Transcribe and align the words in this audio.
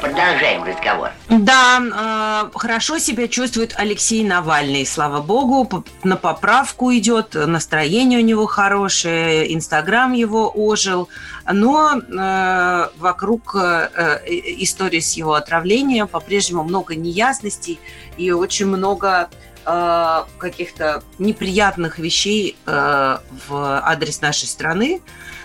Продолжаем 0.00 0.62
разговор. 0.62 1.10
Да, 1.28 2.48
э, 2.52 2.58
хорошо 2.58 2.98
себя 2.98 3.26
чувствует 3.26 3.74
Алексей 3.76 4.22
Навальный, 4.22 4.86
слава 4.86 5.20
богу, 5.20 5.84
на 6.04 6.16
поправку 6.16 6.92
идет, 6.94 7.34
настроение 7.34 8.20
у 8.20 8.22
него 8.22 8.46
хорошее, 8.46 9.52
Инстаграм 9.52 10.12
его 10.12 10.52
ожил, 10.54 11.08
но 11.50 11.98
э, 11.98 12.88
вокруг 12.98 13.56
э, 13.56 13.88
э, 13.94 14.18
истории 14.62 15.00
с 15.00 15.14
его 15.14 15.34
отравлением 15.34 16.06
по-прежнему 16.06 16.62
много 16.62 16.94
неясностей 16.94 17.80
и 18.16 18.30
очень 18.30 18.66
много 18.66 19.28
э, 19.66 20.24
каких-то 20.38 21.02
неприятных 21.18 21.98
вещей 21.98 22.56
э, 22.66 23.18
в 23.48 23.80
адрес 23.84 24.20
нашей 24.20 24.46
страны 24.46 25.00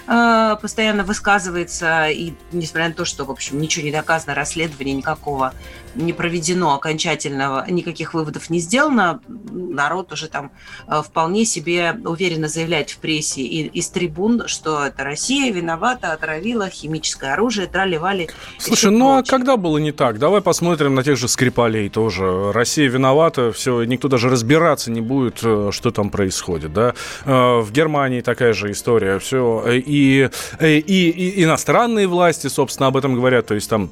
э, 0.08 0.56
постоянно 0.62 1.04
высказывается, 1.04 2.08
и 2.10 2.34
несмотря 2.52 2.90
на 2.90 2.94
то, 2.94 3.06
что, 3.06 3.26
в 3.26 3.32
общем, 3.32 3.60
ничего 3.60 3.86
не 3.86 3.92
доказано, 3.92 4.36
расследования 4.36 4.94
никакого 4.94 5.54
не 5.96 6.14
проведено 6.14 6.74
окончательного, 6.74 7.66
никаких 7.70 8.14
выводов 8.14 8.50
не 8.50 8.60
сделано, 8.60 9.20
народ 9.28 10.12
уже 10.12 10.28
там 10.28 10.52
э, 10.88 11.02
вполне 11.04 11.46
себе 11.46 11.96
уверенно 12.06 12.48
заявляет 12.48 12.90
в 12.90 12.98
прессе 12.98 13.42
и 13.42 13.68
из 13.68 13.90
трибун, 13.90 14.48
что 14.48 14.86
это 14.86 15.04
Россия 15.04 15.52
виновата, 15.52 16.14
отравила 16.14 16.70
химическое 16.70 17.34
оружие, 17.34 17.68
трали-вали. 17.68 18.30
Слушай, 18.58 18.92
ну 18.92 19.18
а 19.18 19.24
когда 19.24 19.58
было 19.58 19.78
не 19.78 19.92
так? 19.92 20.20
Давай 20.20 20.42
посмотрим 20.42 20.96
на 20.96 21.04
тех 21.04 21.18
же 21.18 21.28
Скрипалей 21.28 21.90
тоже. 21.90 22.52
Россия 22.52 22.90
виновата, 22.90 23.52
все, 23.52 23.84
никто 23.84 24.08
даже 24.08 24.30
разбираться 24.30 24.92
не 24.92 25.02
будет, 25.02 25.40
э, 25.44 25.70
что 25.72 25.92
там 25.92 26.10
происходит, 26.10 26.74
да. 26.74 26.94
Э, 27.26 27.60
В 27.60 27.72
Германии 27.72 28.22
такая 28.22 28.54
же 28.54 28.72
история, 28.72 29.20
все. 29.20 29.64
И, 29.68 30.30
и, 30.60 30.78
и 30.88 31.44
иностранные 31.44 32.08
власти, 32.08 32.48
собственно, 32.48 32.88
об 32.88 32.98
этом 32.98 33.16
говорят, 33.16 33.48
то 33.48 33.56
есть 33.56 33.70
там 33.70 33.92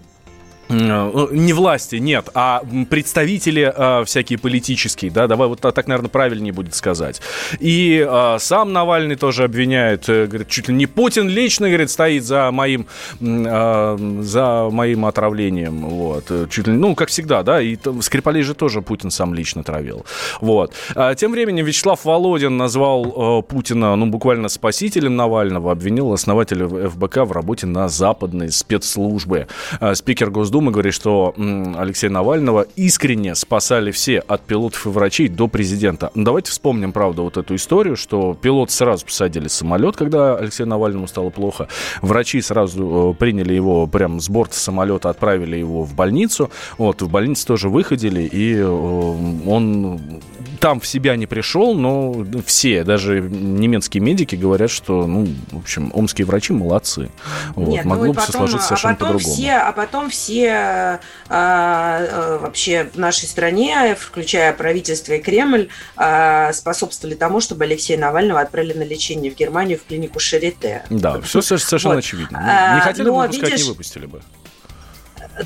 не 0.69 1.53
власти, 1.53 1.97
нет, 1.97 2.29
а 2.33 2.61
представители 2.89 3.73
э, 3.75 4.05
всякие 4.05 4.39
политические, 4.39 5.11
да, 5.11 5.27
давай 5.27 5.47
вот 5.47 5.59
так, 5.59 5.87
наверное, 5.87 6.09
правильнее 6.09 6.53
будет 6.53 6.75
сказать. 6.75 7.21
И 7.59 8.05
э, 8.07 8.37
сам 8.39 8.71
Навальный 8.71 9.15
тоже 9.15 9.43
обвиняет, 9.43 10.07
э, 10.07 10.27
говорит, 10.27 10.47
чуть 10.47 10.69
ли 10.69 10.73
не 10.73 10.85
Путин 10.85 11.27
лично, 11.27 11.67
говорит, 11.67 11.89
стоит 11.89 12.23
за 12.23 12.51
моим, 12.51 12.87
э, 13.19 14.19
за 14.21 14.69
моим 14.71 15.05
отравлением, 15.05 15.81
вот, 15.81 16.25
э, 16.29 16.47
чуть 16.49 16.67
ли, 16.67 16.73
ну, 16.73 16.95
как 16.95 17.09
всегда, 17.09 17.43
да, 17.43 17.61
и 17.61 17.77
Скрипалей 18.01 18.43
же 18.43 18.53
тоже 18.53 18.81
Путин 18.81 19.11
сам 19.11 19.33
лично 19.33 19.63
травил, 19.63 20.05
вот. 20.39 20.73
А 20.95 21.15
тем 21.15 21.31
временем 21.33 21.65
Вячеслав 21.65 22.05
Володин 22.05 22.55
назвал 22.55 23.39
э, 23.39 23.41
Путина, 23.43 23.95
ну, 23.95 24.05
буквально 24.05 24.47
спасителем 24.47 25.15
Навального, 25.17 25.71
обвинил 25.71 26.13
основателя 26.13 26.67
ФБК 26.67 27.17
в 27.25 27.31
работе 27.33 27.67
на 27.67 27.89
западные 27.89 28.51
спецслужбы. 28.51 29.47
А 29.79 29.95
Спикер 29.95 30.29
Госдумы 30.29 30.50
говорит, 30.59 30.93
что 30.93 31.33
Алексея 31.77 32.11
Навального 32.11 32.65
искренне 32.75 33.35
спасали 33.35 33.91
все, 33.91 34.19
от 34.19 34.41
пилотов 34.41 34.85
и 34.85 34.89
врачей 34.89 35.27
до 35.27 35.47
президента. 35.47 36.11
Ну, 36.15 36.23
Давайте 36.23 36.51
вспомним, 36.51 36.91
правда, 36.91 37.21
вот 37.21 37.37
эту 37.37 37.55
историю, 37.55 37.95
что 37.95 38.37
пилот 38.39 38.71
сразу 38.71 39.05
посадили 39.05 39.47
самолет, 39.47 39.95
когда 39.95 40.35
Алексею 40.35 40.67
Навальному 40.67 41.07
стало 41.07 41.29
плохо. 41.29 41.67
Врачи 42.01 42.41
сразу 42.41 43.13
э, 43.13 43.19
приняли 43.19 43.53
его 43.53 43.87
прямо 43.87 44.19
с 44.19 44.29
борта 44.29 44.55
самолета, 44.55 45.09
отправили 45.09 45.57
его 45.57 45.83
в 45.83 45.93
больницу. 45.93 46.51
Вот, 46.77 47.01
в 47.01 47.09
больнице 47.09 47.45
тоже 47.45 47.69
выходили, 47.69 48.21
и 48.21 48.55
э, 48.55 48.65
он 48.65 49.99
там 50.59 50.79
в 50.79 50.87
себя 50.87 51.15
не 51.15 51.25
пришел, 51.25 51.75
но 51.75 52.25
все, 52.45 52.83
даже 52.83 53.21
немецкие 53.21 54.01
медики 54.01 54.35
говорят, 54.35 54.69
что, 54.69 55.07
ну, 55.07 55.27
в 55.51 55.59
общем, 55.59 55.91
омские 55.93 56.25
врачи 56.25 56.53
молодцы. 56.53 57.09
Вот, 57.55 57.69
Нет, 57.69 57.85
ну 57.85 57.89
могло 57.91 58.05
и 58.05 58.09
бы 58.09 58.13
все 58.15 58.27
потом, 58.27 58.47
сложиться 58.47 58.65
а 58.65 58.67
совершенно 58.67 58.95
потом 58.95 59.07
по-другому. 59.13 59.35
все, 59.35 59.53
а 59.53 59.71
потом 59.71 60.09
все 60.09 60.40
а, 60.49 60.99
а, 61.29 62.37
вообще 62.39 62.89
в 62.93 62.97
нашей 62.97 63.27
стране, 63.27 63.95
включая 63.99 64.53
правительство 64.53 65.13
и 65.13 65.19
Кремль, 65.21 65.69
а, 65.95 66.53
способствовали 66.53 67.15
тому, 67.15 67.41
чтобы 67.41 67.65
Алексея 67.65 67.97
Навального 67.97 68.41
отправили 68.41 68.73
на 68.73 68.83
лечение 68.83 69.31
в 69.31 69.35
Германию 69.35 69.77
в 69.79 69.85
клинику 69.87 70.19
Шарите. 70.19 70.83
Да, 70.89 71.19
все 71.21 71.41
совершенно 71.41 71.95
Вот. 71.95 71.99
очевидно. 72.03 72.73
Не 72.75 72.81
хотели 72.81 73.09
бы 73.09 73.17
выпускать, 73.17 73.49
видишь, 73.51 73.63
не 73.65 73.69
выпустили 73.69 74.05
бы. 74.05 74.21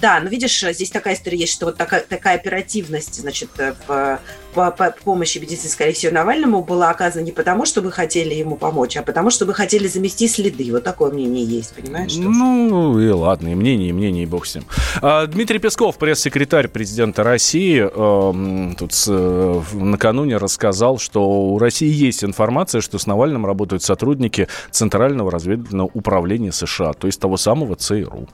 Да, 0.02 0.20
но 0.20 0.30
видишь, 0.30 0.60
здесь 0.72 0.90
такая 0.90 1.16
история 1.16 1.38
есть, 1.38 1.54
что 1.54 1.68
вот 1.68 1.78
такая, 1.78 2.02
такая 2.02 2.36
оперативность, 2.36 3.16
значит, 3.16 3.50
в, 3.88 4.20
по, 4.54 4.72
по 4.72 4.96
помощи 5.04 5.38
медицинской 5.38 5.88
Алексею 5.88 6.14
Навальному 6.14 6.64
была 6.64 6.90
оказана 6.90 7.24
не 7.24 7.32
потому, 7.32 7.66
что 7.66 7.82
вы 7.82 7.92
хотели 7.92 8.34
ему 8.34 8.56
помочь, 8.56 8.98
а 8.98 9.04
потому, 9.04 9.30
что 9.30 9.46
вы 9.46 9.54
хотели 9.54 9.88
замести 9.88 10.28
следы. 10.28 10.72
Вот 10.72 10.84
такое 10.84 11.12
мнение 11.12 11.44
есть, 11.44 11.74
понимаешь? 11.76 12.16
Ну, 12.16 13.00
и 13.00 13.10
ладно, 13.10 13.50
и 13.50 13.56
мнение, 13.56 13.90
и 13.90 13.94
мнение, 13.94 14.24
и 14.24 14.26
бог 14.26 14.46
с 14.46 14.56
ним. 14.56 14.66
А, 15.02 15.28
Дмитрий 15.28 15.60
Песков, 15.60 15.98
пресс-секретарь 15.98 16.68
президента 16.68 17.24
России, 17.24 17.80
эм, 17.80 18.76
тут 18.76 18.92
э, 19.08 19.62
накануне 19.74 20.38
рассказал, 20.38 20.98
что 20.98 21.22
у 21.30 21.60
России 21.60 21.92
есть 21.92 22.24
информация, 22.24 22.82
что 22.82 22.98
с 22.98 23.06
Навальным 23.06 23.46
работают 23.46 23.84
сотрудники 23.84 24.48
Центрального 24.72 25.30
разведывательного 25.32 25.90
управления 25.94 26.52
США, 26.52 26.94
то 26.94 27.08
есть 27.08 27.20
того 27.20 27.38
самого 27.38 27.76
ЦРУ. 27.76 28.28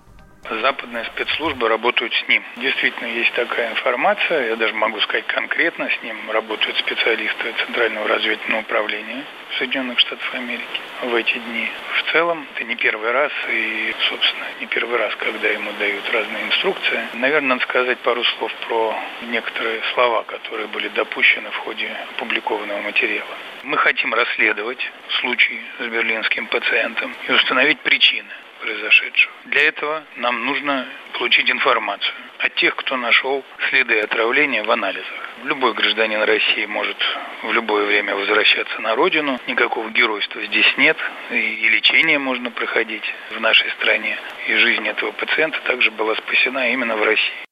Западные 0.50 1.06
спецслужбы 1.06 1.70
работают 1.70 2.14
с 2.14 2.28
ним. 2.28 2.44
Действительно, 2.58 3.08
есть 3.08 3.32
такая 3.34 3.72
информация. 3.72 4.50
Я 4.50 4.56
даже 4.56 4.74
могу 4.74 5.00
сказать 5.02 5.28
конкретно, 5.28 5.88
с 5.90 6.04
ним 6.04 6.30
работают 6.32 6.78
специалисты 6.78 7.54
Центрального 7.66 8.08
разведывательного 8.08 8.62
управления 8.62 9.24
Соединенных 9.60 10.00
Штатов 10.00 10.34
Америки 10.34 10.82
в 11.04 11.14
эти 11.14 11.38
дни. 11.38 11.70
В 11.96 12.12
целом, 12.12 12.48
это 12.56 12.64
не 12.64 12.76
первый 12.76 13.12
раз 13.12 13.32
и, 13.50 13.94
собственно, 14.10 14.46
не 14.60 14.66
первый 14.66 14.98
раз, 14.98 15.16
когда 15.18 15.48
ему 15.48 15.72
дают 15.80 16.10
разные 16.12 16.44
инструкции. 16.46 17.08
Наверное, 17.14 17.50
надо 17.50 17.64
сказать 17.64 18.00
пару 18.00 18.24
слов 18.24 18.52
про 18.68 18.96
некоторые 19.22 19.82
слова, 19.94 20.24
которые 20.24 20.68
были 20.68 20.88
допущены 20.90 21.52
в 21.52 21.58
ходе 21.58 21.88
опубликованного 22.16 22.82
материала. 22.82 23.36
Мы 23.64 23.78
хотим 23.78 24.14
расследовать 24.14 24.92
случай 25.22 25.62
с 25.80 25.86
берлинским 25.86 26.48
пациентом 26.48 27.16
и 27.28 27.32
установить 27.32 27.80
причины 27.82 28.30
произошедшего. 28.62 29.34
Для 29.46 29.62
этого 29.64 30.04
нам 30.18 30.46
нужно 30.46 30.86
получить 31.18 31.50
информацию 31.50 32.14
от 32.40 32.56
тех, 32.56 32.76
кто 32.76 32.98
нашел 32.98 33.44
следы 33.70 34.00
отравления 34.00 34.64
в 34.64 34.72
анализах. 34.72 35.30
Любой 35.44 35.74
гражданин 35.74 36.22
России 36.24 36.66
может 36.66 36.98
в 37.44 37.52
любое 37.52 37.86
время 37.86 38.16
возвращаться 38.16 38.80
на 38.80 38.96
родину. 38.96 39.40
Никакого 39.48 39.90
геройства 39.90 40.44
здесь 40.46 40.66
нет. 40.78 40.98
И, 41.32 41.36
и 41.36 41.70
лечение 41.70 42.20
можно 42.20 42.52
проходить 42.52 43.04
в 43.36 43.40
нашей 43.40 43.70
стране. 43.72 44.18
И 44.48 44.56
жизнь 44.56 44.88
этого 44.88 45.12
пациента 45.12 45.60
также 45.66 45.92
была 45.92 46.16
спасена 46.16 46.72
именно 46.72 46.96
в 46.96 47.04
России. 47.04 47.46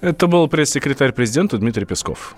Это 0.00 0.26
был 0.26 0.48
пресс-секретарь 0.48 1.12
президента 1.12 1.56
Дмитрий 1.56 1.86
Песков. 1.86 2.34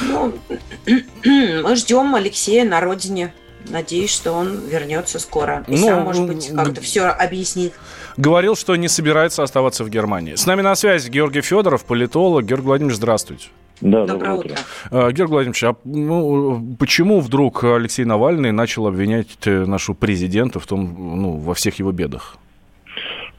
Ну, 0.00 0.38
мы 1.24 1.76
ждем 1.76 2.14
Алексея 2.14 2.64
на 2.64 2.80
родине. 2.80 3.32
Надеюсь, 3.70 4.10
что 4.10 4.32
он 4.32 4.60
вернется 4.68 5.18
скоро. 5.18 5.64
И 5.68 5.72
Ну, 5.72 5.86
сам, 5.86 6.04
может 6.04 6.26
быть, 6.26 6.50
г- 6.50 6.56
как-то 6.56 6.80
все 6.80 7.06
объяснит. 7.06 7.72
Говорил, 8.16 8.56
что 8.56 8.76
не 8.76 8.88
собирается 8.88 9.42
оставаться 9.42 9.84
в 9.84 9.88
Германии. 9.90 10.34
С 10.34 10.46
нами 10.46 10.62
на 10.62 10.74
связи 10.74 11.08
Георгий 11.10 11.40
Федоров, 11.40 11.84
политолог. 11.84 12.44
Георгий 12.44 12.66
Владимирович, 12.66 12.96
здравствуйте. 12.98 13.48
Да, 13.80 14.06
Доброе 14.06 14.34
утро. 14.34 14.54
Э, 14.90 15.10
Георгий 15.10 15.32
Владимирович, 15.32 15.64
а 15.64 15.74
ну, 15.84 16.76
почему 16.78 17.20
вдруг 17.20 17.64
Алексей 17.64 18.04
Навальный 18.04 18.52
начал 18.52 18.86
обвинять 18.86 19.26
э, 19.44 19.64
нашего 19.64 19.94
президента 19.96 20.60
в 20.60 20.66
том, 20.66 20.94
ну, 21.20 21.32
во 21.38 21.54
всех 21.54 21.78
его 21.80 21.90
бедах? 21.90 22.36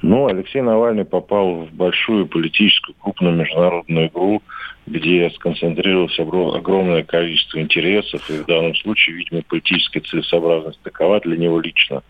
Ну, 0.03 0.27
Алексей 0.27 0.61
Навальный 0.61 1.05
попал 1.05 1.63
в 1.63 1.71
большую 1.71 2.27
политическую 2.27 2.93
крупную 2.95 3.37
международную 3.37 4.07
игру, 4.09 4.43
где 4.85 5.29
сконцентрировалось 5.29 6.19
огро- 6.19 6.57
огромное 6.57 7.03
количество 7.03 7.59
интересов, 7.61 8.21
и 8.29 8.33
в 8.33 8.45
данном 8.45 8.75
случае, 8.75 9.15
видимо, 9.15 9.43
политическая 9.43 10.01
целесообразность 10.01 10.81
такова 10.81 11.21
для 11.21 11.37
него 11.37 11.61
лично 11.61 12.03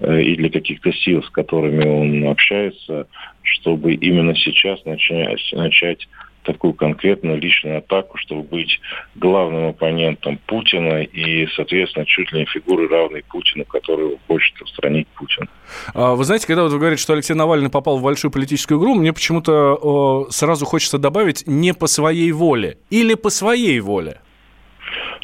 э, 0.00 0.20
и 0.20 0.36
для 0.36 0.50
каких-то 0.50 0.92
сил, 0.92 1.22
с 1.22 1.30
которыми 1.30 1.88
он 1.88 2.28
общается, 2.28 3.06
чтобы 3.40 3.94
именно 3.94 4.36
сейчас 4.36 4.84
начать, 4.84 5.40
начать 5.52 6.06
такую 6.42 6.74
конкретную 6.74 7.38
личную 7.38 7.78
атаку, 7.78 8.18
чтобы 8.18 8.42
быть 8.42 8.80
главным 9.14 9.68
оппонентом 9.68 10.38
Путина 10.46 11.02
и, 11.02 11.46
соответственно, 11.54 12.06
чуть 12.06 12.32
ли 12.32 12.40
не 12.40 12.46
фигурой 12.46 12.88
равной 12.88 13.22
Путину, 13.28 13.64
которую 13.64 14.18
хочет 14.26 14.60
устранить 14.62 15.06
Путин. 15.08 15.48
А, 15.94 16.14
вы 16.14 16.24
знаете, 16.24 16.46
когда 16.46 16.62
вот 16.62 16.72
вы 16.72 16.78
говорите, 16.78 17.02
что 17.02 17.12
Алексей 17.12 17.34
Навальный 17.34 17.70
попал 17.70 17.98
в 17.98 18.02
большую 18.02 18.30
политическую 18.30 18.78
игру, 18.78 18.94
мне 18.94 19.12
почему-то 19.12 20.26
сразу 20.30 20.64
хочется 20.66 20.98
добавить 20.98 21.44
не 21.46 21.74
по 21.74 21.86
своей 21.86 22.32
воле 22.32 22.78
или 22.90 23.14
по 23.14 23.30
своей 23.30 23.80
воле. 23.80 24.20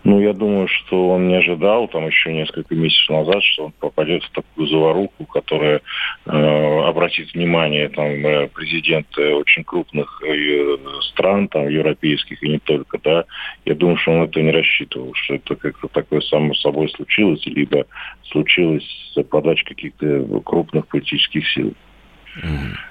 Ну, 0.07 0.21
я 0.21 0.33
думаю, 0.33 0.69
что 0.69 1.09
он 1.09 1.27
не 1.27 1.35
ожидал 1.35 1.89
там 1.89 2.07
еще 2.07 2.33
несколько 2.33 2.77
месяцев 2.77 3.11
назад, 3.11 3.43
что 3.43 3.65
он 3.65 3.73
попадет 3.73 4.23
в 4.23 4.31
такую 4.31 4.69
заваруху, 4.69 5.25
которая 5.25 5.81
э, 6.27 6.31
обратит 6.31 7.35
внимание 7.35 7.89
там 7.89 8.25
э, 8.25 8.47
президенты 8.47 9.35
очень 9.35 9.65
крупных 9.65 10.23
э, 10.23 10.77
стран, 11.11 11.49
там 11.49 11.69
европейских 11.69 12.41
и 12.41 12.51
не 12.51 12.61
только, 12.61 13.01
да. 13.03 13.25
Я 13.65 13.75
думаю, 13.75 13.97
что 13.97 14.13
он 14.13 14.23
это 14.23 14.41
не 14.41 14.53
рассчитывал, 14.53 15.13
что 15.15 15.35
это 15.35 15.57
как-то 15.57 15.89
такое 15.89 16.21
само 16.21 16.55
собой 16.55 16.89
случилось, 16.91 17.45
либо 17.45 17.85
случилось 18.31 18.87
подача 19.29 19.65
каких-то 19.65 20.41
крупных 20.45 20.87
политических 20.87 21.49
сил. 21.51 21.75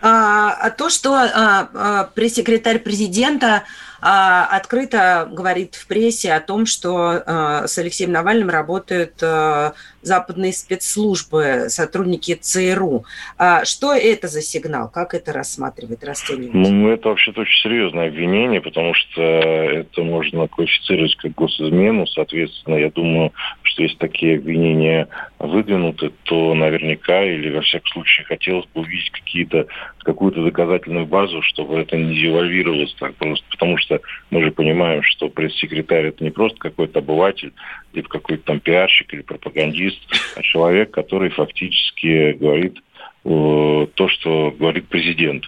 А, 0.01 0.51
а 0.59 0.69
то, 0.71 0.89
что 0.89 1.13
а, 1.13 1.69
а, 1.73 2.03
пресс-секретарь 2.15 2.79
президента 2.79 3.63
открыто 4.07 5.27
говорит 5.31 5.73
в 5.73 5.87
прессе 5.87 6.33
о 6.33 6.39
том, 6.39 6.67
что 6.67 7.23
а, 7.25 7.67
с 7.67 7.75
Алексеем 7.79 8.11
Навальным 8.11 8.49
работают 8.49 9.15
а, 9.23 9.73
западные 10.03 10.53
спецслужбы, 10.53 11.65
сотрудники 11.69 12.35
ЦРУ. 12.35 13.05
А, 13.39 13.65
что 13.65 13.95
это 13.95 14.27
за 14.27 14.43
сигнал? 14.43 14.89
Как 14.89 15.15
это 15.15 15.33
рассматривать, 15.33 16.03
расценивать? 16.03 16.53
Ну, 16.53 16.89
это 16.89 17.09
вообще-то 17.09 17.41
очень 17.41 17.63
серьезное 17.63 18.09
обвинение, 18.09 18.61
потому 18.61 18.93
что 18.93 19.21
это 19.21 20.03
можно 20.03 20.47
квалифицировать 20.47 21.15
как 21.15 21.33
госизмену. 21.33 22.05
Соответственно, 22.05 22.75
я 22.75 22.91
думаю, 22.91 23.33
что 23.63 23.81
если 23.81 23.97
такие 23.97 24.37
обвинения 24.37 25.07
выдвинуты, 25.39 26.11
то 26.23 26.53
наверняка 26.53 27.23
или 27.23 27.49
во 27.49 27.61
всяком 27.61 27.87
случае 27.87 28.25
хотелось 28.27 28.67
бы 28.67 28.81
увидеть 28.81 29.09
какие-то 29.09 29.65
какую-то 29.99 30.43
доказательную 30.43 31.07
базу, 31.07 31.41
чтобы 31.41 31.79
это 31.79 31.97
не 31.97 32.15
девальвировалось 32.15 32.95
так 32.99 33.15
просто. 33.15 33.43
Потому 33.49 33.77
что 33.77 33.94
мы 34.30 34.44
же 34.44 34.51
понимаем, 34.51 35.03
что 35.03 35.30
пресс-секретарь 35.30 36.07
это 36.07 36.24
не 36.24 36.31
просто 36.31 36.57
какой-то 36.57 37.00
обыватель, 37.00 37.53
либо 37.94 38.07
какой-то 38.07 38.44
там 38.44 38.59
пиарщик 38.59 39.13
или 39.13 39.21
пропагандист, 39.21 40.00
а 40.36 40.42
человек, 40.42 40.92
который 40.92 41.30
фактически 41.30 42.33
говорит 42.33 42.77
э, 43.24 43.88
то, 43.94 44.07
что 44.09 44.51
говорит 44.57 44.88
президент. 44.88 45.45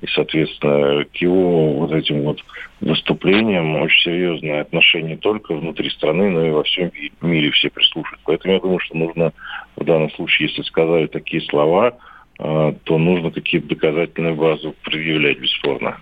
И, 0.00 0.06
соответственно, 0.06 1.04
к 1.04 1.16
его 1.16 1.74
вот 1.74 1.92
этим 1.92 2.22
вот 2.22 2.42
выступлениям 2.80 3.76
очень 3.82 4.02
серьезное 4.02 4.62
отношение 4.62 5.10
не 5.10 5.16
только 5.18 5.54
внутри 5.54 5.90
страны, 5.90 6.30
но 6.30 6.46
и 6.46 6.50
во 6.50 6.62
всем 6.62 6.90
мире 7.20 7.50
все 7.50 7.68
прислушивают. 7.68 8.20
Поэтому 8.24 8.54
я 8.54 8.60
думаю, 8.60 8.78
что 8.78 8.96
нужно 8.96 9.32
в 9.76 9.84
данном 9.84 10.10
случае, 10.12 10.48
если 10.48 10.62
сказали 10.62 11.06
такие 11.06 11.42
слова, 11.42 11.98
то 12.40 12.98
нужно 12.98 13.30
какие-то 13.30 13.68
доказательные 13.68 14.34
базы 14.34 14.72
предъявлять, 14.82 15.38
бесспорно. 15.38 15.98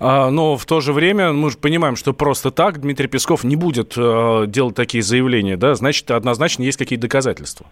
А, 0.00 0.30
но 0.30 0.56
в 0.56 0.66
то 0.66 0.80
же 0.80 0.92
время 0.92 1.32
мы 1.32 1.50
же 1.50 1.58
понимаем, 1.58 1.96
что 1.96 2.12
просто 2.12 2.50
так 2.50 2.80
Дмитрий 2.80 3.08
Песков 3.08 3.44
не 3.44 3.56
будет 3.56 3.94
э, 3.96 4.44
делать 4.46 4.74
такие 4.74 5.02
заявления, 5.02 5.56
да? 5.56 5.74
Значит, 5.74 6.10
однозначно 6.10 6.62
есть 6.62 6.78
какие-то 6.78 7.02
доказательства. 7.02 7.66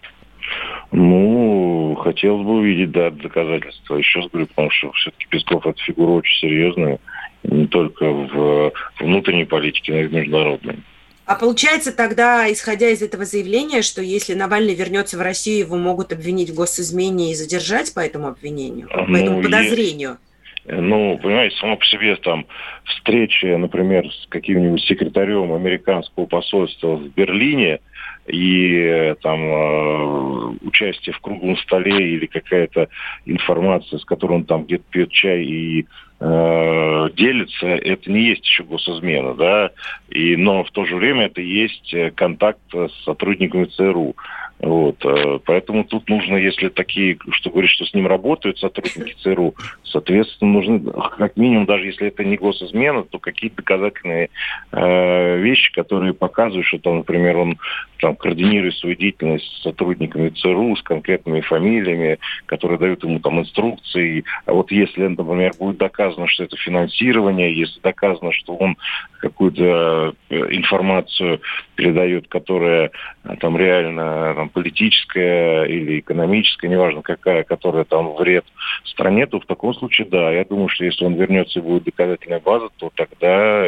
Ну, 0.91 1.97
хотелось 2.01 2.45
бы 2.45 2.53
увидеть, 2.53 2.91
да, 2.91 3.11
доказательства. 3.11 3.97
Еще 3.97 4.19
раз 4.19 4.29
говорю, 4.29 4.47
потому 4.47 4.71
что 4.71 4.91
все-таки 4.93 5.27
Песков 5.29 5.65
это 5.65 5.79
фигура 5.81 6.11
очень 6.11 6.39
серьезная, 6.39 6.99
не 7.43 7.67
только 7.67 8.05
в 8.09 8.71
внутренней 8.99 9.45
политике, 9.45 9.93
но 9.93 9.99
и 9.99 10.07
в 10.07 10.13
международной. 10.13 10.79
А 11.27 11.35
получается 11.35 11.91
тогда, 11.91 12.49
исходя 12.51 12.89
из 12.89 13.01
этого 13.01 13.25
заявления, 13.25 13.81
что 13.81 14.01
если 14.01 14.33
Навальный 14.33 14.73
вернется 14.73 15.17
в 15.17 15.21
Россию, 15.21 15.59
его 15.59 15.75
могут 15.75 16.13
обвинить 16.13 16.51
в 16.51 16.55
госизмене 16.55 17.31
и 17.31 17.35
задержать 17.35 17.93
по 17.93 17.99
этому 17.99 18.29
обвинению, 18.29 18.87
по 18.87 19.05
ну, 19.05 19.17
этому 19.17 19.43
подозрению? 19.43 20.19
Ну, 20.65 21.19
понимаете, 21.21 21.57
само 21.57 21.75
по 21.75 21.85
себе 21.85 22.15
там 22.15 22.45
встреча, 22.85 23.57
например, 23.57 24.09
с 24.09 24.27
каким-нибудь 24.29 24.81
секретарем 24.83 25.51
американского 25.51 26.27
посольства 26.27 26.95
в 26.95 27.09
Берлине 27.13 27.81
и 28.27 29.15
там 29.21 29.39
э, 29.41 30.57
участие 30.61 31.13
в 31.13 31.19
круглом 31.19 31.57
столе 31.57 32.13
или 32.13 32.25
какая-то 32.25 32.89
информация, 33.25 33.99
с 33.99 34.05
которой 34.05 34.33
он 34.33 34.43
там 34.43 34.65
где-то 34.65 34.83
пьет 34.89 35.11
чай 35.11 35.43
и 35.43 35.87
э, 36.19 37.09
делится, 37.15 37.67
это 37.67 38.11
не 38.11 38.29
есть 38.29 38.43
еще 38.43 38.63
госизмена, 38.63 39.33
да, 39.35 39.71
и, 40.09 40.35
но 40.35 40.63
в 40.63 40.71
то 40.71 40.85
же 40.85 40.95
время 40.95 41.25
это 41.25 41.41
есть 41.41 41.93
контакт 42.15 42.59
с 42.73 43.03
сотрудниками 43.03 43.65
ЦРУ. 43.65 44.15
Вот, 44.59 45.05
э, 45.05 45.39
поэтому 45.45 45.83
тут 45.83 46.09
нужно, 46.09 46.35
если 46.35 46.69
такие, 46.69 47.19
что 47.29 47.51
говорит, 47.51 47.69
что 47.69 47.85
с 47.85 47.93
ним 47.93 48.07
работают 48.07 48.57
сотрудники 48.57 49.15
ЦРУ, 49.21 49.53
соответственно, 49.83 50.51
нужны, 50.51 50.79
как 51.17 51.37
минимум, 51.37 51.65
даже 51.65 51.85
если 51.85 52.07
это 52.07 52.23
не 52.23 52.37
госизмена, 52.37 53.03
то 53.03 53.19
какие-то 53.19 53.57
доказательные 53.57 54.29
э, 54.71 55.37
вещи, 55.37 55.71
которые 55.73 56.13
показывают, 56.13 56.65
что 56.65 56.79
там, 56.79 56.97
например, 56.97 57.37
он 57.37 57.59
там 57.97 58.15
координирует 58.15 58.75
свою 58.75 58.95
деятельность 58.95 59.45
с 59.45 59.63
сотрудниками 59.63 60.29
ЦРУ, 60.29 60.75
с 60.75 60.81
конкретными 60.81 61.41
фамилиями, 61.41 62.19
которые 62.45 62.79
дают 62.79 63.03
ему 63.03 63.19
там 63.19 63.39
инструкции. 63.39 64.23
А 64.45 64.53
вот 64.53 64.71
если, 64.71 65.07
например, 65.07 65.53
будет 65.59 65.77
доказано, 65.77 66.27
что 66.27 66.43
это 66.43 66.57
финансирование, 66.57 67.57
если 67.57 67.79
доказано, 67.81 68.31
что 68.31 68.55
он 68.55 68.77
какую-то 69.19 70.13
э, 70.29 70.35
информацию 70.55 71.41
передает, 71.75 72.27
которая 72.27 72.91
э, 73.23 73.35
там 73.39 73.57
реально 73.57 74.33
там, 74.35 74.49
политическая 74.49 75.65
или 75.65 75.99
экономическая, 75.99 76.67
неважно 76.67 77.01
какая, 77.01 77.43
которая 77.43 77.83
там 77.83 78.15
вред 78.15 78.45
стране, 78.85 79.25
то 79.27 79.39
в 79.39 79.45
таком 79.45 79.73
случае 79.73 80.07
да. 80.07 80.31
Я 80.31 80.45
думаю, 80.45 80.69
что 80.69 80.85
если 80.85 81.05
он 81.05 81.15
вернется 81.15 81.59
и 81.59 81.61
будет 81.61 81.83
доказательная 81.83 82.39
база, 82.39 82.69
то 82.77 82.91
тогда 82.95 83.65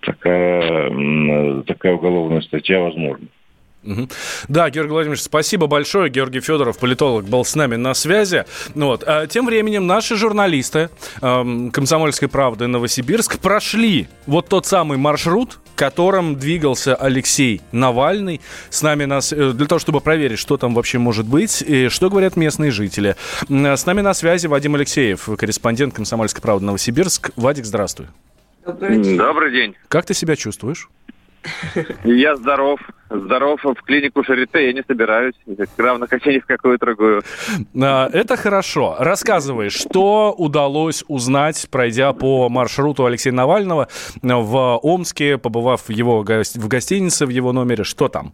такая, 0.00 1.62
такая 1.64 1.94
уголовная 1.94 2.40
статья 2.42 2.80
возможна. 2.80 3.26
Да, 4.48 4.68
Георгий 4.68 4.92
Владимирович, 4.92 5.22
спасибо 5.22 5.66
большое. 5.66 6.10
Георгий 6.10 6.40
Федоров, 6.40 6.78
политолог, 6.78 7.24
был 7.24 7.44
с 7.44 7.54
нами 7.54 7.76
на 7.76 7.94
связи. 7.94 8.44
Вот. 8.74 9.04
А 9.06 9.26
тем 9.26 9.46
временем 9.46 9.86
наши 9.86 10.16
журналисты 10.16 10.90
э, 11.22 11.68
«Комсомольской 11.72 12.28
правды» 12.28 12.66
Новосибирск 12.66 13.38
прошли 13.38 14.08
вот 14.26 14.48
тот 14.48 14.66
самый 14.66 14.98
маршрут, 14.98 15.58
которым 15.76 16.36
двигался 16.36 16.94
Алексей 16.94 17.62
Навальный. 17.72 18.42
С 18.68 18.82
нами 18.82 19.06
нас, 19.06 19.32
э, 19.32 19.52
для 19.52 19.66
того, 19.66 19.78
чтобы 19.78 20.00
проверить, 20.00 20.38
что 20.38 20.58
там 20.58 20.74
вообще 20.74 20.98
может 20.98 21.26
быть, 21.26 21.62
и 21.62 21.88
что 21.88 22.10
говорят 22.10 22.36
местные 22.36 22.70
жители. 22.70 23.16
С 23.48 23.86
нами 23.86 24.02
на 24.02 24.12
связи 24.12 24.46
Вадим 24.46 24.74
Алексеев, 24.74 25.28
корреспондент 25.38 25.94
«Комсомольской 25.94 26.42
правды» 26.42 26.66
Новосибирск. 26.66 27.30
Вадик, 27.36 27.64
здравствуй. 27.64 28.08
Добрый 28.66 29.00
день. 29.00 29.16
Добрый 29.16 29.52
день. 29.52 29.74
Как 29.88 30.04
ты 30.04 30.12
себя 30.12 30.36
чувствуешь? 30.36 30.90
Я 32.04 32.36
здоров. 32.36 32.80
Здоров. 33.10 33.60
В 33.64 33.82
клинику 33.82 34.22
Шарите 34.24 34.66
я 34.66 34.72
не 34.72 34.82
собираюсь. 34.86 35.34
Равно 35.76 36.06
как 36.06 36.26
и 36.26 36.34
ни 36.34 36.38
в 36.38 36.46
какую 36.46 36.78
другую. 36.78 37.22
А, 37.80 38.08
это 38.12 38.36
хорошо. 38.36 38.96
Рассказывай, 38.98 39.70
что 39.70 40.32
удалось 40.36 41.04
узнать, 41.08 41.68
пройдя 41.70 42.12
по 42.12 42.48
маршруту 42.48 43.04
Алексея 43.04 43.32
Навального 43.32 43.88
в 44.22 44.78
Омске, 44.82 45.38
побывав 45.38 45.88
в 45.88 45.90
его 45.90 46.22
в 46.22 46.68
гостинице, 46.68 47.26
в 47.26 47.30
его 47.30 47.52
номере. 47.52 47.84
Что 47.84 48.08
там? 48.08 48.32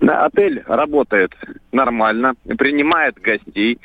Отель 0.00 0.62
работает 0.66 1.32
нормально, 1.72 2.34
принимает 2.58 3.16
гостей. 3.20 3.78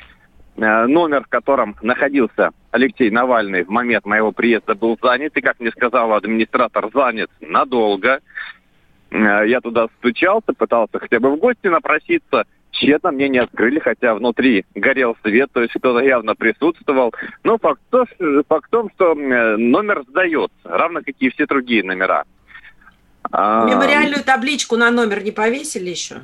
Э, 0.56 0.86
номер, 0.86 1.24
в 1.24 1.28
котором 1.28 1.76
находился 1.80 2.50
Алексей 2.70 3.10
Навальный 3.10 3.64
в 3.64 3.70
момент 3.70 4.04
моего 4.04 4.32
приезда 4.32 4.74
был 4.74 4.98
занят, 5.02 5.36
и, 5.36 5.40
как 5.40 5.58
мне 5.60 5.70
сказал 5.70 6.12
администратор, 6.12 6.90
занят 6.92 7.30
надолго. 7.40 8.20
Э, 9.10 9.42
я 9.46 9.60
туда 9.60 9.88
стучался, 9.98 10.52
пытался 10.52 10.98
хотя 10.98 11.20
бы 11.20 11.30
в 11.30 11.38
гости 11.38 11.68
напроситься. 11.68 12.44
Тщетно 12.70 13.12
мне 13.12 13.28
не 13.28 13.38
открыли, 13.38 13.78
хотя 13.78 14.14
внутри 14.14 14.64
горел 14.74 15.16
свет, 15.22 15.50
то 15.52 15.62
есть 15.62 15.74
кто-то 15.74 16.04
явно 16.04 16.34
присутствовал. 16.34 17.14
Но 17.44 17.58
факт, 17.58 17.80
то, 17.90 18.04
факт 18.48 18.66
в 18.66 18.70
том, 18.70 18.90
что 18.94 19.12
э, 19.12 19.56
номер 19.56 20.04
сдается, 20.08 20.54
равно 20.64 21.00
как 21.00 21.14
и 21.18 21.30
все 21.30 21.46
другие 21.46 21.82
номера. 21.82 22.24
А, 23.30 23.66
Мемориальную 23.66 24.22
табличку 24.22 24.76
на 24.76 24.90
номер 24.90 25.22
не 25.22 25.30
повесили 25.30 25.90
еще? 25.90 26.16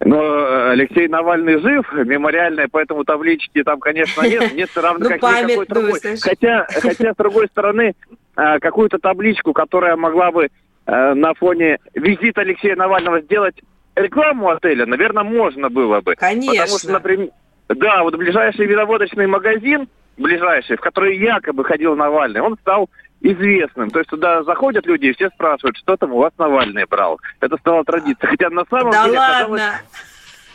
Но 0.00 0.22
э, 0.22 0.70
Алексей 0.72 1.08
Навальный 1.08 1.60
жив, 1.60 1.90
мемориальная, 1.92 2.68
поэтому 2.70 3.04
таблички 3.04 3.62
там, 3.62 3.80
конечно, 3.80 4.22
нет. 4.22 4.52
Нет 4.54 4.70
равно 4.76 5.08
ну, 5.08 5.18
как 5.18 5.22
никакой 5.22 5.66
другой. 5.66 6.00
Хотя, 6.20 6.66
хотя, 6.68 7.12
с 7.12 7.16
другой 7.16 7.46
стороны, 7.48 7.94
э, 8.36 8.58
какую-то 8.58 8.98
табличку, 8.98 9.52
которая 9.52 9.96
могла 9.96 10.30
бы 10.30 10.48
э, 10.86 11.14
на 11.14 11.34
фоне 11.34 11.78
визита 11.94 12.42
Алексея 12.42 12.76
Навального 12.76 13.20
сделать 13.20 13.56
рекламу 13.94 14.50
отеля, 14.50 14.84
наверное, 14.86 15.24
можно 15.24 15.70
было 15.70 16.00
бы. 16.00 16.16
Конечно. 16.16 16.52
Потому 16.52 16.78
что, 16.78 16.92
например, 16.92 17.28
да, 17.68 18.02
вот 18.02 18.16
ближайший 18.16 18.66
виноводочный 18.66 19.26
магазин 19.26 19.88
ближайшие, 20.16 20.76
в 20.76 20.80
которые 20.80 21.18
якобы 21.18 21.64
ходил 21.64 21.96
Навальный, 21.96 22.40
он 22.40 22.56
стал 22.60 22.88
известным. 23.24 23.90
То 23.90 24.00
есть 24.00 24.10
туда 24.10 24.42
заходят 24.44 24.86
люди 24.86 25.06
и 25.06 25.14
все 25.14 25.30
спрашивают, 25.30 25.76
что 25.78 25.96
там 25.96 26.12
у 26.12 26.18
вас 26.18 26.32
Навальный 26.38 26.84
брал. 26.84 27.18
Это 27.40 27.56
стало 27.56 27.84
традицией. 27.84 28.30
Хотя 28.30 28.50
на 28.50 28.64
самом 28.66 28.92
да 28.92 29.04
деле... 29.04 29.18
ладно? 29.18 29.38
Казалось... 29.38 29.62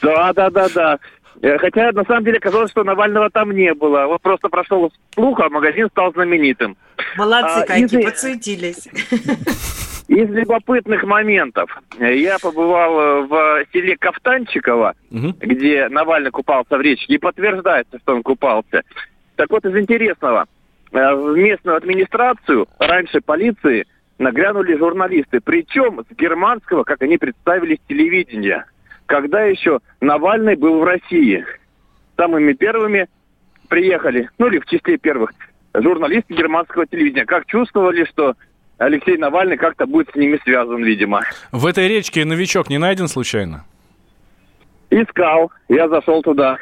Да, 0.01 0.33
да, 0.33 0.49
да, 0.49 0.67
да. 0.73 0.99
Э, 1.41 1.57
хотя 1.57 1.91
на 1.91 2.03
самом 2.05 2.23
деле 2.23 2.39
казалось, 2.39 2.71
что 2.71 2.83
Навального 2.83 3.29
там 3.31 3.51
не 3.51 3.73
было. 3.73 4.05
Вот 4.05 4.21
просто 4.21 4.49
прошел 4.49 4.91
слух, 5.13 5.39
а 5.39 5.49
магазин 5.49 5.89
стал 5.89 6.13
знаменитым. 6.13 6.77
Молодцы 7.17 7.63
а, 7.63 7.65
какие, 7.65 7.99
из... 7.99 8.05
подсуетились. 8.05 8.87
Из 10.07 10.27
любопытных 10.27 11.03
моментов. 11.03 11.69
Я 11.99 12.39
побывал 12.39 12.99
э, 12.99 13.21
в 13.27 13.65
селе 13.71 13.95
Кафтанчиково, 13.95 14.95
угу. 15.11 15.35
где 15.39 15.87
Навальный 15.87 16.31
купался 16.31 16.77
в 16.77 16.81
речке, 16.81 17.13
и 17.13 17.17
подтверждается, 17.19 17.99
что 17.99 18.15
он 18.15 18.23
купался. 18.23 18.81
Так 19.35 19.51
вот, 19.51 19.65
из 19.65 19.75
интересного– 19.75 20.45
в 20.91 21.35
местную 21.37 21.77
администрацию 21.77 22.67
раньше 22.79 23.21
полиции 23.21 23.85
нагрянули 24.17 24.77
журналисты. 24.77 25.39
Причем 25.39 26.03
с 26.09 26.15
германского, 26.15 26.83
как 26.83 27.01
они 27.01 27.17
представились, 27.17 27.79
телевидения. 27.87 28.65
Когда 29.05 29.43
еще 29.43 29.79
Навальный 30.01 30.55
был 30.55 30.79
в 30.79 30.83
России. 30.83 31.45
Самыми 32.17 32.53
первыми 32.53 33.07
приехали, 33.69 34.29
ну 34.37 34.47
или 34.47 34.59
в 34.59 34.65
числе 34.65 34.97
первых, 34.97 35.31
журналисты 35.73 36.33
германского 36.33 36.85
телевидения. 36.85 37.25
Как 37.25 37.45
чувствовали, 37.45 38.03
что 38.05 38.35
Алексей 38.77 39.17
Навальный 39.17 39.57
как-то 39.57 39.85
будет 39.85 40.09
с 40.11 40.15
ними 40.15 40.39
связан, 40.43 40.83
видимо. 40.83 41.21
В 41.51 41.65
этой 41.65 41.87
речке 41.87 42.25
новичок 42.25 42.69
не 42.69 42.77
найден 42.77 43.07
случайно? 43.07 43.65
Искал. 44.89 45.51
Я 45.69 45.87
зашел 45.87 46.21
туда 46.21 46.57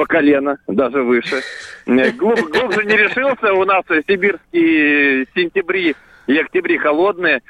по 0.00 0.06
колено, 0.06 0.56
даже 0.66 1.02
выше. 1.02 1.42
Глубже, 1.84 2.44
глубже 2.44 2.86
не 2.86 2.96
решился. 2.96 3.52
У 3.52 3.66
нас 3.66 3.84
сибирские 4.08 5.26
сентябри 5.34 5.94
и 6.26 6.38
октябри 6.38 6.78
холодные. 6.78 7.42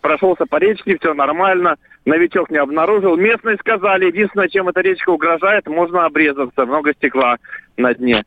Прошелся 0.00 0.46
по 0.46 0.56
речке, 0.56 0.96
все 0.98 1.12
нормально. 1.12 1.76
Новичок 2.06 2.48
не 2.48 2.56
обнаружил. 2.56 3.18
Местные 3.18 3.58
сказали, 3.58 4.06
единственное, 4.06 4.48
чем 4.48 4.70
эта 4.70 4.80
речка 4.80 5.10
угрожает, 5.10 5.66
можно 5.66 6.06
обрезаться. 6.06 6.64
Много 6.64 6.94
стекла 6.94 7.36
на 7.76 7.92
дне. 7.92 8.24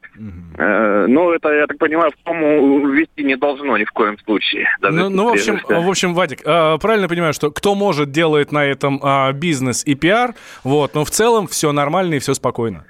Э, 0.59 1.05
но 1.07 1.33
это, 1.33 1.51
я 1.51 1.65
так 1.65 1.79
понимаю, 1.79 2.11
в 2.11 2.23
кому 2.23 2.87
вести 2.87 3.23
не 3.23 3.35
должно 3.35 3.79
ни 3.79 3.85
в 3.85 3.91
коем 3.93 4.19
случае. 4.19 4.67
Ну, 4.81 5.09
ну 5.09 5.29
в, 5.29 5.31
общем, 5.31 5.59
в 5.67 5.89
общем, 5.89 6.13
Вадик, 6.13 6.41
э, 6.45 6.77
правильно 6.79 7.07
понимаю, 7.07 7.33
что 7.33 7.49
кто 7.49 7.73
может, 7.73 8.11
делает 8.11 8.51
на 8.51 8.63
этом 8.63 9.01
э, 9.03 9.33
бизнес 9.33 9.83
и 9.87 9.95
пиар, 9.95 10.35
вот, 10.63 10.93
но 10.93 11.03
в 11.03 11.09
целом 11.09 11.47
все 11.47 11.71
нормально 11.71 12.13
и 12.13 12.19
все 12.19 12.35
спокойно. 12.35 12.85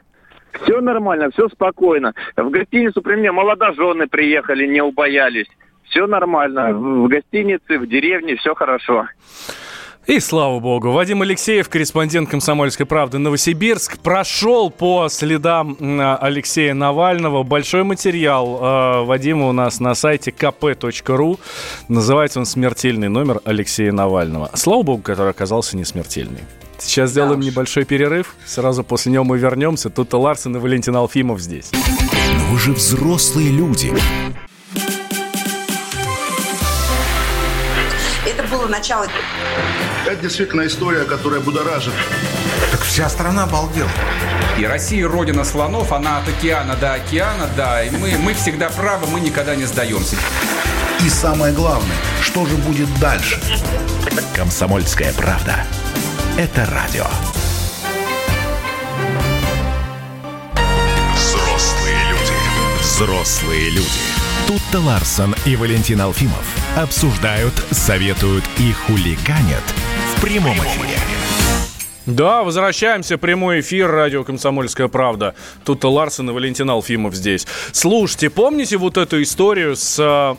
Все 0.64 0.82
нормально, 0.82 1.30
все 1.32 1.50
спокойно. 1.50 2.14
В 2.36 2.50
гостиницу 2.50 3.02
при 3.02 3.16
мне 3.16 3.32
молодожены 3.32 4.08
приехали, 4.08 4.68
не 4.68 4.82
убоялись. 4.82 5.48
Все 5.90 6.08
нормально. 6.08 6.74
В 6.74 7.08
гостинице, 7.08 7.78
в 7.78 7.88
деревне 7.88 8.36
все 8.36 8.54
хорошо. 8.56 9.08
И 10.08 10.20
слава 10.20 10.60
богу, 10.60 10.92
Вадим 10.92 11.22
Алексеев, 11.22 11.70
корреспондент 11.70 12.28
«Комсомольской 12.28 12.88
правды» 12.88 13.20
Новосибирск, 13.20 14.00
прошел 14.00 14.72
по 14.72 15.08
следам 15.10 15.78
Алексея 15.80 16.74
Навального. 16.74 17.44
Большой 17.44 17.84
материал 17.84 18.58
э, 18.58 19.06
Вадима 19.06 19.48
у 19.48 19.52
нас 19.52 19.80
на 19.80 19.94
сайте 19.94 20.32
kp.ru. 20.32 21.40
Называется 21.88 22.40
он 22.40 22.46
«Смертельный 22.46 23.10
номер 23.10 23.42
Алексея 23.46 23.92
Навального». 23.92 24.50
Слава 24.56 24.82
богу, 24.82 25.04
который 25.04 25.30
оказался 25.30 25.78
не 25.78 25.86
смертельный. 25.86 26.42
Сейчас 26.84 27.12
сделаем 27.12 27.40
да 27.40 27.46
небольшой 27.46 27.86
перерыв. 27.86 28.36
Сразу 28.46 28.84
после 28.84 29.12
него 29.12 29.24
мы 29.24 29.38
вернемся. 29.38 29.90
Тут 29.90 30.14
Ларсен 30.14 30.56
и 30.56 30.60
Валентин 30.60 30.96
Алфимов 30.96 31.40
здесь. 31.40 31.70
Но 31.72 32.46
вы 32.52 32.60
же 32.60 32.74
взрослые 32.74 33.50
люди. 33.50 33.94
Это 38.26 38.44
было 38.50 38.68
начало. 38.68 39.06
Это 40.06 40.16
действительно 40.22 40.66
история, 40.66 41.04
которая 41.04 41.40
будоражит. 41.40 41.94
Так 42.72 42.82
вся 42.82 43.10
страна 43.10 43.44
обалдела. 43.44 43.90
И 44.58 44.66
Россия 44.66 45.08
родина 45.08 45.44
слонов, 45.44 45.92
она 45.92 46.18
от 46.18 46.28
океана 46.28 46.76
до 46.76 46.94
океана, 46.94 47.48
да. 47.56 47.84
И 47.84 47.92
мы, 47.92 48.18
мы 48.18 48.34
всегда 48.34 48.70
правы, 48.70 49.08
мы 49.08 49.20
никогда 49.20 49.56
не 49.56 49.66
сдаемся. 49.66 50.16
И 51.06 51.10
самое 51.10 51.54
главное, 51.54 51.98
что 52.22 52.46
же 52.46 52.56
будет 52.58 52.90
дальше? 53.00 53.40
Комсомольская 54.36 55.14
правда 55.14 55.66
это 56.38 56.66
радио. 56.66 57.06
Взрослые 61.16 61.98
люди. 62.10 62.82
Взрослые 62.82 63.70
люди. 63.70 63.88
Тут-то 64.48 64.80
Ларсон 64.80 65.36
и 65.46 65.56
Валентин 65.56 66.02
Алфимов 66.02 66.46
обсуждают, 66.76 67.54
советуют 67.72 68.44
и 68.58 68.72
хуликанят 68.72 69.64
в 70.16 70.22
прямом 70.22 70.58
эфире. 70.58 70.98
Да, 72.12 72.44
возвращаемся. 72.44 73.18
Прямой 73.18 73.62
эфир. 73.62 73.90
Радио 73.90 74.24
«Комсомольская 74.26 74.90
правда». 74.90 75.34
Тут 75.64 75.84
Ларсен 75.86 76.30
и 76.30 76.34
Валентин 76.34 76.70
Алфимов 76.70 77.16
здесь. 77.16 77.48
Слушайте, 77.72 78.30
помните 78.30 78.76
вот 78.78 78.98
эту 78.98 79.22
историю 79.22 79.78
с, 79.78 80.36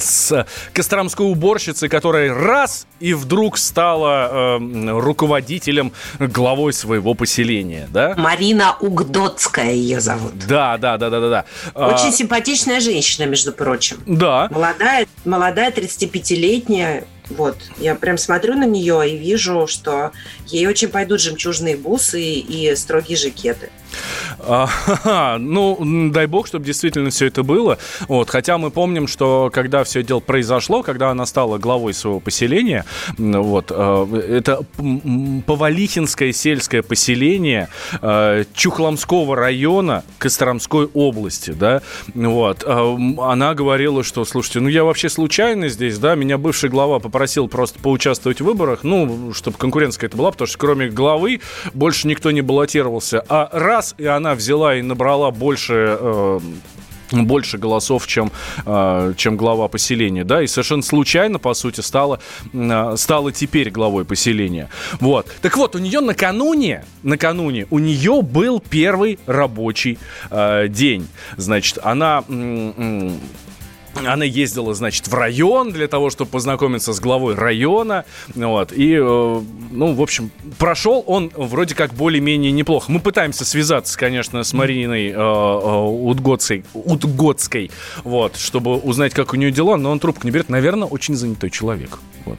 с 0.00 0.46
костромской 0.72 1.30
уборщицей, 1.30 1.88
которая 1.88 2.34
раз 2.34 2.86
и 2.98 3.14
вдруг 3.14 3.58
стала 3.58 4.58
э, 4.58 4.98
руководителем, 4.98 5.92
главой 6.18 6.72
своего 6.72 7.14
поселения, 7.14 7.88
да? 7.92 8.14
Марина 8.16 8.76
Угдотская 8.80 9.72
ее 9.72 10.00
зовут. 10.00 10.32
Да, 10.48 10.76
да, 10.78 10.98
да, 10.98 11.10
да, 11.10 11.20
да. 11.20 11.30
да. 11.30 11.44
А, 11.74 11.94
Очень 11.94 12.08
а... 12.08 12.12
симпатичная 12.12 12.80
женщина, 12.80 13.26
между 13.26 13.52
прочим. 13.52 13.98
Да. 14.06 14.48
Молодая, 14.50 15.06
молодая 15.24 15.70
35-летняя 15.70 17.04
вот, 17.30 17.56
я 17.78 17.94
прям 17.94 18.18
смотрю 18.18 18.54
на 18.54 18.64
нее 18.64 19.08
и 19.08 19.16
вижу, 19.16 19.66
что 19.66 20.12
ей 20.46 20.66
очень 20.66 20.88
пойдут 20.88 21.20
жемчужные 21.20 21.76
бусы 21.76 22.20
и 22.22 22.74
строгие 22.74 23.16
жакеты. 23.16 23.70
А, 24.40 25.38
ну, 25.38 26.10
дай 26.10 26.26
бог, 26.26 26.46
чтобы 26.46 26.64
действительно 26.64 27.10
все 27.10 27.26
это 27.26 27.42
было. 27.42 27.78
Вот, 28.08 28.30
хотя 28.30 28.58
мы 28.58 28.70
помним, 28.70 29.06
что 29.06 29.50
когда 29.52 29.84
все 29.84 30.02
дело 30.02 30.20
произошло, 30.20 30.82
когда 30.82 31.10
она 31.10 31.26
стала 31.26 31.58
главой 31.58 31.94
своего 31.94 32.20
поселения, 32.20 32.84
вот, 33.18 33.66
э, 33.70 34.36
это 34.40 34.60
Повалихинское 35.46 36.32
сельское 36.32 36.82
поселение 36.82 37.68
э, 38.00 38.44
Чухломского 38.54 39.36
района 39.36 40.04
Костромской 40.18 40.86
области, 40.94 41.50
да, 41.50 41.82
вот, 42.14 42.64
э, 42.66 42.96
она 43.18 43.54
говорила, 43.54 44.02
что, 44.04 44.24
слушайте, 44.24 44.60
ну 44.60 44.68
я 44.68 44.84
вообще 44.84 45.08
случайно 45.08 45.68
здесь, 45.68 45.98
да, 45.98 46.14
меня 46.14 46.38
бывший 46.38 46.70
глава 46.70 46.98
попросил 46.98 47.48
просто 47.48 47.78
поучаствовать 47.78 48.40
в 48.40 48.44
выборах, 48.44 48.84
ну, 48.84 49.32
чтобы 49.34 49.56
конкуренция 49.56 50.06
это 50.06 50.16
была, 50.16 50.30
потому 50.30 50.48
что 50.48 50.58
кроме 50.58 50.88
главы 50.88 51.40
больше 51.74 52.08
никто 52.08 52.30
не 52.30 52.42
баллотировался, 52.42 53.24
а 53.28 53.48
раз, 53.52 53.89
и 53.98 54.06
она 54.06 54.34
взяла 54.34 54.76
и 54.76 54.82
набрала 54.82 55.30
больше 55.30 55.96
э, 56.00 56.40
больше 57.12 57.58
голосов, 57.58 58.06
чем, 58.06 58.30
э, 58.66 59.14
чем 59.16 59.36
глава 59.36 59.68
поселения, 59.68 60.24
да, 60.24 60.42
и 60.42 60.46
совершенно 60.46 60.82
случайно, 60.82 61.38
по 61.38 61.54
сути, 61.54 61.80
стала, 61.80 62.20
э, 62.52 62.94
стала 62.96 63.32
теперь 63.32 63.70
главой 63.70 64.04
поселения. 64.04 64.68
Вот. 65.00 65.26
Так 65.42 65.56
вот, 65.56 65.76
у 65.76 65.78
нее 65.78 66.00
накануне, 66.00 66.84
накануне 67.02 67.66
у 67.70 67.78
нее 67.78 68.22
был 68.22 68.60
первый 68.60 69.18
рабочий 69.26 69.98
э, 70.30 70.68
день. 70.68 71.08
Значит, 71.36 71.78
она... 71.82 72.24
Э, 72.28 73.10
она 73.94 74.24
ездила, 74.24 74.74
значит, 74.74 75.08
в 75.08 75.14
район 75.14 75.72
для 75.72 75.88
того, 75.88 76.10
чтобы 76.10 76.30
познакомиться 76.30 76.92
с 76.92 77.00
главой 77.00 77.34
района. 77.34 78.04
Вот. 78.34 78.72
И, 78.72 78.94
э, 78.94 79.42
ну, 79.70 79.94
в 79.94 80.02
общем, 80.02 80.30
прошел 80.58 81.02
он 81.06 81.30
вроде 81.34 81.74
как 81.74 81.94
более-менее 81.94 82.52
неплохо. 82.52 82.90
Мы 82.90 83.00
пытаемся 83.00 83.44
связаться, 83.44 83.98
конечно, 83.98 84.42
с 84.42 84.52
Мариной 84.52 85.08
э, 85.08 85.12
э, 85.12 85.16
Утгодской, 85.16 86.64
Утгодской, 86.74 87.70
вот, 88.04 88.36
чтобы 88.36 88.76
узнать, 88.76 89.12
как 89.12 89.32
у 89.32 89.36
нее 89.36 89.50
дела, 89.50 89.76
но 89.76 89.90
он 89.90 89.98
трубку 89.98 90.26
не 90.26 90.30
берет. 90.30 90.48
Наверное, 90.48 90.88
очень 90.88 91.14
занятой 91.14 91.50
человек. 91.50 91.98
Вот. 92.24 92.38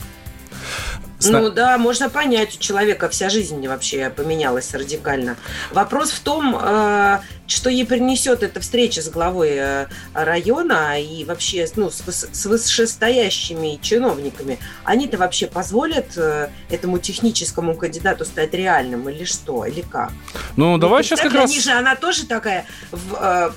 Ну 1.29 1.49
да, 1.49 1.77
можно 1.77 2.09
понять, 2.09 2.55
у 2.55 2.59
человека 2.59 3.09
вся 3.09 3.29
жизнь 3.29 3.67
вообще 3.67 4.09
поменялась 4.09 4.73
радикально. 4.73 5.37
Вопрос 5.71 6.11
в 6.11 6.19
том, 6.21 6.57
э, 6.61 7.19
что 7.47 7.69
ей 7.69 7.85
принесет 7.85 8.43
эта 8.43 8.59
встреча 8.59 9.01
с 9.01 9.09
главой 9.09 9.51
э, 9.53 9.87
района 10.13 10.99
и 10.99 11.23
вообще 11.25 11.67
ну, 11.75 11.89
с 11.91 12.45
вышестоящими 12.45 13.79
чиновниками. 13.81 14.59
Они-то 14.83 15.17
вообще 15.17 15.47
позволят 15.47 16.17
э, 16.17 16.49
этому 16.69 16.97
техническому 16.97 17.75
кандидату 17.75 18.25
стать 18.25 18.53
реальным 18.53 19.07
или 19.09 19.25
что, 19.25 19.65
или 19.65 19.81
как? 19.81 20.11
Ну, 20.55 20.77
давай 20.77 21.03
сейчас 21.03 21.21
как 21.21 21.33
раз... 21.33 21.53
же 21.53 21.71
она 21.71 21.95
тоже 21.95 22.25
такая, 22.25 22.65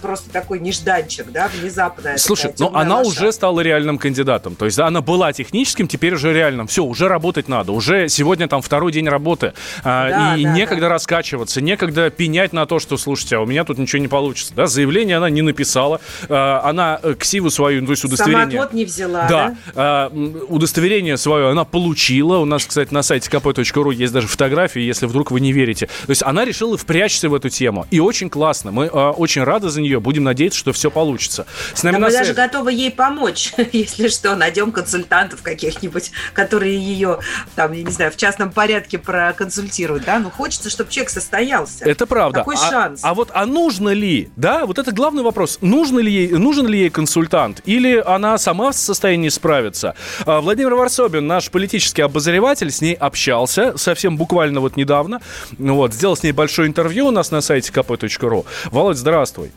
просто 0.01 0.31
такой 0.31 0.61
нежданчик, 0.61 1.31
да, 1.31 1.49
внезапная. 1.49 2.17
Слушай, 2.17 2.55
но 2.59 2.71
ну, 2.71 2.77
она 2.77 2.99
лошадь. 2.99 3.13
уже 3.13 3.33
стала 3.33 3.61
реальным 3.61 3.99
кандидатом. 3.99 4.55
То 4.57 4.65
есть 4.65 4.79
она 4.79 5.01
была 5.01 5.33
техническим, 5.33 5.89
теперь 5.89 6.15
уже 6.15 6.33
реальным. 6.33 6.67
Все, 6.67 6.85
уже 6.85 7.09
работать 7.09 7.49
на 7.49 7.54
надо. 7.55 7.73
Уже 7.73 8.09
сегодня 8.09 8.49
там 8.49 8.63
второй 8.63 8.93
день 8.93 9.09
работы. 9.09 9.53
А, 9.83 10.09
Да, 10.11 10.37
и 10.37 10.45
да, 10.45 10.51
некогда 10.53 10.83
да. 10.83 10.89
раскачиваться, 10.91 11.61
некогда 11.61 12.11
пенять 12.11 12.53
на 12.53 12.67
то, 12.67 12.79
что, 12.79 12.97
слушайте, 12.97 13.37
а 13.37 13.41
у 13.41 13.47
меня 13.47 13.65
тут 13.65 13.79
ничего 13.79 14.01
не 14.03 14.09
получится. 14.09 14.53
Да, 14.55 14.67
заявление 14.67 15.17
она 15.19 15.31
не 15.31 15.43
написала. 15.43 16.01
А, 16.29 16.61
она 16.65 16.99
э, 17.03 17.15
ксиву 17.19 17.51
свою, 17.51 17.85
то 17.85 17.93
есть 17.93 18.05
удостоверение... 18.05 18.51
Самоотвод 18.51 18.73
не 18.75 18.85
взяла, 18.85 19.27
Да, 19.29 19.49
да? 19.49 19.57
а, 19.75 20.09
удостоверение 20.49 21.17
свое 21.17 21.49
она 21.51 21.65
получила. 21.65 22.39
У 22.39 22.45
нас, 22.45 22.65
кстати, 22.67 22.93
на 22.93 23.03
сайте 23.03 23.31
kp.ru 23.31 23.95
есть 23.95 24.13
даже 24.13 24.27
фотографии, 24.27 24.81
если 24.81 25.07
вдруг 25.07 25.31
вы 25.31 25.41
не 25.41 25.53
верите. 25.53 25.87
То 25.87 26.11
есть 26.11 26.23
она 26.23 26.45
решила 26.45 26.77
впрячься 26.77 27.29
в 27.29 27.35
эту 27.35 27.49
тему. 27.49 27.87
И 27.91 28.01
очень 28.01 28.29
классно. 28.31 28.71
Мы 28.73 28.87
очень 28.89 29.43
рады 29.45 29.69
за 29.71 29.81
нее. 29.81 30.01
Будем 30.01 30.25
надеяться, 30.25 30.59
что 30.59 30.73
все 30.73 30.91
получится. 30.91 31.47
С 31.75 31.83
нами 31.83 31.95
Да 31.95 31.99
на 32.01 32.07
мы 32.07 32.11
связи- 32.13 32.23
даже 32.35 32.35
готовы 32.35 32.73
ей 32.73 32.91
помочь, 32.91 33.53
если 33.73 34.09
что, 34.09 34.35
найдем 34.37 34.73
консультантов 34.73 35.43
каких-нибудь, 35.43 36.11
которые 36.33 36.77
ее, 36.79 37.19
там, 37.55 37.73
я 37.73 37.83
не 37.83 37.91
знаю, 37.91 38.11
в 38.13 38.17
частном 38.17 38.51
порядке 38.51 38.99
проконсультируют, 38.99 40.05
да? 40.05 40.19
Ну, 40.19 40.31
хочется, 40.31 40.71
чтобы 40.71 40.91
человек 40.91 41.11
состоялся. 41.11 41.85
Это 41.85 42.07
правда. 42.07 42.41
Какой 42.41 42.57
а, 42.57 42.71
шанс? 42.71 43.01
А 43.03 43.15
вот, 43.15 43.31
а 43.33 43.47
нужно 43.47 43.91
ли, 43.91 44.31
да, 44.37 44.67
вот 44.67 44.79
это 44.79 44.93
главный 44.93 45.23
вопрос, 45.23 45.59
нужно 45.61 46.01
ли 46.01 46.13
ей, 46.13 46.29
нужен 46.31 46.67
ли 46.67 46.79
ей 46.79 46.91
консультант, 46.91 47.61
или 47.65 48.03
она 48.05 48.39
сама 48.39 48.73
в 48.73 48.75
состоянии 48.75 49.29
справиться? 49.29 49.95
А, 50.27 50.41
Владимир 50.41 50.75
Варсобин, 50.75 51.27
наш 51.27 51.51
политический 51.51 52.03
обозреватель, 52.03 52.71
с 52.71 52.81
ней 52.81 52.95
общался 52.95 53.77
совсем 53.77 54.17
буквально 54.17 54.61
вот 54.61 54.77
недавно, 54.77 55.21
вот, 55.59 55.95
сделал 55.95 56.17
с 56.17 56.23
ней 56.23 56.33
большое 56.33 56.69
интервью 56.69 57.07
у 57.07 57.11
нас 57.11 57.31
на 57.31 57.41
сайте 57.41 57.73
kp.ru. 57.73 58.45
Володь, 58.71 58.97
здравствуй. 58.97 59.53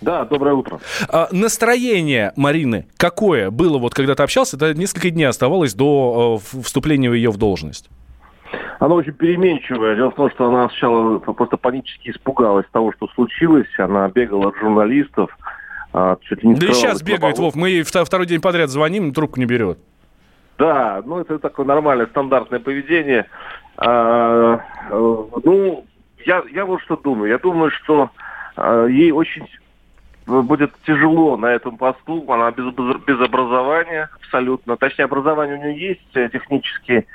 Да, 0.00 0.24
доброе 0.24 0.54
утро. 0.54 0.80
А, 1.08 1.28
настроение 1.32 2.32
Марины 2.36 2.86
какое 2.96 3.50
было, 3.50 3.78
вот 3.78 3.94
когда 3.94 4.14
ты 4.14 4.22
общался, 4.22 4.56
это 4.56 4.74
несколько 4.74 5.10
дней 5.10 5.24
оставалось 5.24 5.74
до 5.74 6.40
э, 6.54 6.60
вступления 6.62 7.10
ее 7.12 7.30
в 7.30 7.36
должность? 7.36 7.88
Она 8.78 8.96
очень 8.96 9.12
переменчивая. 9.12 9.96
Дело 9.96 10.10
в 10.10 10.14
том, 10.14 10.30
что 10.30 10.46
она 10.46 10.68
сначала 10.68 11.18
просто 11.18 11.56
панически 11.56 12.10
испугалась 12.10 12.66
того, 12.70 12.92
что 12.92 13.08
случилось. 13.14 13.68
Она 13.78 14.08
бегала 14.08 14.48
от 14.48 14.56
журналистов. 14.56 15.36
а, 15.92 16.16
чуть 16.20 16.42
ли 16.42 16.50
не 16.50 16.54
Да 16.54 16.66
и 16.66 16.72
сейчас 16.72 17.02
бегает, 17.02 17.38
Вов, 17.38 17.54
мы 17.54 17.70
ей 17.70 17.82
вто- 17.82 18.04
второй 18.04 18.26
день 18.26 18.40
подряд 18.40 18.68
звоним, 18.68 19.12
трубку 19.12 19.38
не 19.38 19.46
берет. 19.46 19.78
Да, 20.58 21.02
ну 21.04 21.18
это 21.18 21.38
такое 21.38 21.66
нормальное, 21.66 22.06
стандартное 22.06 22.60
поведение. 22.60 23.26
А, 23.76 24.60
э, 24.90 25.24
ну, 25.44 25.84
я, 26.26 26.42
я 26.52 26.64
вот 26.64 26.80
что 26.82 26.96
думаю. 26.96 27.30
Я 27.30 27.38
думаю, 27.38 27.70
что 27.70 28.10
а, 28.56 28.86
ей 28.86 29.10
очень 29.10 29.46
будет 30.26 30.72
тяжело 30.86 31.36
на 31.36 31.46
этом 31.46 31.76
посту. 31.76 32.24
Она 32.30 32.50
без, 32.50 32.72
без 33.06 33.20
образования 33.20 34.08
абсолютно. 34.16 34.76
Точнее, 34.76 35.04
образование 35.04 35.56
у 35.56 35.60
нее 35.60 35.88
есть 35.88 36.16
э, 36.16 36.28
технический 36.30 37.06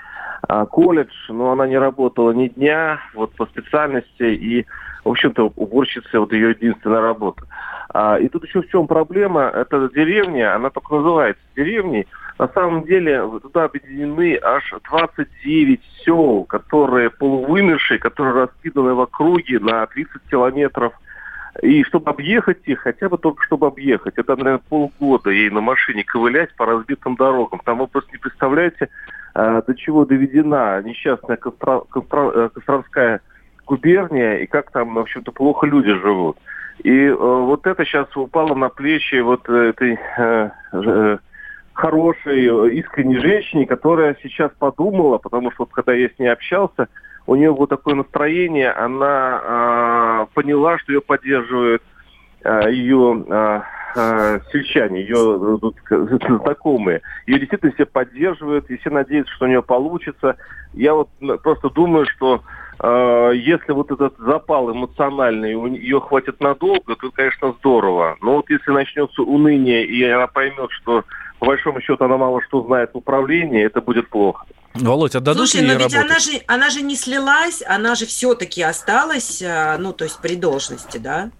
а, 0.47 0.65
колледж, 0.65 1.13
но 1.29 1.51
она 1.51 1.67
не 1.67 1.77
работала 1.77 2.31
ни 2.31 2.47
дня 2.47 2.99
вот 3.13 3.33
по 3.35 3.45
специальности. 3.45 4.23
И, 4.23 4.65
в 5.03 5.09
общем-то, 5.09 5.51
уборщица 5.55 6.19
вот 6.19 6.31
ее 6.33 6.51
единственная 6.51 7.01
работа. 7.01 7.43
А, 7.91 8.17
и 8.19 8.27
тут 8.29 8.45
еще 8.45 8.61
в 8.61 8.69
чем 8.69 8.87
проблема? 8.87 9.43
Это 9.43 9.89
деревня, 9.93 10.55
она 10.55 10.69
только 10.69 10.95
называется 10.95 11.43
деревней. 11.55 12.07
На 12.37 12.47
самом 12.49 12.85
деле 12.85 13.21
туда 13.41 13.65
объединены 13.65 14.39
аж 14.41 14.73
29 14.89 15.81
сел, 16.05 16.45
которые 16.45 17.09
полувымершие, 17.09 17.99
которые 17.99 18.33
раскиданы 18.33 18.93
в 18.93 19.01
округе 19.01 19.59
на 19.59 19.85
30 19.87 20.21
километров. 20.29 20.93
И 21.61 21.83
чтобы 21.83 22.11
объехать 22.11 22.59
их, 22.65 22.79
хотя 22.79 23.09
бы 23.09 23.17
только 23.17 23.43
чтобы 23.43 23.67
объехать, 23.67 24.13
это, 24.17 24.35
наверное, 24.35 24.61
полгода 24.69 25.29
ей 25.29 25.49
на 25.49 25.61
машине 25.61 26.03
ковылять 26.03 26.55
по 26.55 26.65
разбитым 26.65 27.15
дорогам. 27.15 27.61
Там 27.63 27.79
вы 27.79 27.87
просто 27.87 28.11
не 28.11 28.17
представляете, 28.17 28.89
э, 29.35 29.61
до 29.65 29.75
чего 29.75 30.05
доведена 30.05 30.81
несчастная 30.81 31.37
Костро- 31.37 31.85
э, 31.91 32.49
Костромская 32.53 33.21
губерния 33.65 34.37
и 34.37 34.47
как 34.47 34.71
там, 34.71 34.95
в 34.95 34.99
общем-то, 34.99 35.31
плохо 35.31 35.67
люди 35.67 35.93
живут. 35.93 36.37
И 36.83 37.05
э, 37.05 37.13
вот 37.13 37.67
это 37.67 37.83
сейчас 37.83 38.15
упало 38.15 38.55
на 38.55 38.69
плечи 38.69 39.19
вот 39.19 39.49
этой 39.49 39.97
э, 40.17 40.49
э, 40.71 41.17
хорошей, 41.73 42.45
э, 42.45 42.69
искренней 42.75 43.17
женщине, 43.17 43.65
которая 43.65 44.15
сейчас 44.23 44.51
подумала, 44.59 45.17
потому 45.17 45.51
что 45.51 45.63
вот 45.63 45.71
когда 45.71 45.93
я 45.93 46.07
с 46.07 46.19
ней 46.19 46.27
общался, 46.27 46.87
у 47.29 47.36
нее 47.36 47.53
было 47.53 47.67
такое 47.67 47.93
настроение, 47.93 48.71
она 48.71 49.41
э, 49.43 50.33
поняла, 50.33 50.79
что 50.79 50.93
ее 50.93 51.01
поддерживают 51.01 51.83
э, 52.43 52.71
ее 52.71 53.24
э, 53.29 53.62
э, 53.95 54.39
сельчане, 54.51 55.01
ее 55.01 55.59
знакомые. 56.41 57.01
Ее 57.27 57.38
действительно 57.38 57.71
все 57.74 57.86
поддерживают, 57.86 58.71
и 58.71 58.77
все 58.77 58.89
надеются, 58.89 59.31
что 59.36 59.45
у 59.45 59.48
нее 59.48 59.62
получится. 59.62 60.38
Я 60.74 60.96
вот 60.96 61.09
просто 61.44 61.70
думаю, 61.70 62.07
что 62.07 62.42
э, 62.79 63.31
если 63.35 63.74
вот 63.74 63.92
этот 63.92 64.18
запал 64.18 64.72
эмоциональный 64.72 65.53
у 65.53 65.68
ее 65.68 66.01
хватит 66.01 66.39
надолго, 66.39 66.96
то, 66.96 67.11
конечно, 67.11 67.53
здорово. 67.59 68.18
Но 68.22 68.37
вот 68.37 68.50
если 68.50 68.72
начнется 68.72 69.22
уныние, 69.22 69.85
и 69.85 70.03
она 70.03 70.25
поймет, 70.25 70.72
что 70.72 71.03
по 71.37 71.46
большому 71.46 71.79
счету 71.79 72.03
она 72.03 72.18
мало 72.18 72.42
что 72.42 72.63
знает 72.63 72.89
в 72.94 72.98
управлении, 72.98 73.63
это 73.63 73.81
будет 73.81 74.09
плохо. 74.09 74.48
Володь, 74.85 75.15
отдадут 75.15 75.50
Слушай, 75.50 75.61
ли 75.61 75.68
но 75.68 75.74
ей 75.74 75.79
ведь 75.83 75.94
работать? 75.94 76.11
она 76.11 76.20
же, 76.20 76.44
она 76.48 76.70
же 76.70 76.81
не 76.81 76.96
слилась, 76.96 77.61
она 77.65 77.96
же 77.96 78.05
все-таки 78.05 78.61
осталась, 78.61 79.42
а, 79.42 79.77
ну, 79.77 79.94
то 79.94 80.03
есть 80.05 80.18
при 80.20 80.35
должности, 80.35 80.98
да? 80.98 81.31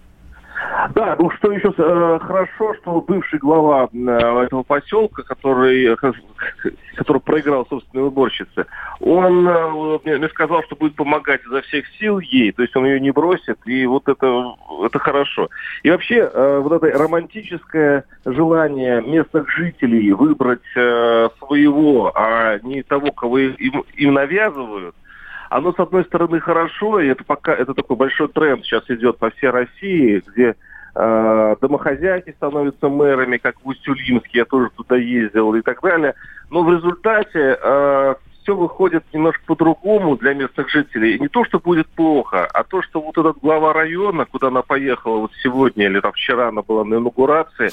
Да, 0.94 1.16
ну 1.18 1.30
что 1.30 1.52
еще 1.52 1.72
э, 1.76 2.18
хорошо, 2.22 2.74
что 2.74 3.00
бывший 3.00 3.38
глава 3.38 3.88
э, 3.92 4.44
этого 4.44 4.62
поселка, 4.62 5.22
который, 5.22 5.84
э, 5.84 5.96
который 6.96 7.20
проиграл 7.20 7.66
собственной 7.66 8.06
уборщице, 8.06 8.66
он 9.00 9.46
э, 9.46 9.98
мне, 10.04 10.16
мне 10.16 10.28
сказал, 10.28 10.62
что 10.64 10.76
будет 10.76 10.96
помогать 10.96 11.42
изо 11.46 11.62
всех 11.62 11.86
сил 11.98 12.18
ей, 12.18 12.52
то 12.52 12.62
есть 12.62 12.74
он 12.76 12.86
ее 12.86 13.00
не 13.00 13.10
бросит, 13.10 13.58
и 13.66 13.86
вот 13.86 14.08
это, 14.08 14.54
это 14.84 14.98
хорошо. 14.98 15.48
И 15.82 15.90
вообще 15.90 16.30
э, 16.32 16.58
вот 16.58 16.72
это 16.72 16.98
романтическое 16.98 18.04
желание 18.24 19.02
местных 19.02 19.50
жителей 19.50 20.12
выбрать 20.12 20.60
э, 20.76 21.28
своего, 21.38 22.12
а 22.14 22.58
не 22.62 22.82
того, 22.82 23.12
кого 23.12 23.38
им, 23.38 23.84
им 23.94 24.14
навязывают, 24.14 24.94
оно, 25.50 25.72
с 25.72 25.80
одной 25.80 26.04
стороны, 26.04 26.40
хорошо, 26.40 27.00
и 27.00 27.08
это 27.08 27.24
пока 27.24 27.52
это 27.52 27.74
такой 27.74 27.96
большой 27.96 28.28
тренд 28.28 28.64
сейчас 28.64 28.88
идет 28.88 29.18
по 29.18 29.30
всей 29.30 29.50
России, 29.50 30.22
где 30.28 30.54
э, 30.94 31.56
домохозяйки 31.60 32.30
становятся 32.30 32.88
мэрами, 32.88 33.36
как 33.36 33.56
в 33.60 33.66
Усть-Улимске, 33.66 34.38
я 34.38 34.44
тоже 34.44 34.70
туда 34.76 34.96
ездил 34.96 35.52
и 35.54 35.60
так 35.60 35.82
далее. 35.82 36.14
Но 36.50 36.62
в 36.62 36.72
результате 36.72 37.58
э, 37.60 38.14
все 38.42 38.54
выходит 38.54 39.02
немножко 39.12 39.42
по-другому 39.44 40.16
для 40.16 40.34
местных 40.34 40.70
жителей. 40.70 41.18
Не 41.18 41.26
то, 41.26 41.44
что 41.44 41.58
будет 41.58 41.88
плохо, 41.88 42.46
а 42.46 42.62
то, 42.62 42.80
что 42.82 43.00
вот 43.00 43.18
этот 43.18 43.38
глава 43.38 43.72
района, 43.72 44.26
куда 44.26 44.48
она 44.48 44.62
поехала 44.62 45.18
вот 45.18 45.32
сегодня 45.42 45.86
или 45.86 45.98
там 45.98 46.12
вчера 46.12 46.48
она 46.48 46.62
была 46.62 46.84
на 46.84 46.94
инаугурации, 46.94 47.70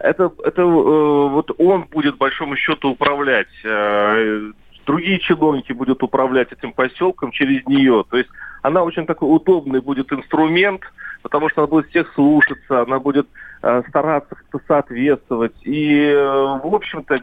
это, 0.00 0.32
это 0.44 0.62
э, 0.62 0.64
вот 0.64 1.52
он 1.58 1.84
будет, 1.84 2.16
большому 2.16 2.56
счету, 2.56 2.90
управлять. 2.90 3.46
Э, 3.64 4.50
другие 4.86 5.18
чиновники 5.18 5.72
будут 5.72 6.02
управлять 6.02 6.52
этим 6.52 6.72
поселком 6.72 7.30
через 7.30 7.66
нее. 7.66 8.04
То 8.10 8.16
есть 8.18 8.30
она 8.62 8.82
очень 8.82 9.06
такой 9.06 9.34
удобный 9.34 9.80
будет 9.80 10.12
инструмент, 10.12 10.82
потому 11.22 11.48
что 11.48 11.62
она 11.62 11.68
будет 11.68 11.88
всех 11.90 12.12
слушаться, 12.14 12.82
она 12.82 12.98
будет 12.98 13.26
э, 13.62 13.82
стараться 13.88 14.34
как-то 14.34 14.60
соответствовать. 14.66 15.54
И, 15.62 15.98
э, 16.00 16.14
в 16.16 16.74
общем-то, 16.74 17.20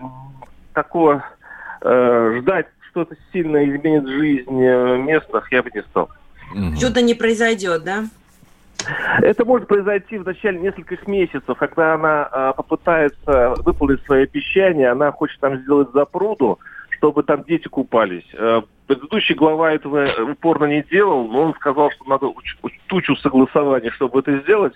такого 0.74 1.24
э, 1.82 2.40
ждать 2.40 2.68
что-то 2.90 3.16
сильно 3.32 3.64
изменит 3.64 4.08
жизнь 4.08 4.62
э, 4.62 4.98
местных 4.98 5.52
я 5.52 5.64
бы 5.64 5.70
не 5.74 5.82
стал. 5.84 6.10
Что-то 6.78 7.02
не 7.02 7.14
произойдет, 7.14 7.84
да? 7.84 8.06
Это 9.22 9.46
может 9.46 9.68
произойти 9.68 10.18
в 10.18 10.26
начале 10.26 10.60
нескольких 10.60 11.06
месяцев, 11.06 11.58
когда 11.58 11.96
она 11.96 12.30
э, 12.32 12.54
попытается 12.56 13.56
выполнить 13.58 14.04
свои 14.06 14.24
обещания, 14.24 14.90
она 14.90 15.12
хочет 15.12 15.40
там 15.40 15.58
сделать 15.58 15.90
запруду, 15.94 16.60
чтобы 17.00 17.24
там 17.24 17.44
дети 17.44 17.68
купались. 17.68 18.28
Э, 18.34 18.62
предыдущий 18.88 19.34
глава 19.34 19.72
этого 19.72 20.32
упорно 20.32 20.66
не 20.66 20.84
делал, 20.84 21.28
но 21.28 21.44
он 21.44 21.54
сказал, 21.56 21.92
что 21.92 22.06
надо 22.06 22.28
уч- 22.28 22.58
уч- 22.62 22.80
тучу 22.88 23.16
согласований, 23.16 23.90
чтобы 23.92 24.20
это 24.20 24.38
сделать. 24.40 24.74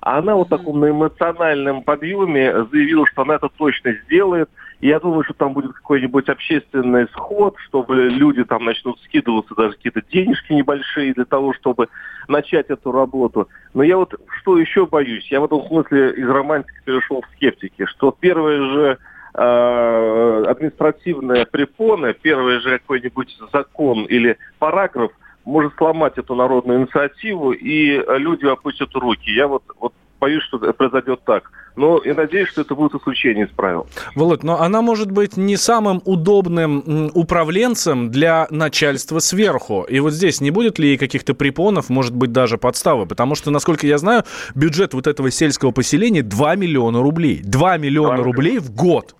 А 0.00 0.18
она 0.18 0.34
вот 0.34 0.48
таком 0.48 0.80
на 0.80 0.90
эмоциональном 0.90 1.82
подъеме 1.82 2.66
заявила, 2.70 3.06
что 3.06 3.22
она 3.22 3.34
это 3.34 3.48
точно 3.48 3.92
сделает. 4.04 4.48
И 4.80 4.88
я 4.88 5.00
думаю, 5.00 5.24
что 5.24 5.34
там 5.34 5.52
будет 5.52 5.72
какой-нибудь 5.72 6.28
общественный 6.28 7.08
сход, 7.08 7.56
чтобы 7.66 8.08
люди 8.08 8.44
там 8.44 8.64
начнут 8.64 9.00
скидываться 9.02 9.54
даже 9.54 9.72
какие-то 9.72 10.02
денежки 10.12 10.52
небольшие 10.52 11.14
для 11.14 11.24
того, 11.24 11.54
чтобы 11.54 11.88
начать 12.28 12.66
эту 12.68 12.92
работу. 12.92 13.48
Но 13.74 13.82
я 13.82 13.96
вот 13.96 14.14
что 14.40 14.58
еще 14.58 14.86
боюсь? 14.86 15.26
Я 15.30 15.40
в 15.40 15.44
этом 15.44 15.66
смысле 15.66 16.12
из 16.12 16.28
романтики 16.28 16.76
перешел 16.84 17.22
в 17.22 17.36
скептики, 17.36 17.86
что 17.86 18.16
первое 18.18 18.58
же 18.58 18.98
э, 19.36 20.44
административная 20.48 21.46
препона, 21.46 22.12
первый 22.14 22.60
же 22.60 22.78
какой-нибудь 22.78 23.36
закон 23.52 24.04
или 24.04 24.38
параграф 24.58 25.12
может 25.44 25.74
сломать 25.76 26.18
эту 26.18 26.34
народную 26.34 26.80
инициативу, 26.80 27.52
и 27.52 28.02
люди 28.18 28.46
опустят 28.46 28.92
руки. 28.94 29.30
Я 29.30 29.46
вот, 29.46 29.62
вот 29.78 29.92
боюсь, 30.20 30.42
что 30.42 30.58
произойдет 30.58 31.20
так. 31.24 31.50
Но 31.76 32.00
я 32.04 32.14
надеюсь, 32.14 32.48
что 32.48 32.62
это 32.62 32.74
будет 32.74 32.94
исключение 32.94 33.46
из 33.46 33.52
правил. 33.52 33.86
Володь, 34.14 34.42
но 34.42 34.60
она 34.60 34.80
может 34.80 35.10
быть 35.10 35.36
не 35.36 35.56
самым 35.56 36.00
удобным 36.04 37.10
управленцем 37.14 38.10
для 38.10 38.46
начальства 38.50 39.18
сверху. 39.18 39.86
И 39.88 40.00
вот 40.00 40.12
здесь 40.12 40.40
не 40.40 40.50
будет 40.50 40.78
ли 40.78 40.96
каких-то 40.96 41.34
препонов, 41.34 41.90
может 41.90 42.14
быть, 42.14 42.32
даже 42.32 42.56
подставы? 42.56 43.06
Потому 43.06 43.34
что, 43.34 43.50
насколько 43.50 43.86
я 43.86 43.98
знаю, 43.98 44.24
бюджет 44.54 44.94
вот 44.94 45.06
этого 45.06 45.30
сельского 45.30 45.70
поселения 45.70 46.22
2 46.22 46.56
миллиона 46.56 47.02
рублей. 47.02 47.42
2 47.44 47.76
миллиона 47.76 48.22
рублей 48.22 48.58
в 48.58 48.74
год. 48.74 49.14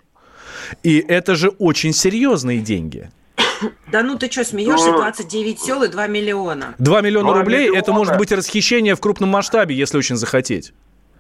И 0.82 0.98
это 0.98 1.34
же 1.34 1.48
очень 1.48 1.92
серьезные 1.92 2.60
деньги. 2.60 3.10
Да 3.90 4.02
ну 4.02 4.18
ты 4.18 4.30
что, 4.30 4.44
смеешься? 4.44 4.92
29 4.92 5.60
сел 5.60 5.82
и 5.82 5.88
2 5.88 6.06
миллиона. 6.08 6.74
2 6.78 7.00
миллиона 7.00 7.32
рублей 7.32 7.62
миллиона. 7.62 7.78
это 7.78 7.92
может 7.92 8.18
быть 8.18 8.32
расхищение 8.32 8.94
в 8.94 9.00
крупном 9.00 9.30
масштабе, 9.30 9.74
если 9.74 9.96
очень 9.96 10.16
захотеть. 10.16 10.72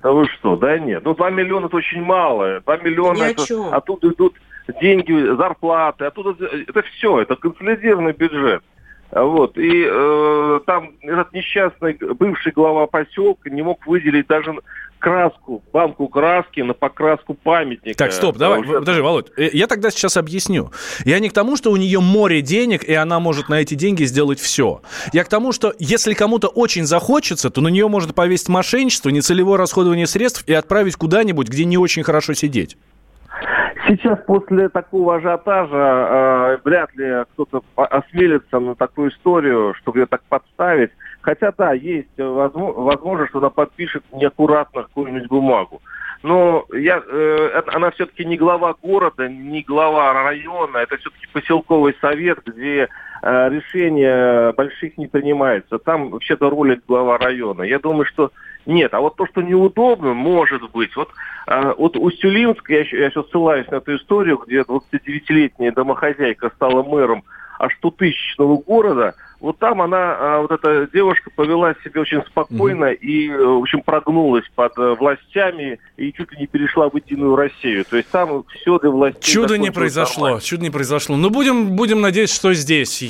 Да 0.02 0.12
вы 0.12 0.26
что, 0.28 0.56
да 0.56 0.78
нет. 0.78 1.02
Ну 1.04 1.14
2 1.14 1.30
миллиона 1.30 1.66
это 1.66 1.76
очень 1.76 2.02
мало. 2.02 2.60
2 2.60 2.76
миллиона 2.78 3.22
это, 3.22 3.44
оттуда 3.70 4.08
идут 4.08 4.34
деньги, 4.80 5.36
зарплаты, 5.36 6.04
оттуда 6.04 6.44
это 6.44 6.82
все, 6.82 7.20
это 7.20 7.36
консолидированный 7.36 8.12
бюджет. 8.12 8.62
Вот. 9.10 9.56
И 9.56 9.86
э, 9.88 10.60
там 10.66 10.92
этот 11.00 11.32
несчастный 11.32 11.94
бывший 11.94 12.52
глава 12.52 12.86
поселка 12.86 13.50
не 13.50 13.62
мог 13.62 13.86
выделить 13.86 14.26
даже 14.26 14.54
краску, 14.98 15.62
банку 15.72 16.08
краски 16.08 16.60
на 16.60 16.74
покраску 16.74 17.34
памятника. 17.34 17.96
Так, 17.96 18.12
стоп, 18.12 18.36
давай, 18.36 18.60
уже... 18.60 18.80
подожди, 18.80 19.00
Володь, 19.00 19.30
э, 19.36 19.50
я 19.52 19.66
тогда 19.66 19.90
сейчас 19.90 20.16
объясню. 20.16 20.72
Я 21.04 21.18
не 21.20 21.28
к 21.28 21.32
тому, 21.32 21.56
что 21.56 21.70
у 21.70 21.76
нее 21.76 22.00
море 22.00 22.42
денег, 22.42 22.82
и 22.84 22.94
она 22.94 23.20
может 23.20 23.48
на 23.48 23.60
эти 23.60 23.74
деньги 23.74 24.04
сделать 24.04 24.40
все. 24.40 24.82
Я 25.12 25.24
к 25.24 25.28
тому, 25.28 25.52
что 25.52 25.72
если 25.78 26.14
кому-то 26.14 26.48
очень 26.48 26.84
захочется, 26.84 27.50
то 27.50 27.60
на 27.60 27.68
нее 27.68 27.88
может 27.88 28.14
повесить 28.14 28.48
мошенничество, 28.48 29.10
нецелевое 29.10 29.58
расходование 29.58 30.06
средств 30.06 30.44
и 30.46 30.52
отправить 30.52 30.96
куда-нибудь, 30.96 31.48
где 31.48 31.64
не 31.64 31.78
очень 31.78 32.02
хорошо 32.02 32.34
сидеть. 32.34 32.76
Сейчас 33.86 34.18
после 34.26 34.68
такого 34.68 35.16
ажиотажа 35.16 35.76
э, 35.76 36.58
вряд 36.64 36.94
ли 36.96 37.24
кто-то 37.32 37.62
осмелится 37.76 38.58
на 38.58 38.74
такую 38.74 39.10
историю, 39.10 39.74
чтобы 39.74 40.00
ее 40.00 40.06
так 40.06 40.22
подставить. 40.28 40.90
Хотя 41.20 41.52
да, 41.56 41.72
есть 41.72 42.08
возможность, 42.18 43.30
что 43.30 43.38
она 43.38 43.50
подпишет 43.50 44.02
неаккуратно 44.12 44.84
какую-нибудь 44.84 45.28
бумагу. 45.28 45.80
Но 46.22 46.64
я, 46.72 47.00
э, 47.06 47.62
она 47.66 47.90
все-таки 47.92 48.24
не 48.24 48.36
глава 48.36 48.74
города, 48.82 49.28
не 49.28 49.62
глава 49.62 50.12
района, 50.12 50.78
это 50.78 50.96
все-таки 50.96 51.26
поселковый 51.32 51.94
совет, 52.00 52.40
где 52.44 52.88
э, 53.22 53.48
решения 53.50 54.52
больших 54.52 54.98
не 54.98 55.06
принимаются. 55.06 55.78
Там 55.78 56.10
вообще-то 56.10 56.50
ролик 56.50 56.82
глава 56.88 57.18
района. 57.18 57.62
Я 57.62 57.78
думаю, 57.78 58.06
что 58.06 58.32
нет. 58.66 58.94
А 58.94 59.00
вот 59.00 59.16
то, 59.16 59.26
что 59.26 59.42
неудобно, 59.42 60.14
может 60.14 60.70
быть. 60.70 60.94
Вот, 60.96 61.10
э, 61.46 61.74
вот 61.76 61.96
Устюлинск, 61.96 62.68
я, 62.70 62.78
я 62.78 63.10
сейчас 63.10 63.28
ссылаюсь 63.30 63.68
на 63.68 63.76
эту 63.76 63.96
историю, 63.96 64.42
где 64.46 64.60
29-летняя 64.60 65.72
домохозяйка 65.72 66.50
стала 66.50 66.82
мэром 66.82 67.24
аж 67.58 67.76
100-тысячного 67.82 68.58
города– 68.58 69.14
вот 69.40 69.58
там 69.58 69.82
она, 69.82 70.16
а, 70.18 70.40
вот 70.40 70.50
эта 70.50 70.88
девушка 70.92 71.30
повела 71.34 71.74
себя 71.84 72.00
очень 72.00 72.22
спокойно 72.26 72.92
mm 72.92 72.96
и, 72.96 73.28
в 73.28 73.58
общем, 73.60 73.82
прогнулась 73.82 74.44
под 74.54 74.78
э, 74.78 74.94
властями 74.94 75.78
и 75.96 76.12
чуть 76.12 76.32
ли 76.32 76.38
не 76.38 76.46
перешла 76.46 76.88
в 76.88 76.96
Единую 76.96 77.36
Россию. 77.36 77.84
То 77.84 77.96
есть 77.96 78.08
там 78.10 78.44
все 78.48 78.78
для 78.78 78.90
властей... 78.90 79.20
Чудо 79.22 79.58
не 79.58 79.70
произошло, 79.70 80.24
нормально. 80.24 80.42
чудо 80.42 80.62
не 80.62 80.70
произошло. 80.70 81.16
Но 81.16 81.30
будем, 81.30 81.76
будем 81.76 82.00
надеяться, 82.00 82.34
что 82.34 82.54
здесь 82.54 83.04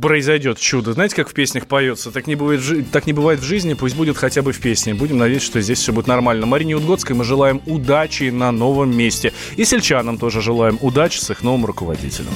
произойдет 0.00 0.58
чудо. 0.58 0.92
Знаете, 0.92 1.16
как 1.16 1.28
в 1.28 1.34
песнях 1.34 1.66
поется? 1.66 2.12
Так 2.12 2.26
не, 2.26 2.34
бывает, 2.34 2.60
так 2.92 3.06
не 3.06 3.12
бывает 3.12 3.40
в 3.40 3.44
жизни, 3.44 3.74
пусть 3.74 3.96
будет 3.96 4.16
хотя 4.16 4.42
бы 4.42 4.52
в 4.52 4.60
песне. 4.60 4.94
Будем 4.94 5.18
надеяться, 5.18 5.46
что 5.46 5.60
здесь 5.60 5.78
все 5.78 5.92
будет 5.92 6.06
нормально. 6.06 6.46
Марине 6.46 6.76
Удгодской 6.76 7.16
мы 7.16 7.24
желаем 7.24 7.60
удачи 7.66 8.30
на 8.30 8.52
новом 8.52 8.96
месте. 8.96 9.32
И 9.56 9.64
сельчанам 9.64 10.18
тоже 10.18 10.40
желаем 10.40 10.78
удачи 10.80 11.18
с 11.18 11.30
их 11.30 11.42
новым 11.42 11.66
руководителем. 11.66 12.32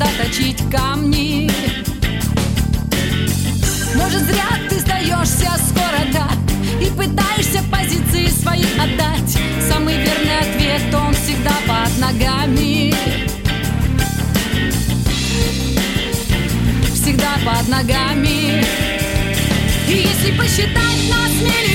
Вода 0.00 0.10
точить 0.22 0.58
камни. 0.70 1.50
Может, 3.94 4.22
зря 4.22 4.48
ты 4.68 4.78
сдаешься 4.78 5.50
скоро, 5.68 6.00
да 6.12 6.28
И 6.80 6.86
пытаешься 6.90 7.62
позиции 7.70 8.26
свои 8.28 8.64
отдать. 8.78 9.38
Самый 9.68 9.96
верный 9.96 10.38
ответ, 10.38 10.94
он 10.94 11.12
всегда 11.14 11.52
под 11.66 11.98
ногами. 11.98 12.94
Всегда 16.94 17.34
под 17.44 17.68
ногами. 17.68 18.64
И 19.88 19.92
если 19.92 20.36
посчитать 20.38 21.10
нас 21.10 21.32
миллионы 21.40 21.69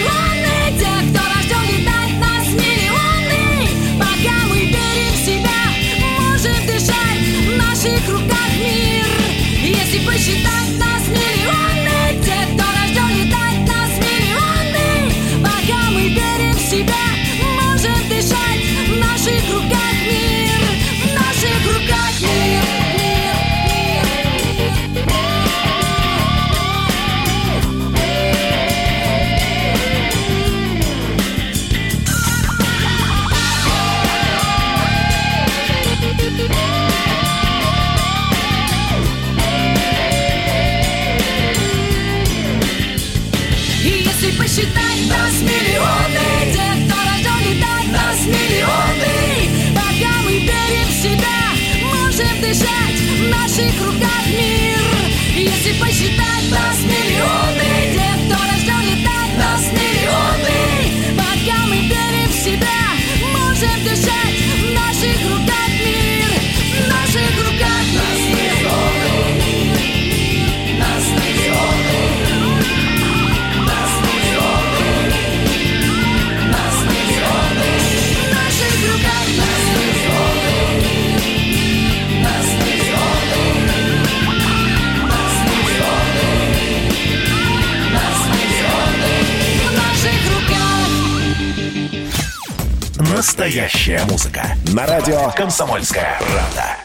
«Комсомольская 95.46 96.20
правда». 96.20 96.76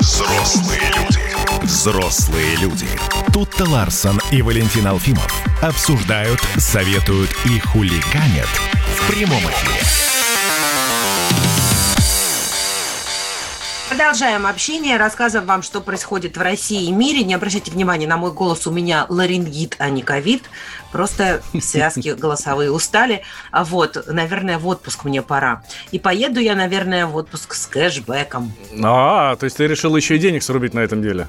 Взрослые 0.00 0.82
люди. 0.98 1.20
Взрослые 1.62 2.56
люди. 2.56 2.86
Тут-то 3.32 3.64
Ларсон 3.64 4.20
и 4.30 4.42
Валентин 4.42 4.86
Алфимов 4.86 5.42
обсуждают, 5.62 6.42
советуют 6.58 7.34
и 7.46 7.58
хулиганят 7.58 8.50
в 8.98 9.10
прямом 9.10 9.40
эфире. 9.40 10.05
Продолжаем 14.06 14.46
общение, 14.46 14.98
рассказываем 14.98 15.48
вам, 15.48 15.62
что 15.64 15.80
происходит 15.80 16.36
в 16.36 16.40
России 16.40 16.84
и 16.84 16.92
мире. 16.92 17.24
Не 17.24 17.34
обращайте 17.34 17.72
внимания 17.72 18.06
на 18.06 18.16
мой 18.16 18.30
голос, 18.30 18.64
у 18.68 18.70
меня 18.70 19.04
ларингит, 19.08 19.74
а 19.80 19.90
не 19.90 20.02
ковид. 20.02 20.44
Просто 20.92 21.42
связки 21.60 22.10
голосовые 22.16 22.70
устали. 22.70 23.22
А 23.50 23.64
вот, 23.64 24.06
наверное, 24.06 24.60
в 24.60 24.68
отпуск 24.68 25.02
мне 25.06 25.22
пора. 25.22 25.64
И 25.90 25.98
поеду 25.98 26.38
я, 26.38 26.54
наверное, 26.54 27.06
в 27.06 27.16
отпуск 27.16 27.54
с 27.54 27.66
кэшбэком. 27.66 28.52
А, 28.80 29.34
то 29.34 29.42
есть 29.42 29.56
ты 29.56 29.66
решил 29.66 29.96
еще 29.96 30.14
и 30.14 30.20
денег 30.20 30.44
срубить 30.44 30.72
на 30.72 30.80
этом 30.80 31.02
деле? 31.02 31.26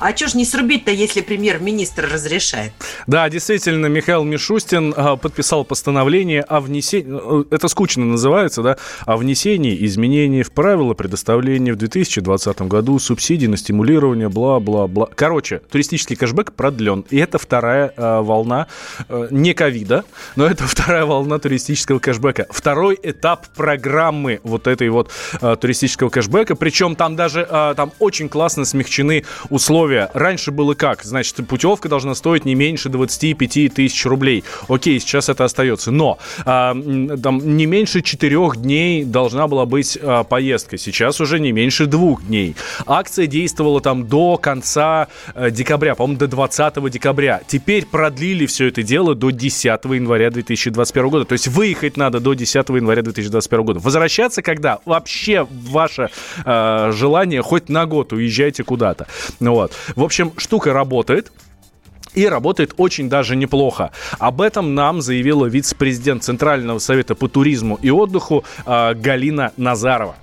А 0.00 0.16
что 0.16 0.28
ж 0.28 0.34
не 0.34 0.46
срубить-то, 0.46 0.90
если 0.90 1.20
премьер-министр 1.20 2.08
разрешает? 2.10 2.72
Да, 3.06 3.28
действительно, 3.28 3.84
Михаил 3.86 4.24
Мишустин 4.24 4.94
а, 4.96 5.16
подписал 5.16 5.62
постановление 5.62 6.40
о 6.40 6.60
внесении, 6.60 7.54
это 7.54 7.68
скучно 7.68 8.06
называется, 8.06 8.62
да, 8.62 8.76
о 9.04 9.18
внесении 9.18 9.84
изменений 9.84 10.42
в 10.42 10.52
правила 10.52 10.94
предоставления 10.94 11.74
в 11.74 11.76
2020 11.76 12.62
году 12.62 12.98
субсидий 12.98 13.46
на 13.46 13.58
стимулирование, 13.58 14.30
бла-бла-бла. 14.30 15.10
Короче, 15.14 15.60
туристический 15.70 16.16
кэшбэк 16.16 16.54
продлен. 16.54 17.04
И 17.10 17.18
это 17.18 17.38
вторая 17.38 17.92
а, 17.98 18.22
волна, 18.22 18.68
а, 19.10 19.28
не 19.30 19.52
ковида, 19.52 20.04
но 20.34 20.46
это 20.46 20.66
вторая 20.66 21.04
волна 21.04 21.38
туристического 21.38 21.98
кэшбэка. 21.98 22.46
Второй 22.48 22.98
этап 23.02 23.48
программы 23.48 24.40
вот 24.44 24.66
этой 24.66 24.88
вот 24.88 25.10
туристического 25.60 26.08
кэшбэка. 26.08 26.56
Причем 26.56 26.96
там 26.96 27.16
даже 27.16 27.46
там 27.76 27.92
очень 27.98 28.30
классно 28.30 28.64
смягчены 28.64 29.24
условия. 29.50 29.89
Раньше 30.14 30.50
было 30.50 30.74
как? 30.74 31.02
Значит, 31.02 31.36
путевка 31.46 31.88
должна 31.88 32.14
стоить 32.14 32.44
не 32.44 32.54
меньше 32.54 32.88
25 32.88 33.74
тысяч 33.74 34.06
рублей. 34.06 34.44
Окей, 34.68 34.98
сейчас 35.00 35.28
это 35.28 35.44
остается. 35.44 35.90
Но 35.90 36.18
м, 36.46 37.20
там 37.20 37.56
не 37.56 37.66
меньше 37.66 38.02
четырех 38.02 38.56
дней 38.56 39.04
должна 39.04 39.48
была 39.48 39.66
быть 39.66 39.98
а, 40.02 40.24
поездка. 40.24 40.78
Сейчас 40.78 41.20
уже 41.20 41.40
не 41.40 41.52
меньше 41.52 41.86
двух 41.86 42.24
дней. 42.26 42.56
Акция 42.86 43.26
действовала 43.26 43.80
там 43.80 44.06
до 44.06 44.36
конца 44.36 45.08
э, 45.34 45.50
декабря, 45.50 45.94
по-моему, 45.94 46.18
до 46.18 46.28
20 46.28 46.90
декабря. 46.90 47.40
Теперь 47.46 47.86
продлили 47.86 48.46
все 48.46 48.68
это 48.68 48.82
дело 48.82 49.14
до 49.14 49.30
10 49.30 49.64
января 49.64 50.30
2021 50.30 51.08
года. 51.08 51.24
То 51.24 51.32
есть 51.32 51.48
выехать 51.48 51.96
надо 51.96 52.20
до 52.20 52.34
10 52.34 52.68
января 52.68 53.02
2021 53.02 53.64
года. 53.64 53.80
Возвращаться 53.80 54.42
когда? 54.42 54.78
Вообще 54.84 55.46
ваше 55.50 56.10
э, 56.44 56.92
желание 56.94 57.42
хоть 57.42 57.68
на 57.68 57.86
год 57.86 58.12
уезжайте 58.12 58.64
куда-то. 58.64 59.06
Вот. 59.40 59.72
В 59.96 60.02
общем, 60.02 60.32
штука 60.36 60.72
работает. 60.72 61.32
И 62.12 62.26
работает 62.26 62.74
очень 62.76 63.08
даже 63.08 63.36
неплохо. 63.36 63.92
Об 64.18 64.40
этом 64.40 64.74
нам 64.74 65.00
заявила 65.00 65.46
вице-президент 65.46 66.24
Центрального 66.24 66.80
совета 66.80 67.14
по 67.14 67.28
туризму 67.28 67.78
и 67.80 67.90
отдыху 67.92 68.42
э, 68.66 68.94
Галина 68.94 69.52
Назарова. 69.56 70.16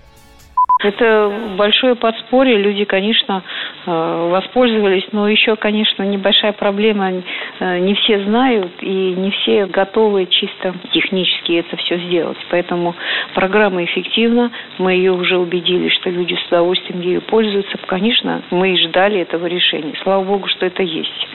Это 0.84 1.56
большое 1.58 1.96
подспорье. 1.96 2.58
Люди, 2.58 2.84
конечно, 2.84 3.43
воспользовались, 3.88 5.08
но 5.13 5.30
еще, 5.30 5.56
конечно, 5.56 6.04
небольшая 6.04 6.52
проблема. 6.52 7.23
Э, 7.60 7.80
Не 7.80 7.93
все 7.95 8.23
знают 8.23 8.71
и 8.82 9.13
не 9.15 9.32
все 9.32 9.65
готовы 9.65 10.26
чисто 10.26 10.76
технически 10.91 11.54
это 11.54 11.78
все 11.78 11.97
сделать. 11.97 12.38
Поэтому 12.50 12.95
программа 13.34 13.86
эффективна. 13.86 14.52
Мы 14.78 14.93
ее 14.93 15.13
уже 15.13 15.38
убедились, 15.38 15.93
что 15.93 16.10
люди 16.10 16.36
с 16.36 16.47
удовольствием 16.47 17.02
ею 17.02 17.21
пользуются. 17.21 17.78
Конечно, 17.86 18.43
мы 18.52 18.73
и 18.73 18.78
ждали 18.78 19.19
этого 19.21 19.45
решения. 19.45 19.93
Слава 20.04 20.23
богу, 20.23 20.47
что 20.47 20.65
это 20.65 20.84
есть. 20.84 21.28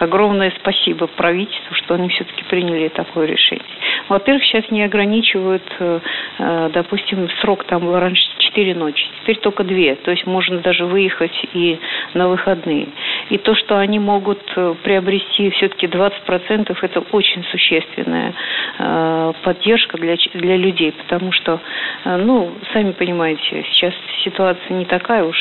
Огромное 0.00 0.52
спасибо 0.60 1.06
правительству, 1.06 1.74
что 1.74 1.94
они 1.94 2.08
все-таки 2.08 2.42
приняли 2.44 2.88
такое 2.88 3.26
решение. 3.26 3.64
Во-первых, 4.08 4.44
сейчас 4.44 4.70
не 4.70 4.82
ограничивают, 4.82 5.62
э, 5.78 6.00
э, 6.38 6.70
допустим, 6.72 7.28
срок 7.40 7.64
там 7.64 7.94
раньше 7.94 8.22
4 8.38 8.74
ночи, 8.74 9.06
теперь 9.22 9.36
только 9.36 9.62
2. 9.62 9.94
То 9.96 10.10
есть 10.10 10.26
можно 10.26 10.58
даже 10.58 10.86
выехать 10.86 11.38
и 11.52 11.78
на 12.14 12.28
выходные. 12.28 12.88
И 13.30 13.38
то, 13.38 13.54
что 13.54 13.78
они 13.78 13.98
могут 13.98 14.40
э, 14.56 14.74
приобрести 14.82 15.50
все-таки 15.50 15.86
20%, 15.86 16.76
это 16.80 17.00
очень 17.12 17.44
существенная 17.44 18.34
э, 18.78 19.32
поддержка 19.42 19.96
для, 19.98 20.16
для 20.34 20.56
людей, 20.56 20.92
потому 20.92 21.32
что, 21.32 21.60
э, 22.04 22.16
ну, 22.16 22.52
сами 22.72 22.92
понимаете, 22.92 23.64
сейчас 23.72 23.94
ситуация 24.24 24.76
не 24.76 24.84
такая 24.84 25.24
уж 25.24 25.36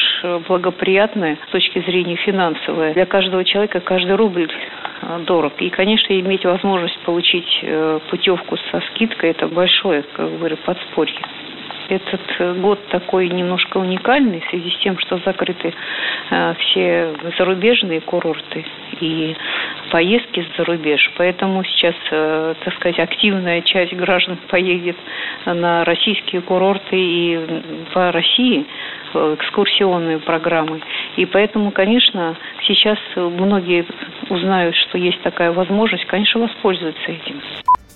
благоприятная 0.48 1.38
с 1.48 1.52
точки 1.52 1.80
зрения 1.80 2.16
финансовой. 2.16 2.94
Для 2.94 3.06
каждого 3.06 3.44
человека 3.44 3.80
каждый 3.80 4.16
рубль 4.16 4.50
дорог. 5.26 5.54
И, 5.60 5.70
конечно, 5.70 6.14
иметь 6.20 6.46
возможность 6.46 6.98
получить 7.00 7.64
путевку 8.10 8.58
со 8.72 8.82
скидкой– 8.92 9.30
это 9.32 9.48
большое, 9.48 10.04
как 10.04 10.38
говорю, 10.38 10.58
подспорье. 10.58 11.20
Этот 11.90 12.22
э, 12.38 12.54
год 12.54 12.80
такой 12.90 13.30
немножко 13.30 13.78
уникальный 13.78 14.42
в 14.42 14.50
связи 14.52 14.70
с 14.70 14.78
тем, 14.78 15.00
что 15.00 15.18
закрыты 15.26 15.74
э, 16.30 16.54
все 16.60 17.16
зарубежные 17.36 18.00
курорты 18.00 18.64
и 19.02 19.36
поездки 19.90 20.46
за 20.56 20.66
рубеж. 20.66 21.12
Поэтому 21.18 21.64
сейчас, 21.64 21.96
э, 22.12 22.54
так 22.64 22.76
сказать, 22.76 23.00
активная 23.00 23.62
часть 23.64 23.94
граждан 23.94 24.38
поедет 24.50 24.98
на 25.46 25.84
российские 25.84 26.42
курорты 26.42 26.96
и 26.96 27.64
по 27.92 28.12
России 28.12 28.68
экскурсионные 29.12 30.20
программы. 30.20 30.82
И 31.16 31.26
поэтому, 31.26 31.72
конечно, 31.72 32.38
сейчас 32.68 33.00
многие 33.16 33.84
узнают, 34.30 34.76
что 34.76 35.00
есть 35.00 35.20
такая 35.24 35.52
возможность, 35.52 36.06
конечно, 36.06 36.42
воспользуются 36.42 37.12
этим. 37.12 37.42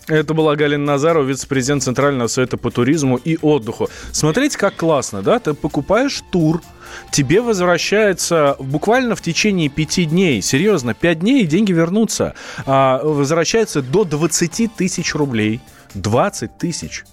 Это 0.08 0.34
была 0.34 0.56
Галина 0.56 0.84
Назарова, 0.84 1.24
вице-президент 1.24 1.84
Центрального 1.84 2.28
совета 2.28 2.58
по 2.58 2.72
туризму 2.72 3.16
и 3.16 3.38
отдыху. 3.42 3.90
Смотрите, 4.12 4.58
как 4.58 4.76
классно, 4.76 5.22
да? 5.22 5.40
Ты 5.40 5.54
покупаешь 5.54 6.22
тур, 6.32 6.62
тебе 7.12 7.42
возвращается 7.42 8.58
буквально 8.60 9.16
в 9.16 9.22
течение 9.22 9.70
пяти 9.70 10.06
дней, 10.06 10.42
серьезно, 10.42 10.94
пять 10.94 11.20
дней 11.20 11.44
и 11.44 11.48
деньги 11.48 11.72
вернутся. 11.72 12.34
А, 12.66 13.02
возвращается 13.02 13.82
до 13.82 14.04
20 14.04 14.76
тысяч 14.76 15.16
рублей. 15.16 15.62
20 15.94 16.58
тысяч. 16.58 17.04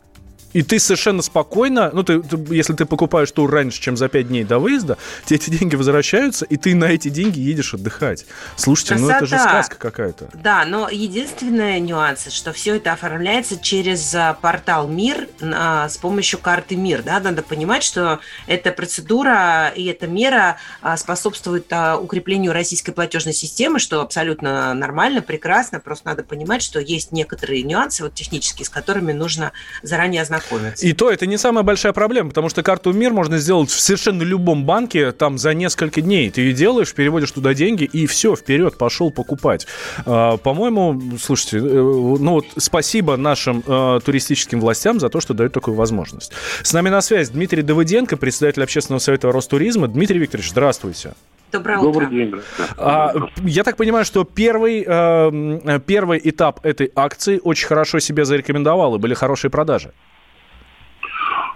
И 0.52 0.62
ты 0.62 0.78
совершенно 0.80 1.22
спокойно, 1.22 1.90
ну, 1.92 2.02
ты, 2.02 2.20
ты- 2.22 2.54
если 2.54 2.74
ты 2.74 2.84
покупаешь 2.84 3.30
тур 3.30 3.50
раньше, 3.50 3.80
чем 3.80 3.96
за 3.96 4.08
5 4.08 4.28
дней 4.28 4.44
до 4.44 4.58
выезда, 4.58 4.98
тебе 5.24 5.36
эти 5.36 5.50
деньги 5.50 5.76
возвращаются, 5.76 6.44
и 6.44 6.56
ты 6.56 6.74
на 6.74 6.86
эти 6.86 7.08
деньги 7.08 7.38
едешь 7.38 7.72
отдыхать. 7.74 8.26
Слушайте, 8.56 8.96
ну 8.96 9.08
это 9.08 9.26
же 9.26 9.36
Красота. 9.36 9.50
сказка 9.62 9.76
какая-то. 9.76 10.28
Да, 10.34 10.64
но 10.64 10.88
единственный 10.88 11.78
нюанс, 11.80 12.28
что 12.32 12.52
все 12.52 12.76
это 12.76 12.92
оформляется 12.92 13.58
через 13.60 14.14
а, 14.14 14.34
портал 14.34 14.88
МИР 14.88 15.28
а, 15.42 15.88
с 15.88 15.96
помощью 15.96 16.38
карты 16.40 16.76
МИР. 16.76 17.02
Да? 17.04 17.20
Надо 17.20 17.42
понимать, 17.42 17.82
что 17.84 18.20
эта 18.46 18.72
процедура 18.72 19.68
и 19.74 19.84
эта 19.86 20.06
мера 20.06 20.56
а, 20.82 20.96
способствует 20.96 21.66
а, 21.70 21.96
укреплению 21.96 22.52
российской 22.52 22.92
платежной 22.92 23.34
системы, 23.34 23.78
что 23.78 24.00
абсолютно 24.00 24.74
нормально, 24.74 25.22
прекрасно. 25.22 25.78
Просто 25.80 26.08
надо 26.08 26.24
понимать, 26.24 26.62
что 26.62 26.80
есть 26.80 27.12
некоторые 27.12 27.62
нюансы 27.62 28.02
вот, 28.02 28.14
технические, 28.14 28.66
с 28.66 28.68
которыми 28.68 29.12
нужно 29.12 29.52
заранее 29.82 30.22
ознакомиться. 30.22 30.39
И 30.80 30.92
то 30.92 31.10
это 31.10 31.26
не 31.26 31.36
самая 31.36 31.62
большая 31.62 31.92
проблема, 31.92 32.30
потому 32.30 32.48
что 32.48 32.62
карту 32.62 32.92
МИР 32.92 33.12
можно 33.12 33.38
сделать 33.38 33.70
в 33.70 33.80
совершенно 33.80 34.22
любом 34.22 34.64
банке 34.64 35.12
там 35.12 35.38
за 35.38 35.54
несколько 35.54 36.00
дней. 36.00 36.30
Ты 36.30 36.42
ее 36.42 36.52
делаешь, 36.52 36.92
переводишь 36.94 37.30
туда 37.32 37.54
деньги 37.54 37.84
и 37.84 38.06
все, 38.06 38.36
вперед, 38.36 38.76
пошел 38.76 39.10
покупать. 39.10 39.66
А, 40.06 40.36
по-моему, 40.36 41.00
слушайте, 41.20 41.58
э, 41.58 41.60
ну 41.60 42.32
вот 42.32 42.46
спасибо 42.56 43.16
нашим 43.16 43.62
э, 43.66 44.00
туристическим 44.04 44.60
властям 44.60 45.00
за 45.00 45.08
то, 45.08 45.20
что 45.20 45.34
дают 45.34 45.52
такую 45.52 45.76
возможность. 45.76 46.32
С 46.62 46.72
нами 46.72 46.88
на 46.88 47.00
связь 47.00 47.30
Дмитрий 47.30 47.62
Давыденко, 47.62 48.16
председатель 48.16 48.62
общественного 48.62 49.00
совета 49.00 49.32
Ростуризма. 49.32 49.88
Дмитрий 49.88 50.18
Викторович, 50.18 50.50
здравствуйте. 50.50 51.12
Доброе 51.52 51.80
Добрый 51.80 52.06
утро. 52.06 52.16
день. 52.16 52.30
да. 52.30 52.64
А, 52.78 53.14
я 53.42 53.64
так 53.64 53.76
понимаю, 53.76 54.04
что 54.04 54.24
первый, 54.24 54.84
э, 54.86 55.80
первый 55.86 56.20
этап 56.22 56.64
этой 56.64 56.92
акции 56.94 57.40
очень 57.42 57.66
хорошо 57.66 57.98
себя 57.98 58.24
зарекомендовал, 58.24 58.94
и 58.94 58.98
были 58.98 59.14
хорошие 59.14 59.50
продажи. 59.50 59.92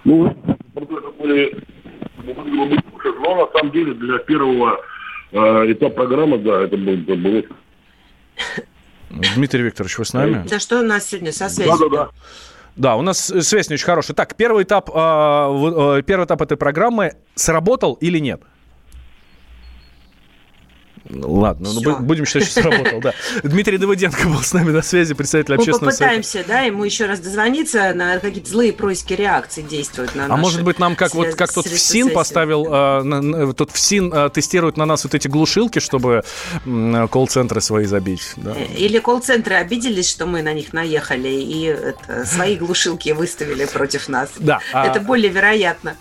Ну, 0.05 0.35
были, 1.19 1.63
но 2.23 3.45
на 3.45 3.51
самом 3.51 3.71
деле 3.71 3.93
для 3.95 4.19
первого 4.19 4.79
э, 5.31 5.37
этапа 5.71 5.95
программы, 5.95 6.37
да, 6.37 6.61
это 6.61 6.77
был, 6.77 6.93
это 6.93 7.15
было. 7.15 7.43
Дмитрий 9.35 9.63
Викторович, 9.63 9.97
вы 9.97 10.05
с 10.05 10.13
нами? 10.13 10.45
Да 10.47 10.59
что 10.59 10.79
у 10.79 10.83
нас 10.83 11.09
сегодня 11.09 11.31
со 11.31 11.49
связью? 11.49 11.89
Да, 11.89 11.97
да, 11.97 12.03
да. 12.05 12.09
Да, 12.75 12.95
у 12.97 13.01
нас 13.01 13.33
связь 13.41 13.69
не 13.69 13.75
очень 13.75 13.85
хорошая. 13.85 14.15
Так, 14.15 14.35
первый 14.35 14.63
этап, 14.63 14.91
а, 14.93 15.97
э, 15.97 16.03
первый 16.03 16.25
этап 16.25 16.41
этой 16.41 16.57
программы 16.57 17.13
сработал 17.33 17.93
или 17.93 18.19
нет? 18.19 18.41
Ладно, 21.09 21.69
ну, 21.73 21.79
Всё. 21.81 21.99
будем 21.99 22.25
считать, 22.25 22.45
что 22.47 22.61
сработал, 22.63 22.99
да. 22.99 23.13
Дмитрий 23.43 23.77
Давыденко 23.77 24.27
был 24.27 24.41
с 24.41 24.53
нами 24.53 24.71
на 24.71 24.81
связи, 24.81 25.13
представитель 25.13 25.53
Мы 25.55 25.61
общественного 25.61 25.91
совета. 25.91 26.15
попытаемся, 26.17 26.47
да, 26.47 26.59
ему 26.61 26.83
еще 26.83 27.05
раз 27.05 27.19
дозвониться, 27.19 27.93
на 27.93 28.17
какие-то 28.19 28.49
злые 28.49 28.73
происки 28.73 29.13
реакции 29.13 29.61
действуют 29.61 30.15
на 30.15 30.25
А 30.25 30.35
может 30.37 30.63
быть 30.63 30.79
нам 30.79 30.95
как 30.95 31.13
вот 31.13 31.35
как 31.35 31.53
тот 31.53 31.67
ФСИН 31.67 32.09
поставил, 32.09 32.65
а, 32.69 33.03
на- 33.03 33.21
на- 33.21 33.53
тот 33.53 33.71
ФСИН 33.71 34.11
а, 34.13 34.29
тестирует 34.29 34.77
на 34.77 34.85
нас 34.85 35.03
вот 35.03 35.13
эти 35.13 35.27
глушилки, 35.27 35.79
чтобы 35.79 36.23
м, 36.65 37.07
колл-центры 37.07 37.61
свои 37.61 37.85
забить. 37.85 38.33
да? 38.37 38.55
Э, 38.57 38.65
Или 38.75 38.97
колл-центры 38.99 39.55
обиделись, 39.55 40.09
что 40.09 40.25
мы 40.25 40.41
на 40.41 40.53
них 40.53 40.73
наехали 40.73 41.27
и 41.29 41.63
это, 41.65 42.25
свои 42.25 42.55
глушилки 42.55 43.09
выставили 43.11 43.65
против 43.65 44.09
нас. 44.09 44.29
Да, 44.39 44.59
а- 44.73 44.87
Это 44.87 44.99
более 44.99 45.29
вероятно. 45.31 45.95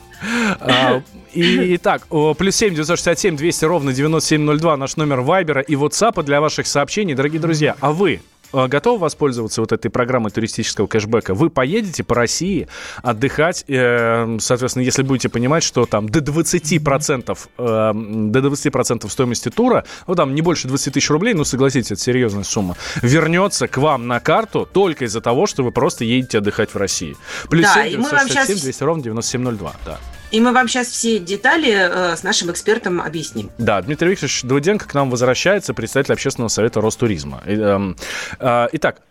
А, 0.61 1.03
И 1.35 1.75
итак, 1.77 2.03
о, 2.11 2.35
плюс 2.35 2.55
7 2.55 2.75
967 2.75 3.37
200 3.37 3.65
ровно 3.65 3.93
9702 3.93 4.77
наш 4.77 4.97
номер 4.97 5.21
Вайбера 5.21 5.61
и 5.61 5.75
WhatsApp 5.75 6.23
для 6.23 6.41
ваших 6.41 6.67
сообщений. 6.69 7.15
Дорогие 7.15 7.41
друзья, 7.41 7.75
а 7.81 7.91
вы 7.91 8.21
э, 8.53 8.67
готовы 8.69 9.01
воспользоваться 9.01 9.61
вот 9.61 9.73
этой 9.73 9.91
программой 9.91 10.31
туристического 10.31 10.87
кэшбэка? 10.87 11.35
Вы 11.35 11.51
поедете 11.51 12.05
по 12.05 12.15
России 12.15 12.69
отдыхать, 13.03 13.65
э, 13.67 14.37
соответственно, 14.39 14.85
если 14.85 15.03
будете 15.03 15.29
понимать, 15.29 15.65
что 15.65 15.87
там 15.87 16.09
до 16.09 16.21
20%, 16.21 17.37
э, 17.59 17.93
до 17.95 18.39
20% 18.41 19.11
стоимости 19.11 19.51
тура, 19.51 19.85
ну 20.07 20.15
там 20.15 20.37
не 20.37 20.41
больше 20.43 20.69
20 20.69 20.95
тысяч 20.95 21.11
рублей, 21.11 21.35
ну 21.35 21.43
согласитесь, 21.43 21.91
это 21.91 22.01
серьезная 22.01 22.45
сумма, 22.45 22.77
вернется 23.03 23.67
к 23.67 23.77
вам 23.79 24.07
на 24.07 24.21
карту 24.21 24.69
только 24.73 25.07
из-за 25.07 25.21
того, 25.21 25.49
что 25.49 25.65
вы 25.65 25.73
просто 25.73 26.05
едете 26.05 26.39
отдыхать 26.39 26.71
в 26.75 26.77
России. 26.77 27.17
Плюс 27.51 27.65
Да, 27.65 27.75
7 27.83 27.93
и 27.93 27.97
мы 27.97 28.03
вам 28.05 28.29
967 28.29 28.55
щас- 28.55 28.63
200 28.63 28.83
ровно 28.85 29.03
9702, 29.03 29.73
да. 29.85 29.99
И 30.35 30.41
мы 30.41 30.53
вам 30.53 30.67
сейчас 30.67 30.89
все 30.89 31.21
детали 31.21 31.71
э, 31.71 32.17
с 32.17 32.25
нашим 32.25 32.51
экспертом 32.51 33.01
объясним. 33.01 33.51
Да, 33.57 33.81
Дмитрий 33.81 34.09
Викторович 34.09 34.43
Давыденко 34.43 34.89
к 34.89 34.93
нам 34.93 35.09
возвращается, 35.09 35.75
председатель 35.75 36.13
общественного 36.13 36.49
совета 36.49 36.81
Ростуризма. 36.81 37.41
И, 37.47 37.53
эм, 37.53 37.95
э, 38.41 38.67
Итак, 38.73 39.03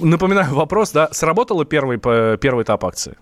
напоминаю 0.00 0.54
вопрос, 0.54 0.92
да, 0.92 1.08
сработал 1.12 1.62
первый, 1.66 1.98
первый 1.98 2.62
этап 2.62 2.86
акции? 2.86 3.18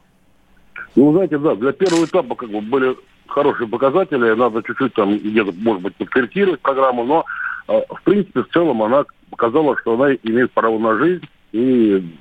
Ну, 0.94 1.10
знаете, 1.12 1.38
да, 1.38 1.56
для 1.56 1.72
первого 1.72 2.04
этапа 2.04 2.36
как 2.36 2.50
бы 2.50 2.60
были 2.60 2.96
хорошие 3.26 3.66
показатели, 3.66 4.32
надо 4.34 4.62
чуть-чуть 4.62 4.94
там 4.94 5.18
где-то, 5.18 5.52
может 5.56 5.82
быть, 5.82 5.96
подкорректировать 5.96 6.60
программу, 6.60 7.02
но, 7.02 7.24
э, 7.66 7.80
в 7.90 8.00
принципе, 8.04 8.44
в 8.44 8.48
целом 8.52 8.80
она 8.80 9.06
показала, 9.30 9.76
что 9.80 9.94
она 9.94 10.14
имеет 10.22 10.52
право 10.52 10.78
на 10.78 10.96
жизнь, 10.98 11.24
и 11.50 12.16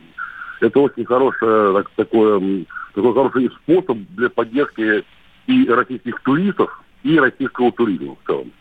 это 0.60 0.80
очень 0.80 1.06
хорошее, 1.06 1.74
так- 1.74 1.92
такое, 1.96 2.66
такой 2.94 3.14
хороший 3.14 3.50
способ 3.64 3.98
для 4.10 4.30
поддержки 4.30 5.04
и 5.48 5.68
российских 5.68 6.22
туристов, 6.22 6.82
и 7.04 7.20
российского 7.20 7.72
туризма 7.72 8.16
в 8.16 8.28
целом. 8.28 8.52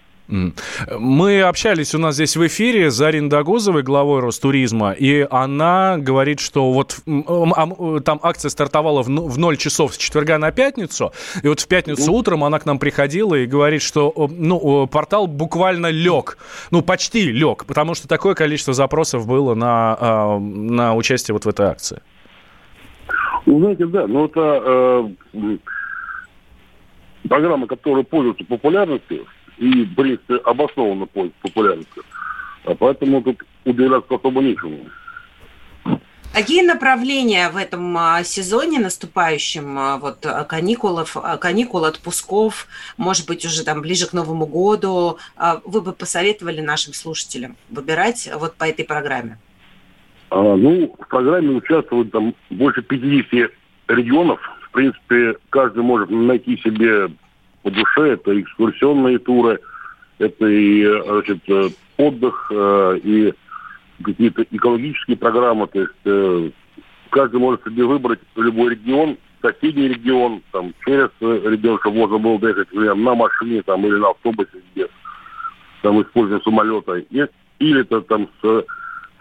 Мы 0.98 1.42
общались 1.42 1.94
у 1.94 1.98
нас 1.98 2.14
здесь 2.14 2.36
в 2.36 2.46
эфире 2.46 2.90
с 2.90 2.94
Зарин 2.94 3.28
Дагузовой, 3.28 3.82
главой 3.82 4.20
Ростуризма, 4.20 4.92
и 4.92 5.26
она 5.30 5.96
говорит, 5.98 6.40
что 6.40 6.72
вот 6.72 6.96
там 7.04 8.20
акция 8.22 8.48
стартовала 8.48 9.02
в 9.02 9.10
ну- 9.10 9.26
в 9.26 9.38
0 9.38 9.56
часов 9.58 9.94
с 9.94 9.98
четверга 9.98 10.38
на 10.38 10.50
пятницу, 10.50 11.12
и 11.42 11.48
вот 11.48 11.60
в 11.60 11.68
пятницу 11.68 12.10
утром 12.12 12.44
она 12.44 12.58
к 12.60 12.66
нам 12.66 12.78
приходила 12.78 13.34
и 13.34 13.46
говорит, 13.46 13.82
что 13.82 14.08
о, 14.08 14.28
ну, 14.28 14.58
о, 14.62 14.86
портал 14.86 15.26
буквально 15.26 15.90
лег, 15.90 16.38
ну 16.70 16.80
почти 16.80 17.30
лег, 17.30 17.66
потому 17.66 17.94
что 17.94 18.08
такое 18.08 18.34
количество 18.34 18.72
запросов 18.72 19.26
было 19.26 19.54
на, 19.54 19.96
а, 20.00 20.38
на 20.38 20.94
участие 20.94 21.34
вот 21.34 21.44
в 21.44 21.48
этой 21.48 21.66
акции. 21.66 22.00
Ну, 23.46 23.58
знаете, 23.58 23.86
да, 23.86 24.06
но 24.06 24.26
это 24.26 25.10
э, 25.32 25.58
программа, 27.28 27.66
которая 27.66 28.04
пользуется 28.04 28.44
популярностью 28.44 29.26
и, 29.58 29.84
в 29.84 29.94
принципе, 29.94 30.36
обоснованно 30.36 31.06
пользуется 31.06 31.40
популярностью. 31.42 32.04
А 32.64 32.74
поэтому 32.74 33.22
тут 33.22 33.42
удивляться 33.64 34.14
особо 34.14 34.40
нечему. 34.40 34.86
Какие 36.32 36.62
направления 36.62 37.50
в 37.50 37.58
этом 37.58 37.94
а, 37.98 38.24
сезоне 38.24 38.78
наступающем, 38.78 39.78
а, 39.78 39.98
вот 39.98 40.24
а, 40.24 40.44
каникулов, 40.44 41.14
каникул, 41.38 41.84
отпусков, 41.84 42.68
может 42.96 43.26
быть, 43.26 43.44
уже 43.44 43.64
там 43.64 43.82
ближе 43.82 44.06
к 44.06 44.14
Новому 44.14 44.46
году, 44.46 45.18
вы 45.64 45.82
бы 45.82 45.92
посоветовали 45.92 46.62
нашим 46.62 46.94
слушателям 46.94 47.56
выбирать 47.68 48.30
вот 48.34 48.54
по 48.54 48.64
этой 48.64 48.86
программе? 48.86 49.38
А, 50.32 50.56
ну, 50.56 50.94
в 50.98 51.08
программе 51.08 51.50
участвуют 51.50 52.10
там 52.10 52.34
больше 52.48 52.80
50 52.80 53.50
регионов. 53.88 54.40
В 54.62 54.70
принципе, 54.72 55.36
каждый 55.50 55.82
может 55.82 56.08
найти 56.08 56.56
себе 56.56 57.08
по 57.62 57.70
душе. 57.70 58.12
Это 58.14 58.40
экскурсионные 58.40 59.18
туры, 59.18 59.60
это 60.18 60.46
и 60.46 60.86
значит, 61.02 61.38
э, 61.48 61.68
отдых, 61.98 62.50
э, 62.50 62.98
и 63.02 63.34
какие-то 64.02 64.46
экологические 64.50 65.18
программы. 65.18 65.66
То 65.66 65.80
есть 65.80 65.92
э, 66.06 66.50
каждый 67.10 67.38
может 67.38 67.62
себе 67.64 67.84
выбрать 67.84 68.20
любой 68.34 68.70
регион, 68.70 69.18
соседний 69.42 69.88
регион, 69.88 70.40
там, 70.50 70.72
через 70.86 71.10
регион, 71.20 71.78
чтобы 71.80 71.98
можно 71.98 72.16
было 72.16 72.38
доехать 72.38 72.72
например, 72.72 72.94
на 72.94 73.14
машине 73.14 73.60
там, 73.64 73.84
или 73.84 73.96
на 73.96 74.08
автобусе, 74.08 74.62
где 74.72 74.88
там 75.82 76.00
используем 76.00 76.40
самолета. 76.40 76.94
И, 76.94 77.26
или 77.58 77.82
это 77.82 78.00
там 78.00 78.30
с 78.40 78.64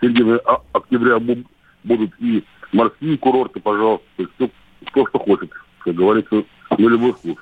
середины 0.02 0.40
а- 0.46 0.62
октября 0.74 1.18
бу- 1.18 1.46
будут 1.84 2.12
и 2.20 2.44
морские 2.74 3.18
курорты, 3.18 3.60
пожалуйста. 3.60 4.06
Ну, 4.40 4.50
кто 4.88 5.06
что 5.08 5.20
хочет, 5.20 5.52
как 5.80 5.96
говорится, 5.96 6.44
на 6.78 6.88
любой 6.88 7.14
вкус. 7.14 7.36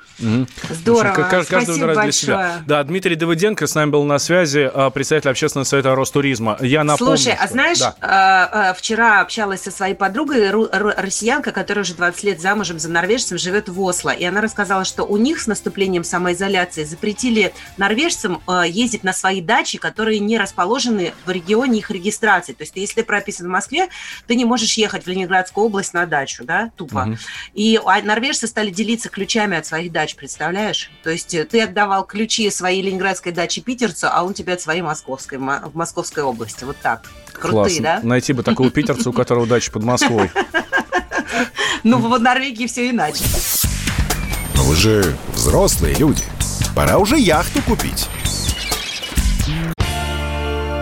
Здорово, 0.70 1.14
Ка- 1.14 1.24
ка- 1.24 1.30
каждый 1.30 1.46
спасибо 1.48 1.72
выбирает 1.74 1.96
для 1.96 2.04
большое. 2.04 2.14
себя. 2.22 2.64
Да, 2.68 2.84
Дмитрий 2.84 3.16
Давыденко 3.16 3.68
с 3.68 3.76
нами 3.76 3.90
был 3.92 4.04
на 4.04 4.20
связи, 4.20 4.70
а, 4.74 4.90
председатель 4.90 5.30
общественного 5.30 5.66
совета 5.66 5.96
Ростуризма. 5.96 6.58
Я 6.62 6.84
напомню, 6.84 7.18
Слушай, 7.18 7.34
а 7.34 7.44
что- 7.46 7.54
знаешь, 7.54 7.80
Да. 7.80 8.72
э, 8.74 8.78
вчера 8.78 9.22
общалась 9.22 9.62
со 9.62 9.72
своей 9.72 9.94
подругой, 9.96 10.50
ру- 10.50 10.70
ру- 10.72 10.94
россиянка, 11.02 11.52
которая 11.52 11.84
уже 11.84 11.94
20 11.94 12.24
лет 12.24 12.42
замужем 12.42 12.80
за 12.80 12.90
норвежцем, 12.90 13.38
живет 13.38 13.70
в 13.70 13.80
Осло. 13.82 14.10
И 14.10 14.24
она 14.26 14.42
рассказала, 14.42 14.84
что 14.86 15.04
у 15.04 15.18
них 15.18 15.40
с 15.40 15.48
наступлением 15.48 16.04
самоизоляции 16.04 16.84
запретили 16.84 17.54
норвежцам 17.78 18.42
ездить 18.68 19.04
на 19.04 19.14
свои 19.14 19.42
дачи, 19.42 19.78
которые 19.78 20.20
не 20.20 20.38
расположены 20.38 21.14
в 21.26 21.32
регионе 21.32 21.80
их 21.80 21.92
регистрации. 21.92 22.54
То 22.54 22.64
есть 22.64 22.74
если 22.76 22.96
ты 23.02 23.04
прописан 23.04 23.48
в 23.48 23.50
Москве, 23.50 23.88
ты 24.28 24.36
не 24.36 24.46
можешь 24.46 24.74
ехать 24.74 25.06
в 25.06 25.08
Ленинградскую 25.08 25.66
область 25.68 25.94
на 25.94 26.06
дачу, 26.06 26.44
да, 26.44 26.72
тупо. 26.76 27.06
Мгм. 27.06 27.18
И 27.54 27.80
а, 27.86 28.02
норвежцы 28.02 28.48
стали 28.48 28.70
делиться 28.70 29.10
ключами 29.20 29.58
от 29.58 29.66
своих 29.66 29.92
дач, 29.92 30.16
представляешь? 30.16 30.90
То 31.04 31.10
есть 31.10 31.34
э, 31.34 31.44
ты 31.44 31.62
отдавал 31.62 32.06
ключи 32.06 32.50
своей 32.50 32.82
ленинградской 32.82 33.34
дачи 33.34 33.60
питерцу, 33.60 34.08
а 34.10 34.24
он 34.24 34.34
тебе 34.34 34.54
от 34.54 34.62
своей 34.62 34.82
московской, 34.82 35.38
мо- 35.38 35.62
в 35.66 35.76
Московской 35.76 36.24
области. 36.24 36.64
Вот 36.64 36.78
так. 36.82 37.02
Крутые, 37.34 37.52
Классно. 37.52 37.84
да? 37.84 38.00
Найти 38.02 38.32
бы 38.32 38.44
такого 38.44 38.70
питерца, 38.72 39.10
у 39.10 39.14
которого 39.14 39.46
дача 39.46 39.72
под 39.72 39.84
Москвой. 39.84 40.32
Ну, 41.84 41.98
в 42.00 42.20
Норвегии 42.20 42.68
все 42.68 42.90
иначе. 42.90 43.24
Но 44.56 44.64
вы 44.64 44.76
же 44.76 45.16
взрослые 45.34 45.96
люди. 45.96 46.24
Пора 46.76 46.98
уже 46.98 47.18
яхту 47.18 47.62
купить. 47.62 48.08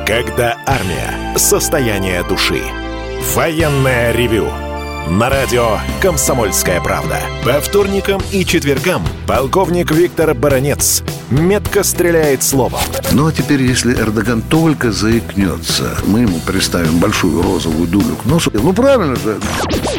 Когда 0.07 0.57
армия. 0.65 1.37
Состояние 1.37 2.23
души. 2.23 2.63
Военное 3.35 4.11
ревю. 4.11 4.51
На 5.09 5.29
радио 5.29 5.77
«Комсомольская 6.01 6.81
правда». 6.81 7.21
По 7.45 7.61
вторникам 7.61 8.21
и 8.33 8.43
четвергам 8.43 9.01
полковник 9.25 9.89
Виктор 9.91 10.33
Баранец 10.33 11.01
метко 11.29 11.83
стреляет 11.83 12.43
словом. 12.43 12.81
Ну 13.13 13.27
а 13.27 13.31
теперь, 13.31 13.61
если 13.61 13.93
Эрдоган 13.93 14.41
только 14.41 14.91
заикнется, 14.91 15.97
мы 16.05 16.21
ему 16.21 16.39
приставим 16.39 16.99
большую 16.99 17.41
розовую 17.41 17.87
дулю 17.87 18.17
к 18.17 18.25
носу. 18.25 18.51
Ну 18.53 18.73
правильно 18.73 19.15
же. 19.15 19.37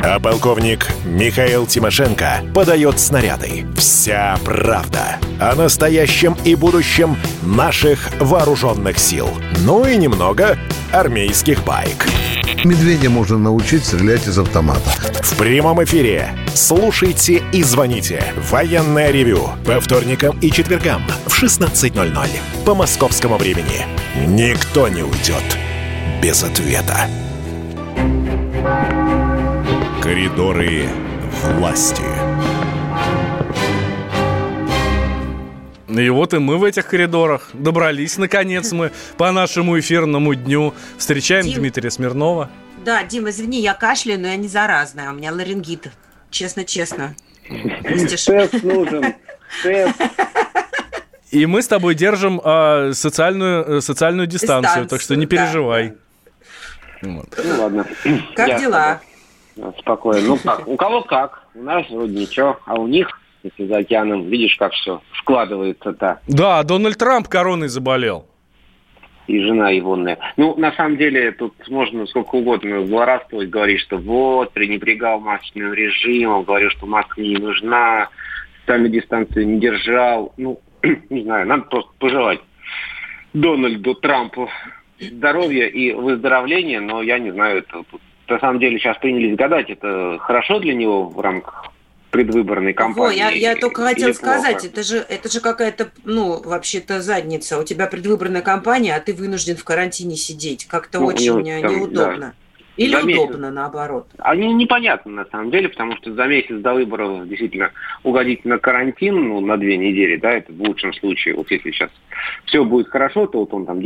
А 0.02 0.20
полковник 0.20 0.86
Михаил 1.04 1.66
Тимошенко 1.66 2.42
подает 2.54 3.00
снаряды. 3.00 3.66
Вся 3.76 4.38
правда 4.44 5.18
о 5.40 5.54
настоящем 5.54 6.36
и 6.44 6.54
будущем 6.54 7.16
наших 7.42 8.08
вооруженных 8.20 8.98
сил. 8.98 9.28
Ну 9.60 9.86
и 9.86 9.96
немного 9.96 10.56
армейских 10.92 11.64
байк. 11.64 12.06
Медведя 12.64 13.10
можно 13.10 13.38
научить 13.38 13.84
стрелять 13.84 14.26
из 14.26 14.38
автомата. 14.38 14.90
В 15.22 15.36
прямом 15.36 15.82
эфире. 15.84 16.30
Слушайте 16.54 17.42
и 17.52 17.62
звоните. 17.62 18.22
Военное 18.50 19.10
ревю. 19.10 19.50
По 19.64 19.80
вторникам 19.80 20.38
и 20.40 20.50
четвергам 20.50 21.02
в 21.26 21.42
16.00 21.42 22.28
по 22.64 22.74
московскому 22.74 23.36
времени. 23.36 23.86
Никто 24.26 24.88
не 24.88 25.02
уйдет 25.02 25.58
без 26.20 26.42
ответа. 26.42 27.06
Коридоры 30.08 30.88
власти. 31.58 32.00
И 35.86 36.08
вот 36.08 36.32
и 36.32 36.38
мы 36.38 36.56
в 36.56 36.64
этих 36.64 36.86
коридорах 36.86 37.50
добрались, 37.52 38.16
наконец, 38.16 38.72
мы 38.72 38.90
по 39.18 39.30
нашему 39.32 39.78
эфирному 39.78 40.34
дню. 40.34 40.72
Встречаем 40.96 41.44
Дим. 41.44 41.56
Дмитрия 41.56 41.90
Смирнова. 41.90 42.48
Да, 42.86 43.02
Дим, 43.04 43.28
извини, 43.28 43.60
я 43.60 43.74
кашляю, 43.74 44.18
но 44.18 44.28
я 44.28 44.36
не 44.36 44.48
заразная. 44.48 45.10
У 45.10 45.12
меня 45.12 45.30
ларингит. 45.30 45.90
Честно-честно. 46.30 47.14
Тест 47.46 48.62
нужен. 48.62 49.14
Тест. 49.62 50.00
И 51.32 51.44
мы 51.44 51.60
с 51.60 51.68
тобой 51.68 51.94
держим 51.94 52.40
а, 52.42 52.92
социальную, 52.94 53.76
э, 53.76 53.80
социальную 53.82 54.26
дистанцию, 54.26 54.86
так 54.86 55.02
что 55.02 55.16
не 55.16 55.26
Дистанцию, 55.26 55.28
да. 55.28 55.44
переживай. 55.44 55.94
Вот. 57.02 57.38
Ну 57.44 57.62
ладно. 57.62 57.86
Как 58.34 58.48
Я- 58.48 58.58
дела? 58.58 59.00
Спокойно. 59.78 60.28
Ну 60.28 60.36
как? 60.36 60.66
У 60.66 60.76
кого 60.76 61.02
как? 61.02 61.44
У 61.54 61.62
нас 61.62 61.88
вроде 61.90 62.20
ничего, 62.20 62.58
а 62.64 62.74
у 62.74 62.86
них, 62.86 63.08
если 63.42 63.66
за 63.66 63.78
океаном, 63.78 64.28
видишь, 64.28 64.56
как 64.56 64.72
все 64.72 65.00
складывается-то. 65.18 66.20
Да, 66.26 66.62
Дональд 66.62 66.98
Трамп 66.98 67.28
короной 67.28 67.68
заболел. 67.68 68.26
И 69.26 69.40
жена 69.40 69.70
егонная. 69.70 70.18
Ну, 70.38 70.56
на 70.56 70.72
самом 70.72 70.96
деле, 70.96 71.32
тут 71.32 71.52
можно 71.68 72.06
сколько 72.06 72.36
угодно 72.36 72.86
злорадствовать, 72.86 73.50
говорить, 73.50 73.80
что 73.80 73.98
вот, 73.98 74.52
пренебрегал 74.52 75.20
масочным 75.20 75.74
режимом, 75.74 76.44
говорил, 76.44 76.70
что 76.70 76.86
маска 76.86 77.20
не 77.20 77.36
нужна, 77.36 78.08
социальную 78.60 78.90
дистанцию 78.90 79.46
не 79.48 79.60
держал. 79.60 80.32
Ну, 80.38 80.60
не 81.10 81.24
знаю, 81.24 81.46
надо 81.46 81.64
просто 81.64 81.90
пожелать 81.98 82.40
Дональду 83.34 83.94
Трампу 83.96 84.48
здоровья 84.98 85.66
и 85.66 85.92
выздоровления, 85.92 86.80
но 86.80 87.02
я 87.02 87.18
не 87.18 87.30
знаю, 87.30 87.58
это 87.58 87.84
тут 87.90 88.00
на 88.28 88.38
самом 88.38 88.58
деле 88.60 88.78
сейчас 88.78 88.96
принялись 88.98 89.36
гадать, 89.36 89.70
это 89.70 90.18
хорошо 90.20 90.58
для 90.60 90.74
него 90.74 91.04
в 91.08 91.20
рамках 91.20 91.66
предвыборной 92.10 92.72
Во, 92.72 92.76
кампании. 92.78 93.18
я, 93.18 93.30
я 93.30 93.54
только 93.56 93.82
плохо? 93.82 94.14
сказать, 94.14 94.64
это 94.64 94.82
же, 94.82 94.96
это 94.96 95.30
же 95.30 95.40
какая-то, 95.40 95.90
ну, 96.04 96.40
вообще-то 96.42 97.00
задница. 97.02 97.58
У 97.58 97.64
тебя 97.64 97.86
предвыборная 97.86 98.40
кампания, 98.40 98.94
а 98.96 99.00
ты 99.00 99.12
вынужден 99.12 99.56
в 99.56 99.64
карантине 99.64 100.16
сидеть. 100.16 100.64
Как-то 100.66 101.00
Ну, 101.00 101.06
очень 101.06 101.30
у 101.30 101.38
э, 101.40 101.42
него 101.42 101.60
там, 101.68 101.76
неудобно. 101.76 102.18
да. 102.18 102.32
Или 102.78 102.94
За 102.94 103.02
месяц. 103.02 103.22
удобно, 103.24 103.50
наоборот. 103.50 104.06
Они 104.18 104.52
непонятны 104.54 105.10
на 105.12 105.24
самом 105.26 105.50
деле, 105.50 105.68
потому 105.68 105.96
что 105.96 106.14
за 106.14 106.26
месяц 106.26 106.54
до 106.60 106.74
выборов 106.74 107.28
действительно 107.28 107.72
угодить 108.04 108.44
на 108.44 108.58
карантин, 108.58 109.28
ну, 109.28 109.40
на 109.40 109.56
две 109.58 109.76
недели, 109.76 110.16
да, 110.16 110.30
это 110.30 110.52
в 110.52 110.60
лучшем 110.62 110.94
случае. 110.94 111.34
Вот 111.34 111.50
если 111.50 111.72
сейчас 111.72 111.90
все 112.46 112.64
будет 112.64 112.88
хорошо, 112.88 113.26
то 113.26 113.40
вот 113.40 113.52
он 113.52 113.66
там 113.66 113.80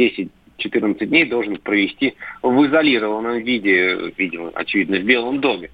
10-14 0.59 1.07
дней 1.07 1.25
должен 1.27 1.57
провести 1.57 2.15
в 2.43 2.67
изолированном 2.67 3.39
виде, 3.41 4.13
видимо, 4.17 4.51
очевидно, 4.55 4.99
в 4.99 5.03
Белом 5.05 5.41
доме. 5.41 5.71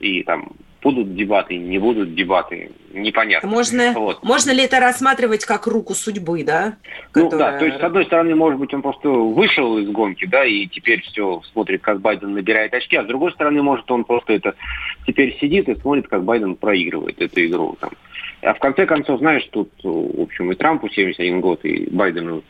И 0.00 0.22
там 0.22 0.52
будут 0.82 1.14
дебаты, 1.14 1.58
не 1.58 1.78
будут 1.78 2.14
дебаты, 2.14 2.70
непонятно. 2.94 3.48
Можно, 3.48 3.92
Вот. 3.92 4.22
можно 4.24 4.50
ли 4.50 4.64
это 4.64 4.80
рассматривать 4.80 5.44
как 5.44 5.66
руку 5.66 5.92
судьбы, 5.94 6.42
да? 6.42 6.76
Ну 7.14 7.24
Которая- 7.24 7.52
да, 7.52 7.58
то 7.58 7.66
есть, 7.66 7.78
с 7.78 7.82
одной 7.82 8.06
стороны, 8.06 8.34
может 8.34 8.58
быть, 8.58 8.72
он 8.72 8.80
просто 8.80 9.10
вышел 9.10 9.76
из 9.76 9.90
гонки, 9.90 10.24
да, 10.24 10.44
и 10.44 10.66
теперь 10.66 11.02
все 11.02 11.42
смотрит, 11.52 11.82
как 11.82 12.00
Байден 12.00 12.32
набирает 12.32 12.72
очки, 12.72 12.96
а 12.96 13.04
с 13.04 13.06
другой 13.06 13.32
стороны, 13.32 13.62
может, 13.62 13.90
он 13.90 14.04
просто 14.04 14.32
это 14.32 14.54
теперь 15.06 15.36
сидит 15.40 15.68
и 15.68 15.74
смотрит, 15.76 16.08
как 16.08 16.24
Байден 16.24 16.56
проигрывает 16.56 17.20
эту 17.20 17.44
игру. 17.44 17.76
Там. 17.80 17.90
А 18.42 18.54
в 18.54 18.58
конце 18.58 18.86
концов, 18.86 19.20
знаешь, 19.20 19.46
тут, 19.50 19.70
в 19.82 20.22
общем, 20.22 20.50
и 20.50 20.54
Трампу 20.54 20.88
71 20.88 21.40
год, 21.40 21.64
и 21.64 21.88
Байдену 21.90 22.42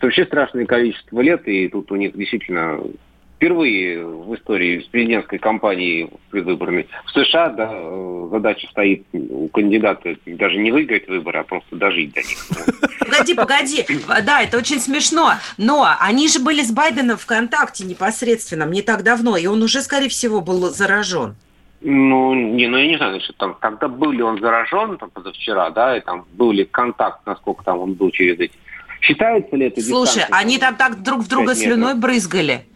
вообще 0.00 0.24
страшное 0.24 0.66
количество 0.66 1.20
лет, 1.20 1.46
и 1.46 1.68
тут 1.68 1.90
у 1.92 1.96
них 1.96 2.16
действительно 2.16 2.80
впервые 3.36 4.04
в 4.04 4.34
истории 4.34 4.80
с 4.80 4.84
президентской 4.84 5.38
кампании 5.38 6.08
предвыборной 6.30 6.88
в 7.04 7.10
США 7.10 7.50
да, 7.50 7.70
э, 7.70 8.28
задача 8.30 8.66
стоит 8.68 9.04
у 9.12 9.48
кандидата 9.48 10.16
даже 10.24 10.56
не 10.56 10.72
выиграть 10.72 11.06
выборы, 11.06 11.40
а 11.40 11.44
просто 11.44 11.76
дожить 11.76 12.14
до 12.14 12.20
них. 12.20 12.38
Погоди, 12.98 13.34
погоди. 13.34 13.86
Да, 14.24 14.42
это 14.42 14.56
очень 14.56 14.80
смешно. 14.80 15.34
Но 15.58 15.86
они 16.00 16.28
же 16.28 16.40
были 16.40 16.62
с 16.62 16.72
Байденом 16.72 17.18
в 17.18 17.26
контакте 17.26 17.84
непосредственном 17.84 18.72
не 18.72 18.82
так 18.82 19.02
давно, 19.02 19.36
и 19.36 19.46
он 19.46 19.62
уже, 19.62 19.82
скорее 19.82 20.08
всего, 20.08 20.40
был 20.40 20.70
заражен. 20.70 21.36
Ну, 21.80 22.34
не, 22.34 22.66
ну 22.68 22.78
я 22.78 22.86
не 22.86 22.96
знаю, 22.96 23.12
значит, 23.12 23.36
там, 23.36 23.54
когда 23.60 23.88
был 23.88 24.10
ли 24.10 24.22
он 24.22 24.40
заражен, 24.40 24.96
там, 24.98 25.10
позавчера, 25.10 25.70
да, 25.70 25.96
и 25.96 26.00
там 26.00 26.24
был 26.32 26.52
ли 26.52 26.64
контакт, 26.64 27.26
насколько 27.26 27.64
там 27.64 27.78
он 27.80 27.94
был 27.94 28.10
через 28.10 28.38
эти. 28.38 28.54
Считается 29.00 29.54
ли 29.56 29.66
это 29.66 29.80
Слушай, 29.80 30.20
дистанция, 30.20 30.36
они 30.38 30.58
там 30.58 30.74
так 30.76 31.02
друг 31.02 31.20
в 31.20 31.28
друга 31.28 31.54
слюной 31.54 31.94
брызгали. 31.94 32.66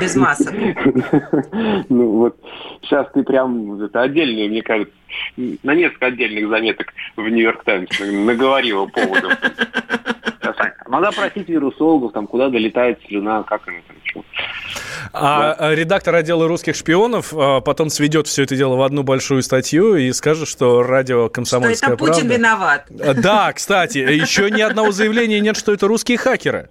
Без 0.00 0.16
масок. 0.16 0.54
Ну 1.88 2.10
вот, 2.10 2.36
сейчас 2.82 3.08
ты 3.12 3.22
прям 3.24 3.80
это 3.82 4.02
отдельную, 4.02 4.48
мне 4.48 4.62
кажется, 4.62 4.94
на 5.36 5.74
несколько 5.74 6.06
отдельных 6.06 6.48
заметок 6.48 6.92
в 7.16 7.28
Нью-Йорк 7.28 7.64
Таймс 7.64 7.90
наговорила 8.00 8.88
поводов. 10.58 10.88
Надо 10.88 11.12
просить 11.12 11.48
вирусологов, 11.48 12.12
там, 12.12 12.26
куда 12.26 12.48
долетает 12.48 13.00
слюна, 13.06 13.42
как 13.42 13.66
они 13.68 13.78
там, 13.86 13.96
что. 14.04 14.24
А 15.12 15.52
а 15.52 15.74
редактор 15.74 16.14
отдела 16.14 16.46
русских 16.48 16.74
шпионов 16.74 17.32
а, 17.34 17.60
потом 17.60 17.88
сведет 17.88 18.26
все 18.26 18.42
это 18.42 18.56
дело 18.56 18.76
в 18.76 18.82
одну 18.82 19.02
большую 19.02 19.42
статью 19.42 19.96
и 19.96 20.12
скажет, 20.12 20.48
что 20.48 20.82
радио 20.82 21.26
Что 21.26 21.30
«Комсомольская 21.30 21.90
это 21.90 21.98
Путин 21.98 22.14
правда». 22.14 22.34
виноват. 22.34 22.86
А, 23.00 23.14
Да, 23.14 23.52
кстати, 23.52 23.98
еще 23.98 24.50
ни 24.50 24.60
одного 24.60 24.92
заявления 24.92 25.40
нет, 25.40 25.56
что 25.56 25.72
это 25.72 25.86
русские 25.86 26.18
хакеры. 26.18 26.68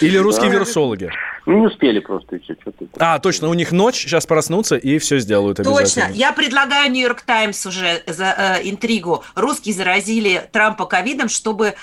Или 0.00 0.16
русские 0.18 0.48
Да. 0.48 0.54
вирусологи. 0.54 1.10
Ну, 1.46 1.60
не 1.60 1.66
успели 1.66 2.00
просто 2.00 2.36
еще 2.36 2.56
что-то. 2.60 2.86
А, 2.98 3.18
точно, 3.20 3.48
у 3.48 3.54
них 3.54 3.70
ночь, 3.70 3.94
сейчас 3.94 4.26
проснутся 4.26 4.76
и 4.76 4.98
все 4.98 5.18
сделают 5.20 5.58
Точно. 5.58 5.76
обязательно. 5.78 6.12
Я 6.14 6.32
предлагаю 6.32 6.90
Нью-Йорк 6.90 7.20
Таймс 7.22 7.64
уже 7.66 8.02
за 8.06 8.34
э, 8.36 8.68
интригу. 8.68 9.22
Русские 9.36 9.74
заразили 9.74 10.48
Трампа 10.50 10.86
ковидом, 10.86 11.28
чтобы, 11.28 11.66
э, 11.68 11.74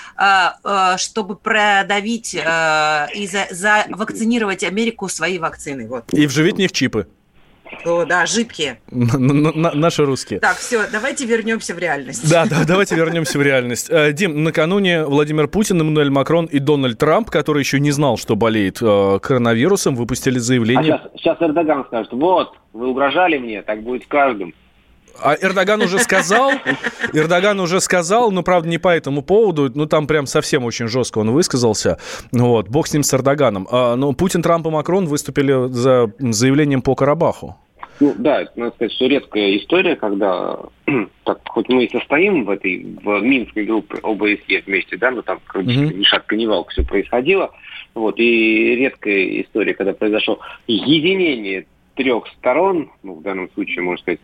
э, 0.64 0.96
чтобы 0.98 1.36
продавить 1.36 2.34
э, 2.34 3.06
и 3.14 3.26
за, 3.26 3.46
за- 3.50 3.86
вакцинировать 3.88 4.64
Америку 4.64 5.08
своей 5.08 5.38
вакциной. 5.38 5.86
Вот. 5.86 6.04
И 6.12 6.26
вживить 6.26 6.56
в 6.56 6.58
них 6.58 6.72
чипы. 6.72 7.06
О, 7.84 8.04
да, 8.04 8.26
жидкие. 8.26 8.78
Наши 8.90 10.04
русские. 10.04 10.40
Так, 10.40 10.56
все, 10.56 10.82
давайте 10.90 11.26
вернемся 11.26 11.74
в 11.74 11.78
реальность. 11.78 12.28
Да, 12.30 12.46
да, 12.46 12.64
давайте 12.66 12.94
вернемся 12.94 13.38
в 13.38 13.42
реальность. 13.42 13.88
Э, 13.90 14.12
Дим, 14.12 14.42
накануне 14.44 15.04
Владимир 15.04 15.48
Путин, 15.48 15.80
Эммануэль 15.80 16.10
Макрон 16.10 16.46
и 16.46 16.58
Дональд 16.58 16.98
Трамп, 16.98 17.30
который 17.30 17.60
еще 17.60 17.80
не 17.80 17.90
знал, 17.90 18.16
что 18.16 18.36
болеет 18.36 18.78
э, 18.80 19.18
коронавирусом, 19.20 19.96
выпустили 19.96 20.38
А 20.38 20.40
заявление. 20.40 20.84
сейчас, 20.84 21.00
сейчас 21.16 21.36
Эрдоган 21.42 21.84
скажет, 21.86 22.12
вот, 22.12 22.54
вы 22.72 22.88
угрожали 22.88 23.38
мне, 23.38 23.62
так 23.62 23.82
будет 23.82 24.04
с 24.04 24.06
каждым. 24.06 24.54
А 25.20 25.36
Эрдоган 25.40 25.82
уже 25.82 25.98
сказал, 25.98 26.52
Эрдоган 27.12 27.60
уже 27.60 27.80
сказал, 27.80 28.30
но, 28.30 28.42
правда, 28.42 28.68
не 28.68 28.78
по 28.78 28.88
этому 28.88 29.22
поводу, 29.22 29.70
ну, 29.74 29.86
там 29.86 30.06
прям 30.06 30.26
совсем 30.26 30.64
очень 30.64 30.88
жестко 30.88 31.18
он 31.18 31.30
высказался, 31.30 31.98
вот, 32.32 32.68
бог 32.68 32.86
с 32.86 32.92
ним, 32.92 33.02
с 33.02 33.14
Эрдоганом. 33.14 33.68
А, 33.70 33.96
но 33.96 34.12
Путин, 34.12 34.42
Трамп 34.42 34.66
и 34.66 34.70
Макрон 34.70 35.06
выступили 35.06 35.68
за 35.72 36.12
заявлением 36.18 36.82
по 36.82 36.94
Карабаху. 36.94 37.56
Ну 38.00 38.12
да, 38.18 38.44
надо 38.56 38.74
сказать, 38.74 38.92
что 38.92 39.06
редкая 39.06 39.56
история, 39.56 39.94
когда, 39.94 40.58
так, 41.24 41.40
хоть 41.48 41.68
мы 41.68 41.84
и 41.84 41.90
состоим 41.90 42.44
в 42.44 42.50
этой, 42.50 42.84
в 43.02 43.20
Минской 43.20 43.64
группе 43.64 43.98
ОБСЕ 44.02 44.62
вместе, 44.66 44.96
да, 44.96 45.12
но 45.12 45.22
там, 45.22 45.38
короче, 45.46 45.78
Мгм. 45.78 46.00
ни 46.00 46.02
шатка, 46.02 46.34
ни 46.34 46.46
валка 46.46 46.72
все 46.72 46.82
происходило, 46.82 47.52
вот, 47.94 48.18
и 48.18 48.74
редкая 48.74 49.42
история, 49.42 49.74
когда 49.74 49.92
произошло 49.92 50.40
единение 50.66 51.66
трех 51.94 52.26
сторон, 52.38 52.90
ну, 53.04 53.14
в 53.14 53.22
данном 53.22 53.48
случае, 53.52 53.82
можно 53.82 54.02
сказать, 54.02 54.20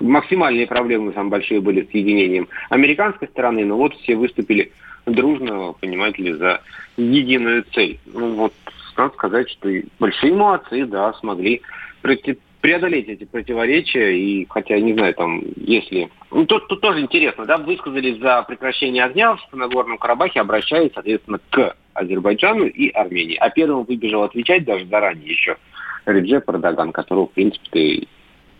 максимальные 0.00 0.66
проблемы 0.66 1.12
самые 1.12 1.30
большие 1.30 1.60
были 1.60 1.82
с 1.82 1.94
единением 1.94 2.48
американской 2.70 3.28
стороны, 3.28 3.64
но 3.64 3.76
вот 3.76 3.94
все 3.96 4.16
выступили 4.16 4.72
дружно, 5.06 5.74
понимаете 5.80 6.22
ли, 6.22 6.32
за 6.32 6.60
единую 6.96 7.64
цель. 7.72 7.98
Ну 8.06 8.34
вот, 8.34 8.54
надо 8.96 9.14
сказать, 9.14 9.50
что 9.50 9.68
и 9.68 9.84
большие 9.98 10.34
молодцы, 10.34 10.86
да, 10.86 11.12
смогли 11.14 11.62
преодолеть 12.60 13.08
эти 13.08 13.24
противоречия, 13.24 14.16
и 14.16 14.46
хотя, 14.48 14.78
не 14.80 14.94
знаю, 14.94 15.12
там, 15.12 15.42
если... 15.56 16.08
Ну, 16.30 16.46
тут, 16.46 16.66
тут 16.68 16.80
тоже 16.80 17.00
интересно, 17.00 17.44
да, 17.44 17.58
высказались 17.58 18.18
за 18.18 18.42
прекращение 18.42 19.04
огня 19.04 19.36
в 19.36 19.54
Нагорном 19.54 19.98
Карабахе, 19.98 20.40
обращаясь, 20.40 20.90
соответственно, 20.94 21.40
к 21.50 21.76
Азербайджану 21.92 22.64
и 22.64 22.88
Армении. 22.88 23.36
А 23.36 23.50
первым 23.50 23.84
выбежал 23.84 24.22
отвечать 24.22 24.64
даже 24.64 24.86
заранее 24.86 25.28
еще 25.28 25.58
Реджеп 26.06 26.48
Эрдоган, 26.48 26.92
которого, 26.92 27.26
в 27.26 27.32
принципе, 27.32 28.06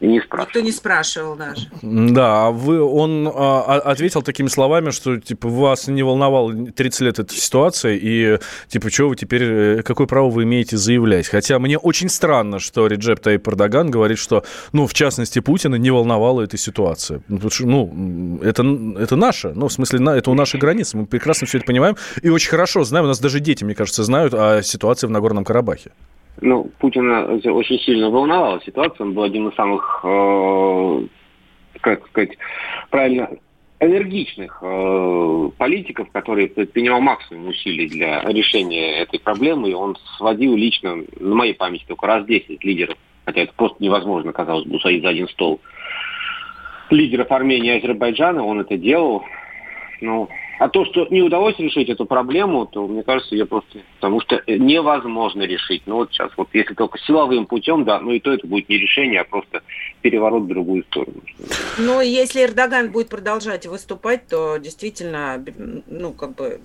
и 0.05 0.07
не 0.07 0.20
спрашивал. 0.20 0.46
Никто 0.46 0.61
не 0.61 0.72
спрашивал 0.72 1.36
даже. 1.36 1.68
Да, 1.82 2.46
а 2.46 2.50
вы, 2.50 2.82
он 2.82 3.26
а, 3.26 3.64
а, 3.66 3.78
ответил 3.78 4.22
такими 4.22 4.48
словами, 4.48 4.90
что, 4.90 5.18
типа, 5.18 5.48
вас 5.48 5.88
не 5.88 6.02
волновала 6.02 6.52
30 6.52 7.00
лет 7.00 7.18
эта 7.18 7.34
ситуация, 7.34 7.98
и, 8.00 8.38
типа, 8.68 8.90
что 8.90 9.09
вы 9.09 9.16
теперь, 9.16 9.42
э, 9.42 9.82
какое 9.82 10.07
право 10.07 10.28
вы 10.28 10.42
имеете 10.42 10.76
заявлять? 10.76 11.28
Хотя 11.28 11.59
мне 11.59 11.78
очень 11.78 12.09
странно, 12.09 12.59
что 12.59 12.86
Реджеп 12.86 13.20
Таип 13.20 13.48
Эрдоган 13.48 13.90
говорит, 13.90 14.18
что, 14.18 14.44
ну, 14.72 14.86
в 14.86 14.92
частности, 14.92 15.38
Путина 15.38 15.76
не 15.76 15.90
волновала 15.90 16.42
эта 16.42 16.59
ситуация. 16.59 17.22
Ну, 17.28 17.36
потому 17.36 17.50
что, 17.50 17.66
ну, 17.66 18.40
это, 18.42 18.62
это 18.98 19.16
наше, 19.16 19.52
ну, 19.55 19.68
в 19.68 19.72
смысле, 19.72 20.00
на- 20.00 20.16
это 20.16 20.30
у 20.30 20.34
нашей 20.34 20.61
границы, 20.61 20.98
мы 20.98 21.07
прекрасно 21.07 21.46
все 21.46 21.59
это 21.59 21.66
понимаем, 21.66 21.96
и 22.22 22.28
очень 22.28 22.50
хорошо 22.50 22.84
знаем, 22.84 23.07
у 23.07 23.09
нас 23.09 23.20
даже 23.20 23.40
дети, 23.40 23.64
мне 23.64 23.74
кажется, 23.74 24.05
знают 24.05 24.34
о 24.34 24.62
ситуации 24.62 25.07
в 25.07 25.11
Нагорном 25.11 25.44
Карабахе. 25.44 25.92
Ну, 26.41 26.70
Путина 26.78 27.26
очень 27.26 27.78
сильно 27.80 28.11
волновала 28.11 28.61
ситуация. 28.64 29.05
Он 29.05 29.14
был 29.14 29.22
одним 29.22 29.49
из 29.49 29.55
самых, 29.55 30.01
э, 30.05 31.07
как 31.80 32.07
сказать, 32.09 32.37
правильно, 32.91 33.30
энергичных 33.80 34.59
э, 34.62 35.51
политиков, 35.57 36.09
который 36.12 36.49
предпринимал 36.49 37.01
максимум 37.01 37.49
усилий 37.49 37.89
для 37.89 38.22
решения 38.22 38.99
этой 38.99 39.20
проблемы. 39.20 39.70
И 39.70 39.74
он 39.74 39.97
сводил 40.16 40.57
лично, 40.57 40.97
на 41.20 41.35
моей 41.35 41.55
памяти, 41.55 41.85
только 41.87 42.07
раз 42.07 42.26
10 42.26 42.62
лидеров, 42.64 42.97
хотя 43.24 43.43
это 43.43 43.53
просто 43.55 43.82
невозможно, 43.82 44.32
казалось 44.32 44.66
бы, 44.66 44.76
усадить 44.76 45.03
за 45.03 45.11
один 45.11 45.28
стол, 45.28 45.61
лидеров 46.91 47.30
Армении 47.30 47.74
и 47.74 47.78
Азербайджана. 47.78 48.45
Он 48.45 48.61
это 48.61 48.76
делал. 48.76 49.24
Ну, 50.01 50.28
а 50.59 50.68
то, 50.68 50.84
что 50.84 51.07
не 51.11 51.22
удалось 51.22 51.59
решить 51.59 51.88
эту 51.88 52.07
проблему, 52.07 52.66
то, 52.66 52.86
мне 52.86 53.02
кажется, 53.02 53.34
ее 53.34 53.46
просто... 53.46 53.80
Потому 53.96 54.20
что 54.20 54.42
невозможно 54.46 55.42
решить. 55.42 55.82
Ну, 55.86 55.96
вот 55.96 56.12
сейчас, 56.12 56.30
вот 56.36 56.48
если 56.52 56.74
только 56.74 56.98
силовым 56.98 57.46
путем, 57.46 57.84
да, 57.84 58.00
ну 58.00 58.12
и 58.12 58.20
то 58.20 58.32
это 58.32 58.46
будет 58.46 58.68
не 58.68 58.78
решение, 58.78 59.20
а 59.20 59.24
просто 59.24 59.62
переворот 60.02 60.44
в 60.44 60.48
другую 60.48 60.84
сторону. 60.84 61.20
Ну, 61.78 62.00
если 62.00 62.44
Эрдоган 62.44 62.90
будет 62.90 63.09
продолжать 63.09 63.66
выступать, 63.66 64.26
то 64.28 64.59
действительно, 64.59 65.44
ну, 65.86 66.12
как 66.12 66.34
бы, 66.34 66.61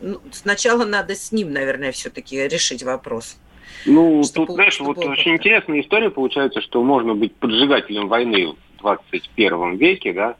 ну, 0.00 0.20
сначала 0.32 0.84
надо 0.84 1.14
с 1.14 1.32
ним, 1.32 1.52
наверное, 1.52 1.92
все-таки 1.92 2.36
решить 2.48 2.82
вопрос. 2.82 3.38
Ну, 3.84 4.22
Что 4.24 4.46
тут, 4.46 4.54
знаешь, 4.54 4.80
вот 4.80 4.96
было 4.96 5.10
очень 5.10 5.34
интересная 5.34 5.80
история 5.80 6.10
получается, 6.10 6.60
что 6.60 6.82
можно 6.82 7.14
быть 7.14 7.34
поджигателем 7.34 8.08
войны 8.08 8.48
в 8.48 8.80
21 8.80 9.76
веке, 9.76 10.12
да, 10.12 10.36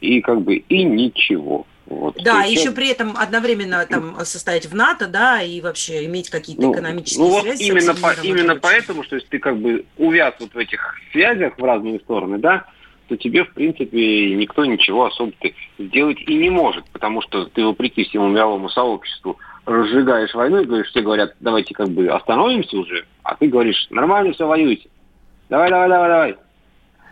и 0.00 0.20
как 0.20 0.42
бы 0.42 0.56
и 0.56 0.84
ничего. 0.84 1.66
Вот. 1.86 2.16
Да, 2.22 2.44
есть 2.44 2.62
еще 2.62 2.72
при 2.72 2.88
этом 2.88 3.14
одновременно 3.16 3.84
там 3.86 4.16
состоять 4.24 4.66
в 4.66 4.74
НАТО, 4.74 5.06
да, 5.06 5.42
и 5.42 5.60
вообще 5.60 6.04
иметь 6.06 6.30
какие-то 6.30 6.62
Ну, 6.62 6.72
экономические 6.72 7.24
ну 7.24 7.30
вот 7.30 7.42
связи. 7.42 7.62
с 7.62 7.68
именно, 7.68 7.94
по- 7.94 8.14
именно 8.22 8.52
это 8.52 8.60
поэтому, 8.60 9.02
что 9.04 9.16
если 9.16 9.28
ты 9.28 9.38
как 9.38 9.58
бы 9.58 9.84
увяз 9.98 10.34
вот 10.40 10.54
в 10.54 10.58
этих 10.58 10.94
связях 11.12 11.58
в 11.58 11.62
разные 11.64 12.00
стороны, 12.00 12.38
да, 12.38 12.64
то 13.08 13.16
тебе, 13.18 13.44
в 13.44 13.52
принципе, 13.52 14.34
никто 14.34 14.64
ничего 14.64 15.04
особо 15.06 15.32
сделать 15.78 16.18
и 16.26 16.34
не 16.36 16.48
может, 16.48 16.86
потому 16.86 17.20
что 17.20 17.44
ты, 17.46 17.62
вопреки 17.62 18.04
всему 18.04 18.28
мировому 18.28 18.70
сообществу, 18.70 19.38
разжигаешь 19.66 20.32
войну 20.34 20.62
и 20.62 20.64
говоришь, 20.64 20.88
все 20.88 21.02
говорят, 21.02 21.34
давайте 21.40 21.74
как 21.74 21.90
бы 21.90 22.08
остановимся 22.08 22.78
уже, 22.78 23.04
а 23.22 23.34
ты 23.36 23.48
говоришь, 23.48 23.86
нормально 23.90 24.32
все, 24.32 24.46
воюйте. 24.46 24.88
Давай, 25.50 25.68
давай, 25.68 25.88
давай, 25.90 26.08
давай. 26.08 26.36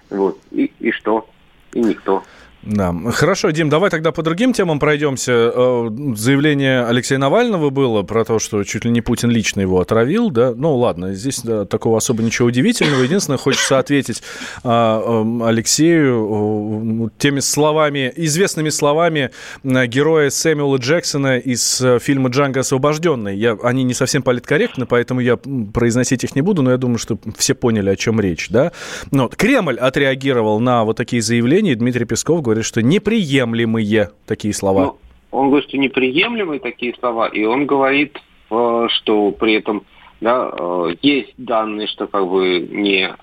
Вот. 0.09 0.39
И, 0.51 0.73
и 0.81 0.91
что? 0.93 1.29
И 1.75 1.81
никто. 1.81 2.23
Да. 2.63 2.95
Хорошо, 3.13 3.51
Дим, 3.51 3.69
давай 3.69 3.91
тогда 3.91 4.13
по 4.13 4.23
другим 4.23 4.53
темам 4.53 4.79
пройдемся. 4.79 5.33
Э, 5.33 5.91
Заявление 6.15 6.85
Алексея 6.85 7.19
Навального 7.19 7.71
было 7.71 8.03
про 8.03 8.25
то, 8.25 8.39
что 8.39 8.63
чуть 8.63 8.85
ли 8.85 8.91
не 8.91 9.01
Путин 9.01 9.31
лично 9.31 9.61
его 9.61 9.81
отравил, 9.81 10.31
да. 10.31 10.53
Ну, 10.55 10.77
ладно, 10.77 11.13
здесь 11.13 11.41
да, 11.41 11.65
такого 11.65 11.99
особо 11.99 12.23
ничего 12.23 12.49
удивительного. 12.49 13.03
Единственное, 13.03 13.39
хочется 13.39 13.79
ответить 13.81 14.23
а, 14.63 15.03
эм, 15.23 15.43
Алексею 15.43 17.07
э, 17.07 17.09
теми 17.19 17.41
словами, 17.41 18.13
известными 18.15 18.69
словами 18.69 19.31
э, 19.65 19.87
героя 19.87 20.31
Сэмюэла 20.31 20.77
Джексона 20.77 21.39
из 21.39 21.81
э, 21.81 21.99
фильма 21.99 22.29
«Джанго 22.29 22.61
освобожденный». 22.61 23.37
Я, 23.37 23.59
они 23.65 23.83
не 23.83 23.95
совсем 23.95 24.23
политкорректны, 24.23 24.87
поэтому 24.87 25.21
я 25.21 25.37
произносить 25.37 26.23
их 26.23 26.37
не 26.37 26.43
буду, 26.43 26.63
но 26.63 26.71
я 26.71 26.77
думаю, 26.77 26.99
что 26.99 27.19
все 27.37 27.55
поняли, 27.55 27.91
о 27.91 27.97
чем 27.97 28.21
речь, 28.21 28.51
да. 28.51 28.71
Но 29.11 29.25
вот 29.25 29.35
Кремль 29.35 29.79
отреагировал 29.79 30.61
на 30.61 30.85
вот 30.85 30.97
такие 30.97 31.23
заявления, 31.23 31.75
Дмитрий 31.75 32.05
Песков 32.05 32.41
говорит, 32.41 32.51
что 32.61 32.82
неприемлемые 32.82 34.11
такие 34.26 34.53
слова. 34.53 34.84
Ну, 34.84 34.98
он 35.30 35.48
говорит, 35.48 35.68
что 35.68 35.78
неприемлемые 35.78 36.61
такие 36.61 36.94
слова, 37.00 37.28
и 37.28 37.44
он 37.44 37.64
говорит, 37.64 38.20
э, 38.50 38.86
что 38.90 39.30
при 39.30 39.55
этом 39.55 39.84
да, 40.20 40.50
э, 40.53 40.96
есть 41.00 41.32
данные, 41.38 41.88
что 41.88 42.07
как 42.07 42.28
бы 42.28 42.61
не 42.61 43.14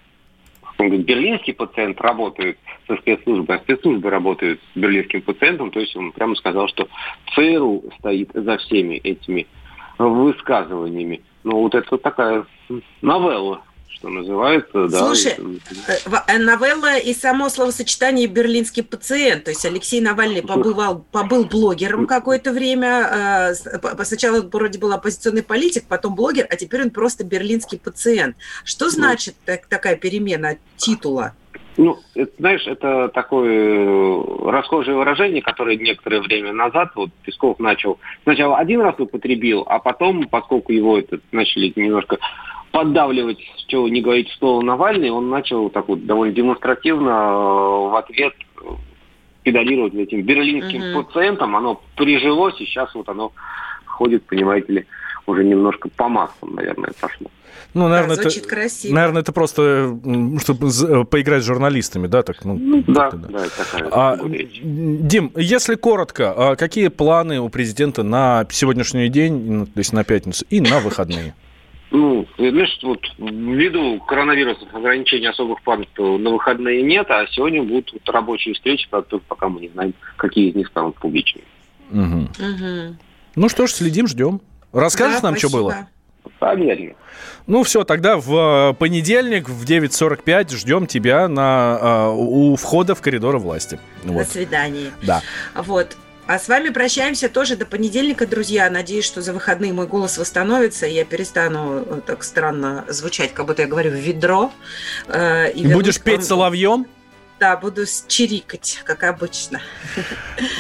он 0.80 0.88
говорит, 0.88 1.06
берлинский 1.06 1.54
пациент 1.54 2.00
работает 2.00 2.58
со 2.88 2.96
спецслужбой, 2.96 3.58
а 3.58 3.60
спецслужбы 3.60 4.10
работают 4.10 4.62
с 4.74 4.78
берлинским 4.78 5.22
пациентом, 5.22 5.72
то 5.72 5.80
есть 5.80 5.96
он 5.96 6.14
прямо 6.14 6.36
сказал, 6.36 6.70
что 6.70 6.88
ЦРУ 7.36 7.84
стоит 8.00 8.32
за 8.34 8.58
всеми 8.58 8.96
этими 8.96 9.46
высказываниями. 9.98 11.22
Ну, 11.44 11.58
вот 11.58 11.76
это 11.76 11.88
вот 11.92 12.02
такая 12.02 12.46
новелла, 13.02 13.62
что 14.00 14.10
называется, 14.10 14.88
да. 14.88 14.98
Слушай, 15.00 15.34
Э, 15.88 16.10
в- 16.10 16.24
э, 16.28 16.38
Новелла 16.38 16.98
и 16.98 17.14
само 17.14 17.50
словосочетание 17.50 18.28
«берлинский 18.28 18.82
пациент». 18.84 19.44
То 19.44 19.52
есть 19.52 19.66
Алексей 19.66 20.00
Навальный 20.00 20.42
побывал, 20.42 21.06
побыл 21.12 21.46
блогером 21.46 22.08
какое-то 22.08 22.52
время. 22.54 23.52
э, 23.52 23.54
Сначала 24.06 24.38
он 24.40 24.50
вроде 24.50 24.80
был 24.80 24.94
оппозиционный 24.94 25.44
политик, 25.44 25.84
потом 25.88 26.16
блогер, 26.16 26.48
а 26.50 26.56
теперь 26.56 26.84
он 26.84 26.92
просто 26.92 27.24
берлинский 27.26 27.78
пациент. 27.78 28.36
Что 28.64 28.90
значит 28.90 29.36
так- 29.46 29.66
такая 29.68 29.96
перемена 29.98 30.58
титула? 30.78 31.34
Ну, 31.78 31.98
это, 32.14 32.32
знаешь, 32.40 32.66
это 32.68 33.08
такое 33.10 33.52
э, 33.52 34.50
расхожее 34.52 34.98
выражение, 34.98 35.42
которое 35.42 35.78
некоторое 35.78 36.22
время 36.22 36.52
назад 36.52 36.90
вот 36.96 37.10
Песков 37.24 37.58
начал 37.60 38.00
сначала 38.24 38.58
один 38.58 38.82
раз 38.82 38.96
употребил, 39.00 39.64
а 39.66 39.80
потом, 39.80 40.28
поскольку 40.28 40.74
его 40.74 41.00
это 41.00 41.20
начали 41.32 41.72
немножко 41.76 42.18
поддавливать, 42.72 43.40
что 43.68 43.88
не 43.90 44.02
говорить 44.02 44.30
слово 44.40 44.62
Навальный, 44.62 45.10
он 45.10 45.30
начал 45.30 45.70
так 45.70 45.88
вот 45.88 46.06
довольно 46.06 46.34
демонстративно 46.34 47.10
э, 47.10 47.90
в 47.90 47.96
ответ 47.98 48.34
э, 48.62 48.66
педалировать 49.44 49.94
этим 49.96 50.22
берлинским 50.24 50.92
Мгм. 50.92 51.04
пациентом. 51.06 51.56
Оно 51.56 51.82
прижилось, 51.96 52.60
и 52.62 52.66
сейчас 52.66 52.94
вот 52.96 53.10
оно 53.10 53.32
ходит, 53.86 54.24
понимаете 54.26 54.74
ли, 54.74 54.86
уже 55.26 55.44
немножко 55.44 55.90
по 55.96 56.08
массам, 56.08 56.56
наверное, 56.56 56.92
пошло. 57.00 57.28
Ну, 57.76 57.88
наверное, 57.88 58.16
звучит 58.16 58.46
это, 58.46 58.56
красиво. 58.56 58.96
наверное, 58.96 59.22
это 59.22 59.32
просто, 59.32 59.96
чтобы 60.42 60.70
з- 60.70 61.04
поиграть 61.06 61.44
с 61.44 61.46
журналистами, 61.46 62.08
да? 62.08 62.24
Так, 62.24 62.44
ну, 62.44 62.84
Да, 62.88 63.12
как-то 63.12 63.28
да, 63.28 63.46
это 63.46 63.58
такая 63.58 63.90
А, 63.92 64.18
речь. 64.28 64.60
Дим, 64.64 65.32
если 65.36 65.76
коротко, 65.76 66.34
а 66.36 66.56
какие 66.56 66.88
планы 66.88 67.40
у 67.40 67.50
президента 67.50 68.02
на 68.02 68.46
сегодняшний 68.50 69.08
день, 69.10 69.52
ну, 69.52 69.66
то 69.68 69.72
есть 69.78 69.94
на 69.94 70.04
пятницу, 70.04 70.46
и 70.50 70.62
на 70.62 70.80
выходные? 70.80 71.36
Ну, 71.92 72.28
знаешь, 72.38 72.80
вот 72.84 73.00
ввиду 73.18 74.00
коронавируса 74.02 74.66
ограничений 74.74 75.28
особых 75.28 75.62
планов 75.64 75.88
то 75.94 76.18
на 76.18 76.30
выходные 76.30 76.84
нет, 76.84 77.10
а 77.10 77.26
сегодня 77.32 77.64
будут 77.64 77.92
вот 77.94 78.08
рабочие 78.10 78.54
встречи, 78.54 78.88
пока 79.28 79.50
мы 79.50 79.62
не 79.62 79.70
знаем, 79.70 79.94
какие 80.18 80.50
из 80.52 80.56
них 80.56 80.68
станут 80.68 80.96
публичными. 80.96 81.46
Мгм. 81.90 82.30
Мгм. 82.38 82.98
Ну 83.36 83.50
что 83.50 83.66
ж, 83.66 83.72
следим, 83.72 84.08
ждем. 84.08 84.42
Расскажешь 84.72 85.22
Да, 85.22 85.30
нам, 85.32 85.38
что 85.38 85.50
было? 85.50 85.88
Поверь. 86.38 86.96
Ну 87.48 87.64
все, 87.64 87.84
тогда 87.84 88.18
в 88.18 88.72
э, 88.72 88.74
понедельник 88.76 89.50
в 89.50 89.66
9.45 89.66 90.56
ждем 90.56 90.86
тебя 90.86 91.28
на, 91.28 91.80
э, 91.82 92.10
у 92.16 92.56
входа 92.56 92.94
в 92.94 93.02
коридоры 93.02 93.40
власти. 93.40 93.80
До 94.04 94.14
Вот. 94.14 94.28
свидания. 94.28 94.92
Да. 95.02 95.22
Вот. 95.56 95.98
А 96.30 96.38
с 96.38 96.48
вами 96.48 96.70
прощаемся 96.70 97.28
тоже 97.28 97.56
до 97.56 97.66
понедельника, 97.66 98.28
друзья. 98.28 98.70
Надеюсь, 98.70 99.04
что 99.04 99.20
за 99.20 99.34
выходные 99.34 99.74
мой 99.74 99.88
голос 99.88 100.20
восстановится, 100.20 100.86
и 100.86 100.94
я 100.94 101.04
перестану 101.04 101.84
э, 101.84 102.02
так 102.06 102.24
странно 102.24 102.86
звучать, 102.88 103.34
как 103.34 103.48
будто 103.48 103.64
я 103.64 103.68
говорю 103.68 103.90
в 103.90 103.96
ведро. 103.96 104.52
э, 105.08 105.52
и 105.54 105.66
Будешь 105.66 105.96
вам. 105.96 106.04
петь 106.04 106.24
соловьем? 106.24 106.86
Да, 107.40 107.56
буду 107.56 107.84
чирикать, 108.08 108.82
как 108.84 109.04
обычно. 109.04 109.62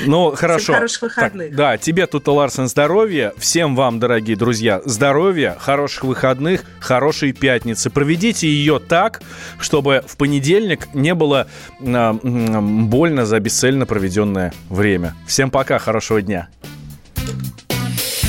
Ну, 0.06 0.32
хорошо. 0.34 0.74
хороших 0.74 1.02
Так, 1.02 1.10
выходных. 1.34 1.56
да, 1.56 1.78
тебе 1.78 2.08
тут 2.08 2.28
Ларсен 2.30 2.70
здоровья. 2.70 3.34
Всем 3.38 3.76
вам, 3.76 4.00
дорогие 4.00 4.38
друзья, 4.38 4.82
здоровья, 4.86 5.58
хороших 5.60 6.06
выходных, 6.06 6.64
хорошей 6.80 7.34
пятницы. 7.34 7.90
Проведите 7.90 8.48
ее 8.48 8.80
так, 8.80 9.22
чтобы 9.60 10.04
в 10.08 10.16
понедельник 10.16 10.88
не 10.94 11.14
было 11.14 11.48
м, 11.82 12.88
больно 12.90 13.26
за 13.26 13.40
бесцельно 13.42 13.86
проведенное 13.86 14.54
время. 14.70 15.16
Всем 15.28 15.52
пока, 15.52 15.80
хорошего 15.80 16.22
дня. 16.22 16.48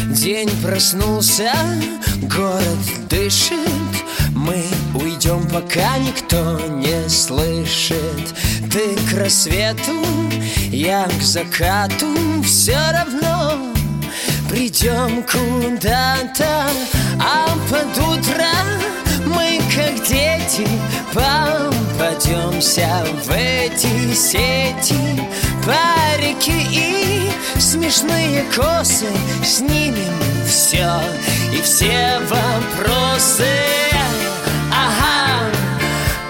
День 0.09 0.51
проснулся, 0.65 1.53
город 2.37 2.79
дышит 3.09 3.57
Мы 4.35 4.65
уйдем, 5.21 5.47
пока 5.49 5.99
никто 5.99 6.59
не 6.68 7.09
слышит. 7.09 8.35
Ты 8.73 8.97
к 9.11 9.18
рассвету, 9.18 10.03
я 10.71 11.05
к 11.05 11.23
закату. 11.23 12.07
Все 12.45 12.79
равно 12.93 13.73
придем 14.49 15.23
куда-то. 15.25 16.68
А 17.21 17.49
под 17.68 17.99
утро 17.99 18.47
мы, 19.27 19.61
как 19.75 19.95
дети 20.09 20.66
Попадемся 21.12 23.05
в 23.25 23.31
эти 23.31 24.14
сети. 24.14 25.21
Парики 25.66 26.66
и 26.71 27.31
смешные 27.61 28.45
косы 28.55 29.09
Снимем 29.45 30.18
все 30.47 30.89
и 31.53 31.61
все 31.61 32.18
вопросы 32.29 33.47
Ага, 34.73 35.51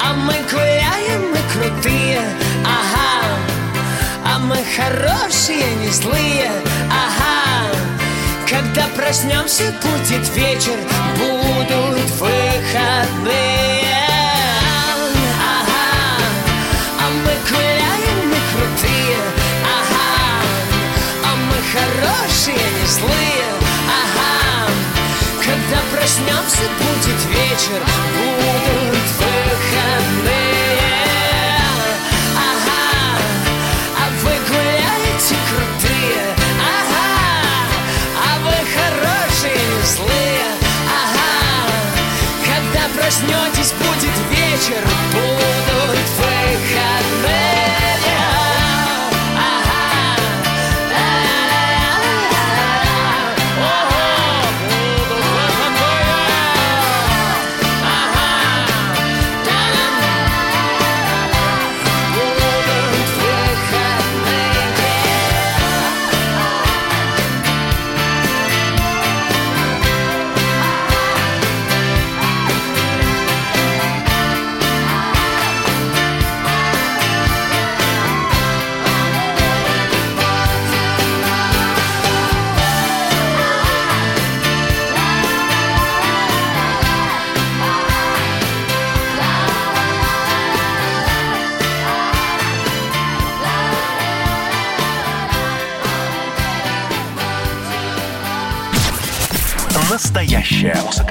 а 0.00 0.14
мы 0.14 0.34
гуляем, 0.50 1.30
мы 1.30 1.38
крутые. 1.52 2.22
Ага, 2.64 3.36
а 4.24 4.38
мы 4.38 4.56
хорошие, 4.76 5.74
не 5.76 5.88
злые. 5.90 6.50
Ага, 6.90 7.70
когда 8.48 8.86
проснемся, 8.96 9.72
будет 9.82 10.28
вечер 10.34 10.78
Будут 11.18 12.10
выходные. 12.18 13.50
Ага, 15.52 15.86
а 16.98 17.10
мы 17.24 17.32
гуляем, 17.50 18.28
мы 18.30 18.40
крутые. 18.52 19.18
Ага, 19.78 20.08
а 21.24 21.36
мы 21.36 21.58
хорошие, 21.72 22.56
не 22.56 22.86
злые 22.86 23.59
проснемся, 26.10 26.62
будет 26.78 27.20
вечер. 27.26 27.80
Будут 28.16 29.08
выходные. 29.18 30.40
Ага, 32.34 32.82
а 33.96 34.10
вы 34.22 34.32
гуляете 34.48 35.36
крутые. 35.48 36.24
Ага, 36.58 37.10
а 38.16 38.28
вы 38.44 38.56
хорошие, 38.74 39.54
не 39.54 39.82
злые. 39.86 40.50
Ага, 41.00 41.30
когда 42.44 42.82
проснетесь, 43.00 43.72
будет 43.72 44.16
вечер. 44.30 44.82
Будут 45.12 45.19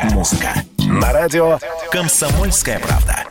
Музыка. 0.09 0.53
На 0.77 1.13
радио 1.13 1.59
«Комсомольская 1.91 2.79
правда». 2.79 3.28